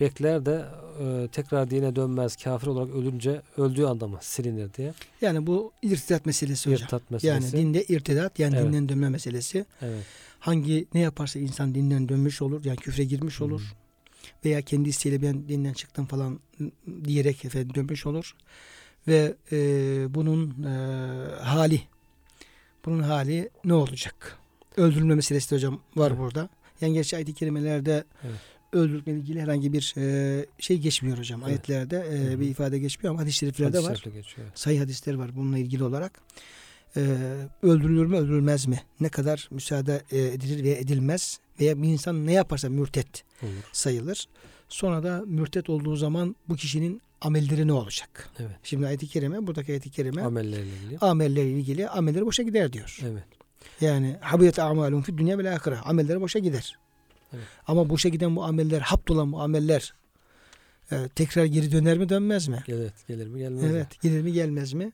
bekler 0.00 0.46
de 0.46 0.64
e, 1.00 1.28
tekrar 1.32 1.70
dine 1.70 1.96
dönmez 1.96 2.36
kafir 2.36 2.66
olarak 2.66 2.94
ölünce 2.94 3.42
öldüğü 3.56 3.84
anda 3.84 4.08
mı 4.08 4.18
silinir 4.20 4.74
diye. 4.74 4.94
Yani 5.20 5.46
bu 5.46 5.72
irtidat 5.82 6.26
meselesi 6.26 6.70
hocam. 6.70 6.88
Yani 6.92 7.02
meselesi. 7.10 7.56
dinde 7.56 7.84
irtidat 7.84 8.38
yani 8.38 8.56
Evet. 8.56 8.66
dinden 8.66 8.88
dönme 8.88 9.08
meselesi. 9.08 9.64
evet. 9.82 10.04
Hangi 10.38 10.86
ne 10.94 11.00
yaparsa 11.00 11.38
insan 11.38 11.74
dinden 11.74 12.08
dönmüş 12.08 12.42
olur. 12.42 12.64
Yani 12.64 12.76
küfre 12.76 13.04
girmiş 13.04 13.40
olur. 13.40 13.60
Hmm. 13.60 13.78
Veya 14.44 14.62
kendi 14.62 14.88
isteğiyle 14.88 15.22
ben 15.22 15.48
dinden 15.48 15.72
çıktım 15.72 16.06
falan 16.06 16.40
diyerek 17.04 17.44
efendim 17.44 17.74
dönmüş 17.74 18.06
olur. 18.06 18.36
Ve 19.08 19.34
e, 19.52 19.56
bunun 20.14 20.64
e, 20.64 20.70
hali 21.42 21.80
bunun 22.84 23.02
hali 23.02 23.50
ne 23.64 23.74
olacak? 23.74 24.38
Öldürülme 24.76 25.14
meselesi 25.14 25.50
de 25.50 25.54
hocam 25.54 25.80
var 25.96 26.10
Evet. 26.10 26.20
burada. 26.20 26.48
Yani 26.80 26.94
gerçi 26.94 27.16
ayet-i 27.16 27.34
kerimelerde 27.34 28.04
Evet. 28.24 28.34
öldürülme 28.72 29.12
ilgili 29.18 29.40
herhangi 29.40 29.72
bir 29.72 29.94
e, 29.96 30.46
şey 30.58 30.78
geçmiyor 30.78 31.18
hocam. 31.18 31.40
Evet. 31.40 31.48
Ayetlerde 31.48 31.96
e, 31.96 32.32
hı. 32.32 32.40
bir 32.40 32.48
ifade 32.48 32.78
geçmiyor 32.78 33.14
ama 33.14 33.22
hadis-i 33.22 33.38
şeriflerde 33.38 33.76
Hadis-i 33.78 33.90
var. 34.08 34.14
geçiyor. 34.14 34.46
evet. 34.46 34.58
Sayı 34.58 34.78
hadisler 34.78 35.14
var 35.14 35.36
bununla 35.36 35.58
ilgili 35.58 35.84
olarak. 35.84 36.12
Ee, 36.96 37.16
öldürülür 37.62 38.06
mü 38.06 38.16
öldürülmez 38.16 38.66
mi? 38.66 38.82
Ne 39.00 39.08
kadar 39.08 39.48
müsaade 39.50 40.02
e, 40.10 40.18
edilir 40.18 40.64
veya 40.64 40.76
edilmez? 40.76 41.40
Veya 41.60 41.82
bir 41.82 41.88
insan 41.88 42.26
ne 42.26 42.32
yaparsa 42.32 42.68
mürtet 42.68 43.24
Olur. 43.42 43.50
sayılır. 43.72 44.28
Sonra 44.68 45.02
da 45.02 45.22
mürtet 45.26 45.70
olduğu 45.70 45.96
zaman 45.96 46.36
bu 46.48 46.56
kişinin 46.56 47.02
amelleri 47.20 47.66
ne 47.66 47.72
olacak? 47.72 48.28
Evet. 48.38 48.56
Şimdi 48.62 48.86
ayet-i 48.86 49.08
kerime, 49.08 49.46
buradaki 49.46 49.72
ayet-i 49.72 49.90
kerime 49.90 50.22
Amellerle 50.22 50.66
ilgili. 50.66 50.98
amellerle 50.98 51.50
ilgili 51.50 51.88
amelleri 51.88 52.26
boşa 52.26 52.42
gider 52.42 52.72
diyor. 52.72 52.98
Evet. 53.02 53.24
Yani 53.80 54.16
habiyet 54.20 54.58
amalun 54.58 55.02
fi 55.02 55.18
dünya 55.18 55.38
ve 55.38 55.50
ahire. 55.50 55.76
Amelleri 55.76 56.20
boşa 56.20 56.38
gider. 56.38 56.78
Evet. 57.34 57.44
Ama 57.66 57.88
boşa 57.88 58.08
giden 58.08 58.36
bu 58.36 58.44
ameller, 58.44 58.80
haptolan 58.80 59.32
bu 59.32 59.40
ameller 59.40 59.94
e, 60.92 61.08
tekrar 61.14 61.44
geri 61.44 61.72
döner 61.72 61.98
mi 61.98 62.08
dönmez 62.08 62.48
mi? 62.48 62.64
Evet. 62.68 62.92
Gelir 63.08 63.26
mi 63.26 63.38
gelmez 63.38 63.62
mi? 63.62 63.68
Evet, 63.72 64.00
gelir 64.02 64.22
mi 64.22 64.32
gelmez 64.32 64.72
mi? 64.72 64.92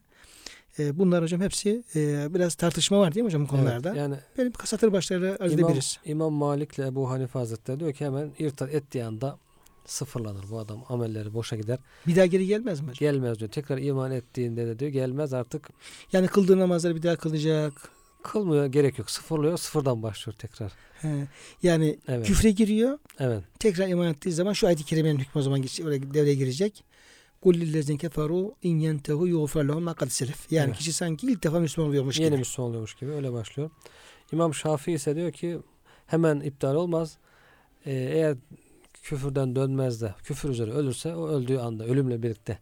E, 0.79 0.99
bunlar 0.99 1.22
hocam 1.22 1.41
hepsi 1.41 1.83
e, 1.95 2.35
biraz 2.35 2.55
tartışma 2.55 2.99
var 3.01 3.14
değil 3.14 3.25
mi 3.25 3.29
hocam 3.29 3.45
bu 3.45 3.49
konularda? 3.49 3.89
Evet, 3.89 3.99
yani 3.99 4.16
Benim 4.39 4.53
satır 4.64 4.93
başları 4.93 5.37
arz 5.41 5.53
İmam, 5.53 5.64
edebiliriz. 5.64 5.99
İmam 6.05 6.33
Malik 6.33 6.79
ile 6.79 6.87
Ebu 6.87 7.11
Hanife 7.11 7.39
Hazretleri 7.39 7.81
diyor 7.81 7.93
ki 7.93 8.05
hemen 8.07 8.31
irtat 8.39 8.75
ettiği 8.75 9.05
anda 9.05 9.39
sıfırlanır 9.87 10.45
bu 10.51 10.59
adam. 10.59 10.85
Amelleri 10.89 11.35
boşa 11.35 11.57
gider. 11.57 11.78
Bir 12.07 12.16
daha 12.16 12.26
geri 12.26 12.47
gelmez 12.47 12.80
mi? 12.80 12.93
Gelmez 12.99 13.39
diyor. 13.39 13.51
Tekrar 13.51 13.78
iman 13.78 14.11
ettiğinde 14.12 14.66
de 14.66 14.78
diyor 14.78 14.91
gelmez 14.91 15.32
artık 15.35 15.68
Yani 16.12 16.26
kıldığı 16.26 16.59
namazları 16.59 16.97
bir 16.97 17.03
daha 17.03 17.16
kılacak. 17.16 17.91
Kılmıyor 18.22 18.66
gerek 18.66 18.99
yok. 18.99 19.11
Sıfırlıyor 19.11 19.57
sıfırdan 19.59 20.03
başlıyor 20.03 20.37
tekrar. 20.39 20.72
He. 21.01 21.26
Yani 21.62 21.99
Evet. 22.09 22.26
küfre 22.26 22.51
giriyor. 22.51 22.99
Evet. 23.18 23.45
Tekrar 23.59 23.89
iman 23.89 24.07
ettiği 24.07 24.32
zaman 24.32 24.53
şu 24.53 24.66
ayet-i 24.66 24.85
kerimenin 24.85 25.18
hükmü 25.18 25.39
o 25.39 25.43
zaman 25.43 25.64
oraya 25.85 26.14
devreye 26.14 26.35
girecek. 26.35 26.85
Kul 27.43 27.55
lillezine 27.55 27.99
keferu 27.99 28.55
in 28.62 28.78
yentehu 28.78 29.26
yuğfer 29.26 29.68
lehum 29.68 29.82
ma 29.82 29.95
kad 29.95 30.09
selef. 30.09 30.53
Yani 30.53 30.66
Evet. 30.66 30.76
kişi 30.78 30.93
sanki 30.93 31.26
ilk 31.26 31.43
defa 31.45 31.61
Müslüman 31.61 31.89
oluyormuş 31.89 32.18
Yeni 32.18 32.28
gibi. 32.30 32.39
Müslüman 32.39 32.68
oluyormuş 32.68 32.95
gibi 32.95 33.11
öyle 33.11 33.32
başlıyor. 33.32 33.70
İmam 34.32 34.55
Şafii 34.55 34.93
ise 34.93 35.16
diyor 35.16 35.32
ki 35.32 35.59
hemen 36.07 36.41
iptal 36.41 36.74
olmaz. 36.74 37.18
Ee, 37.87 37.93
eğer 37.93 38.37
küfürden 39.05 39.57
dönmez 39.57 40.03
de 40.03 40.15
küfür 40.25 40.49
üzere 40.49 40.71
ölürse 40.71 41.15
o 41.15 41.29
öldüğü 41.29 41.59
anda 41.59 41.85
ölümle 41.85 42.23
birlikte 42.23 42.59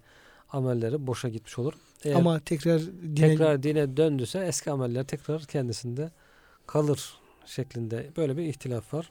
amelleri 0.48 1.06
boşa 1.06 1.28
gitmiş 1.28 1.58
olur. 1.58 1.72
Eğer 2.04 2.14
Ama 2.14 2.40
tekrar 2.40 2.80
dine, 2.82 3.14
tekrar 3.14 3.62
dine 3.62 3.96
döndüyse 3.96 4.38
eski 4.38 4.70
ameller 4.70 5.04
tekrar 5.04 5.44
kendisinde 5.44 6.10
kalır 6.66 7.14
şeklinde 7.46 8.10
böyle 8.16 8.36
bir 8.36 8.42
ihtilaf 8.42 8.94
var. 8.94 9.10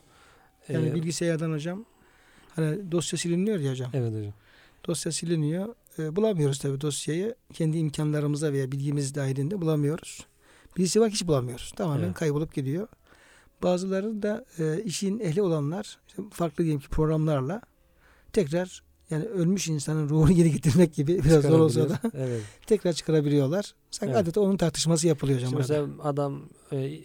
yani 0.69 0.89
Ee, 0.89 0.93
bilgisayardan 0.93 1.51
hocam 1.51 1.85
hani 2.55 2.91
dosya 2.91 3.19
siliniyor 3.19 3.59
ya 3.59 3.71
hocam. 3.71 3.91
evet 3.93 4.13
hocam. 4.13 4.33
Dosya 4.87 5.11
siliniyor. 5.11 5.75
E, 5.99 6.15
bulamıyoruz 6.15 6.59
tabii 6.59 6.81
dosyayı. 6.81 7.35
Kendi 7.53 7.77
imkanlarımıza 7.77 8.51
veya 8.53 8.71
bilgimiz 8.71 9.15
dahilinde 9.15 9.61
bulamıyoruz. 9.61 10.25
Birisi 10.77 11.01
var 11.01 11.09
hiç 11.09 11.27
bulamıyoruz. 11.27 11.71
Tamamen 11.75 12.03
Evet. 12.05 12.13
kaybolup 12.13 12.53
gidiyor. 12.53 12.87
Bazıları 13.63 14.21
da 14.21 14.45
e, 14.59 14.83
işin 14.83 15.19
ehli 15.19 15.41
olanlar 15.41 15.99
işte 16.07 16.21
farklı 16.31 16.63
diyelim 16.63 16.79
ki 16.81 16.89
programlarla 16.89 17.61
tekrar 18.33 18.83
yani 19.09 19.25
ölmüş 19.25 19.67
insanın 19.67 20.09
ruhunu 20.09 20.31
geri 20.31 20.51
getirmek 20.51 20.93
gibi 20.93 21.23
biraz 21.23 21.43
zor 21.43 21.59
olsa 21.59 21.89
da. 21.89 21.99
Evet. 22.13 22.41
tekrar 22.65 22.93
çıkarabiliyorlar. 22.93 23.73
Sanki 23.91 24.11
Evet. 24.11 24.23
adeta 24.23 24.41
onun 24.41 24.57
tartışması 24.57 25.07
yapılıyor 25.07 25.39
hocam. 25.39 25.53
Mesela 25.57 25.87
adam 26.03 26.49
e, 26.71 26.99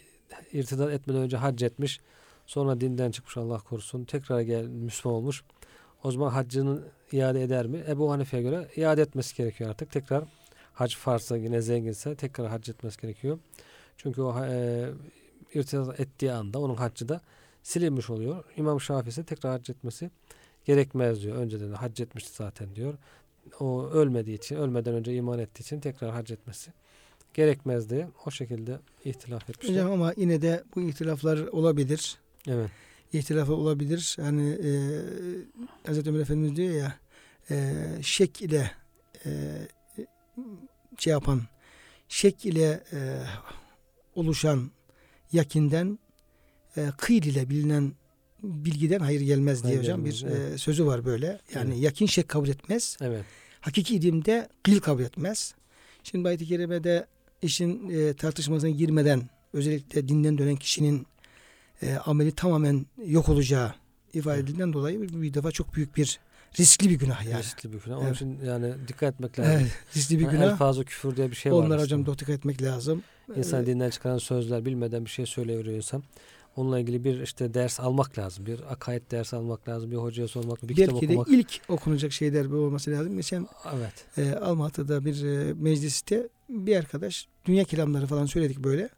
irtidat 0.53 0.91
etmeden 0.91 1.21
önce 1.21 1.37
hac 1.37 1.63
etmiş. 1.63 1.99
Sonra 2.45 2.81
dinden 2.81 3.11
çıkmış 3.11 3.37
Allah 3.37 3.59
korusun. 3.59 4.03
Tekrar 4.03 4.41
gel 4.41 4.63
Müslüman 4.63 5.17
olmuş. 5.17 5.43
O 6.03 6.11
zaman 6.11 6.29
haccını 6.29 6.81
iade 7.11 7.43
eder 7.43 7.67
mi? 7.67 7.83
Ebu 7.87 8.11
Hanife'ye 8.11 8.43
göre 8.43 8.67
iade 8.75 9.01
etmesi 9.01 9.35
gerekiyor 9.35 9.69
artık. 9.69 9.91
Tekrar 9.91 10.23
hac 10.73 10.95
farsa 10.95 11.37
yine 11.37 11.61
zenginse 11.61 12.15
tekrar 12.15 12.47
hac 12.47 12.69
etmesi 12.69 13.01
gerekiyor. 13.01 13.39
Çünkü 13.97 14.21
o 14.21 14.45
e, 14.45 14.85
irtidat 15.57 15.99
ettiği 15.99 16.31
anda 16.31 16.59
onun 16.59 16.75
haccı 16.75 17.09
da 17.09 17.21
silinmiş 17.63 18.09
oluyor. 18.09 18.43
İmam 18.57 18.81
Şafii 18.81 19.09
ise 19.09 19.23
tekrar 19.23 19.51
hac 19.51 19.69
etmesi 19.69 20.11
gerekmez 20.65 21.21
diyor. 21.21 21.37
Önceden 21.37 21.71
de 21.71 21.75
hac 21.75 22.01
etmişti 22.01 22.29
zaten 22.35 22.75
diyor. 22.75 22.93
O 23.59 23.85
ölmediği 23.85 24.37
için, 24.37 24.55
ölmeden 24.55 24.93
önce 24.93 25.15
iman 25.15 25.39
ettiği 25.39 25.61
için 25.61 25.79
tekrar 25.79 26.11
hac 26.11 26.31
etmesi 26.31 26.71
gerekmez 27.33 27.89
diye 27.89 28.07
o 28.25 28.31
şekilde 28.31 28.79
ihtilaf 29.05 29.49
etmişler. 29.49 29.73
Hocam 29.73 29.91
ama 29.91 30.13
yine 30.17 30.41
de 30.41 30.63
bu 30.75 30.81
ihtilaflar 30.81 31.37
olabilir. 31.37 32.17
Evet. 32.47 32.69
ihtilafı 33.13 33.53
olabilir. 33.53 34.17
Hani 34.21 34.49
e, 34.49 34.71
Hazreti 35.87 36.09
Ömer 36.09 36.19
Efendimiz 36.19 36.55
diyor 36.55 36.73
ya 36.73 36.95
e, 37.51 37.85
şek 38.01 38.41
ile 38.41 38.71
e, 39.25 39.29
şey 40.97 41.11
yapan 41.11 41.41
şek 42.09 42.45
ile 42.45 42.83
e, 42.93 43.23
oluşan 44.15 44.71
yakinden 45.31 45.99
e, 46.77 46.91
kıyıl 46.97 47.23
ile 47.23 47.49
bilinen 47.49 47.93
bilgiden 48.43 48.99
hayır 48.99 49.21
gelmez 49.21 49.63
diye 49.63 49.73
Hayır 49.73 49.79
hocam 49.83 49.99
gelmez, 50.05 50.25
bir 50.25 50.29
evet. 50.29 50.53
e, 50.53 50.57
sözü 50.57 50.85
var 50.85 51.05
böyle. 51.05 51.39
Yani 51.55 51.71
Evet. 51.73 51.83
yakin 51.83 52.05
şek 52.05 52.27
kabul 52.27 52.47
etmez. 52.49 52.97
Evet. 53.01 53.25
Hakiki 53.61 53.95
ilimde 53.95 54.49
kıyıl 54.63 54.79
kabul 54.79 55.03
etmez. 55.03 55.53
Şimdi 56.03 56.27
ayet-i 56.27 56.45
kerimede 56.45 57.07
işin 57.41 57.89
e, 57.89 58.13
tartışmasına 58.13 58.69
girmeden 58.69 59.29
özellikle 59.53 60.07
dinden 60.07 60.37
dönen 60.37 60.55
kişinin 60.55 61.07
e, 61.81 61.95
ameli 61.95 62.31
tamamen 62.31 62.85
yok 63.05 63.29
olacağı 63.29 63.73
ifade 64.13 64.39
edildiğinden 64.39 64.73
dolayı 64.73 65.01
bir, 65.01 65.21
bir 65.21 65.33
defa 65.33 65.51
çok 65.51 65.75
büyük 65.75 65.97
bir 65.97 66.19
riskli 66.59 66.89
bir 66.89 66.95
günah 66.99 67.25
yani. 67.25 67.43
Riskli 67.43 67.73
bir 67.73 67.79
günah. 67.79 67.97
Onun 67.97 68.05
Evet. 68.05 68.15
için 68.15 68.39
yani 68.45 68.73
dikkat 68.87 69.13
etmek 69.13 69.39
lazım. 69.39 69.53
Evet, 69.55 69.71
riskli 69.95 70.19
bir 70.19 70.23
Yani 70.23 70.31
günah. 70.31 70.43
Elfazı 70.51 70.85
küfür 70.85 71.15
diye 71.15 71.31
bir 71.31 71.35
şey 71.35 71.51
var. 71.51 71.57
Onlara 71.57 71.81
hocam 71.81 72.05
dikkat 72.05 72.29
etmek 72.29 72.61
lazım. 72.61 73.03
İnsan 73.35 73.63
Ee, 73.63 73.65
dinden 73.65 73.89
çıkaran 73.89 74.17
sözler 74.17 74.65
bilmeden 74.65 75.05
bir 75.05 75.09
şey 75.09 75.25
söyleyiveriyor 75.25 75.75
insan. 75.75 76.03
Onunla 76.55 76.79
ilgili 76.79 77.03
bir 77.03 77.21
işte 77.21 77.53
ders 77.53 77.79
almak 77.79 78.17
lazım. 78.17 78.45
Bir 78.45 78.71
akaid 78.71 79.11
dersi 79.11 79.35
almak 79.35 79.69
lazım. 79.69 79.91
Bir 79.91 79.95
hocaya 79.95 80.27
sormak, 80.27 80.63
bir 80.69 80.75
kitap 80.75 80.93
belki 80.93 81.09
de 81.09 81.13
okumak. 81.19 81.27
ilk 81.39 81.61
okunacak 81.67 82.11
şeyler 82.11 82.51
bu 82.51 82.55
olması 82.55 82.91
lazım. 82.91 83.15
Geçen 83.15 83.47
Evet. 83.77 84.05
e, 84.17 84.35
Almatı'da 84.39 85.05
bir 85.05 85.23
e, 85.25 85.53
mecliste 85.53 86.29
bir 86.49 86.75
arkadaş 86.75 87.27
dünya 87.45 87.63
kelamları 87.63 88.07
falan 88.07 88.25
söyledik 88.25 88.59
böyle. 88.59 88.89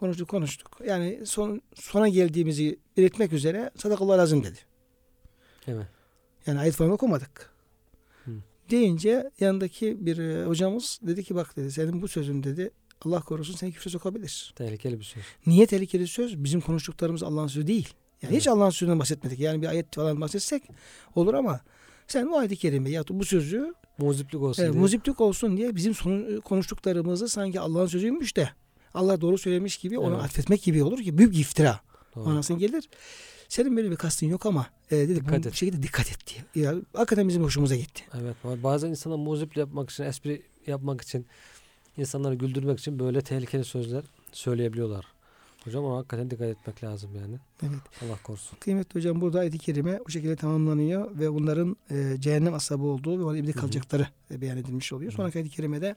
Konuştuk 0.00 0.28
konuştuk. 0.28 0.78
Yani 0.86 1.20
son 1.24 1.62
sona 1.74 2.08
geldiğimizi 2.08 2.78
belirtmek 2.96 3.32
üzere 3.32 3.70
sadakallah 3.76 4.18
lazım 4.18 4.44
dedi. 4.44 4.58
Evet. 5.68 5.86
Yani 6.46 6.58
ayet 6.60 6.74
falan 6.74 6.90
okumadık. 6.90 7.50
Hı. 8.24 8.30
Deyince 8.70 9.30
yanındaki 9.40 10.06
bir 10.06 10.18
e, 10.18 10.44
hocamız 10.46 11.00
dedi 11.02 11.24
ki 11.24 11.34
bak 11.34 11.56
dedi 11.56 11.72
senin 11.72 12.02
bu 12.02 12.08
sözün 12.08 12.42
dedi 12.42 12.70
Allah 13.04 13.20
korusun 13.20 13.54
seni 13.54 13.72
küfre 13.72 13.90
sokabilir. 13.90 14.52
Tehlikeli 14.56 14.98
bir 15.00 15.04
söz. 15.04 15.22
Niye 15.46 15.66
tehlikeli 15.66 16.06
söz? 16.06 16.44
Bizim 16.44 16.60
konuştuklarımız 16.60 17.22
Allah'ın 17.22 17.46
sözü 17.46 17.66
değil. 17.66 17.88
Yani 18.22 18.36
hiç 18.36 18.46
Evet. 18.46 18.56
Allah'ın 18.56 18.70
sözünden 18.70 18.98
bahsetmedik. 18.98 19.40
Yani 19.40 19.62
bir 19.62 19.66
ayet 19.66 19.94
falan 19.94 20.20
bahsetsek 20.20 20.62
olur 21.14 21.34
ama 21.34 21.60
sen 22.06 22.30
bu 22.30 22.38
ayet-i 22.38 22.56
kerime 22.56 22.90
ya 22.90 23.04
bu 23.10 23.24
sözü 23.24 23.74
Muziplik 23.98 24.42
olsun 24.42 24.62
e, 24.62 24.72
diye. 24.72 24.80
muziplik 24.80 25.20
olsun 25.20 25.56
diye 25.56 25.76
bizim 25.76 25.94
sonu, 25.94 26.40
konuştuklarımızı 26.40 27.28
sanki 27.28 27.60
Allah'ın 27.60 27.86
sözüymüş 27.86 28.36
de 28.36 28.50
Allah 28.94 29.20
doğru 29.20 29.38
söylemiş 29.38 29.76
gibi 29.76 29.98
onu 29.98 30.14
Evet. 30.14 30.24
atfetmek 30.24 30.62
gibi 30.62 30.82
olur 30.82 30.98
ki 30.98 31.18
büyük 31.18 31.38
iftira. 31.38 31.80
Doğru. 32.16 32.24
Manasına 32.24 32.56
gelir. 32.58 32.88
Senin 33.52 33.76
böyle 33.76 33.90
bir 33.90 33.96
kastın 33.96 34.26
yok 34.26 34.46
ama 34.46 34.66
e, 34.90 34.96
dedi 34.96 35.16
Dikkat 35.16 35.44
bu 35.44 35.48
et. 35.48 35.54
şekilde 35.54 35.82
dikkat 35.82 36.10
et 36.10 36.18
diye. 36.26 36.64
Ya, 36.64 36.74
hakikaten 36.92 37.28
bizim 37.28 37.42
hoşumuza 37.42 37.76
gitti. 37.76 38.02
Evet. 38.20 38.36
Bazen 38.62 38.88
insanlar 38.88 39.16
muziplik 39.16 39.56
yapmak 39.56 39.90
için, 39.90 40.04
espri 40.04 40.42
yapmak 40.66 41.00
için, 41.00 41.26
insanları 41.96 42.34
güldürmek 42.34 42.78
için 42.78 42.98
böyle 42.98 43.20
tehlikeli 43.20 43.64
sözler 43.64 44.04
söyleyebiliyorlar. 44.32 45.06
Hocam 45.64 45.84
ona 45.84 45.96
hakikaten 45.96 46.30
dikkat 46.30 46.48
etmek 46.48 46.84
lazım 46.84 47.10
yani. 47.16 47.38
Evet. 47.62 47.80
Allah 48.02 48.18
korusun. 48.22 48.58
Kıymetli 48.58 48.98
hocam 48.98 49.20
burada 49.20 49.38
ayet-i 49.40 49.58
kerime 49.58 50.00
bu 50.06 50.10
şekilde 50.10 50.36
tamamlanıyor 50.36 51.18
ve 51.18 51.32
bunların 51.32 51.76
e, 51.90 52.16
cehennem 52.20 52.54
asabı 52.54 52.84
olduğu 52.84 53.18
ve 53.18 53.24
orada 53.24 53.48
hı. 53.48 53.52
kalacakları 53.52 54.06
e, 54.30 54.40
beyan 54.40 54.58
edilmiş 54.58 54.92
oluyor. 54.92 55.12
Sonraki 55.12 55.38
ayet-i 55.38 55.56
kerimede 55.56 55.96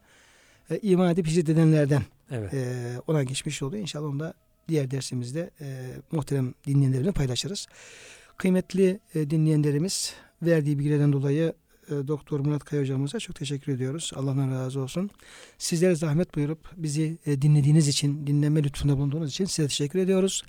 e, 0.69 0.79
iman 0.79 1.11
edip 1.11 1.27
hicret 1.27 1.49
edenlerden 1.49 2.01
Evet. 2.31 2.53
e, 2.53 2.93
ona 3.07 3.23
geçmiş 3.23 3.63
oluyor. 3.63 3.81
İnşallah 3.81 4.07
onu 4.07 4.19
da 4.19 4.33
diğer 4.67 4.91
dersimizde 4.91 5.49
e, 5.61 5.65
muhterem 6.11 6.53
dinleyenlerimle 6.67 7.11
paylaşırız. 7.11 7.67
Kıymetli 8.37 8.99
e, 9.15 9.29
dinleyenlerimiz 9.29 10.13
verdiği 10.41 10.79
bilgilerden 10.79 11.13
dolayı 11.13 11.53
e, 11.89 12.07
Doktor 12.07 12.39
Murat 12.39 12.63
Kaya 12.63 12.81
hocamıza 12.81 13.19
çok 13.19 13.35
teşekkür 13.35 13.71
ediyoruz. 13.71 14.11
Allah'tan 14.15 14.51
razı 14.51 14.79
olsun. 14.79 15.09
Sizlere 15.57 15.95
zahmet 15.95 16.35
buyurup 16.35 16.59
bizi 16.77 17.17
e, 17.25 17.41
dinlediğiniz 17.41 17.87
için, 17.87 18.27
dinleme 18.27 18.63
lütfunda 18.63 18.97
bulunduğunuz 18.97 19.29
için 19.29 19.45
size 19.45 19.67
teşekkür 19.67 19.99
ediyoruz. 19.99 20.43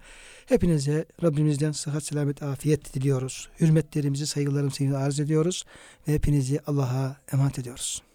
Hepinize 0.46 1.04
Rabbimizden 1.22 1.72
sıhhat, 1.72 2.04
selamet, 2.04 2.42
afiyet 2.42 2.94
diliyoruz. 2.94 3.48
Hürmetlerimizi, 3.60 4.26
saygılarımızı 4.26 4.98
arz 4.98 5.20
ediyoruz. 5.20 5.64
Ve 6.08 6.12
hepinizi 6.12 6.60
Allah'a 6.66 7.16
emanet 7.32 7.58
ediyoruz. 7.58 8.05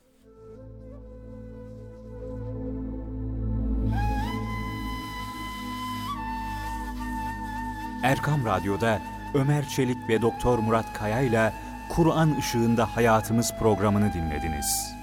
Erkam 8.04 8.46
Radyo'da 8.46 9.00
Ömer 9.34 9.68
Çelik 9.68 10.10
ve 10.10 10.22
Doktor 10.22 10.60
Murat 10.60 10.94
Kaya 10.94 11.22
ile 11.22 11.54
Kur'an 11.90 12.36
Işığında 12.36 12.96
Hayatımız 12.96 13.54
programını 13.60 14.14
dinlediniz. 14.14 14.96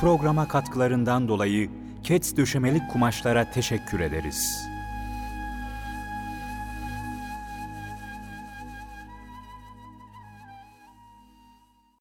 Programa 0.00 0.48
katkılarından 0.48 1.28
dolayı 1.28 1.70
Kets 2.02 2.36
Döşemelik 2.36 2.90
Kumaşlara 2.90 3.50
teşekkür 3.50 4.00
ederiz. 4.00 4.68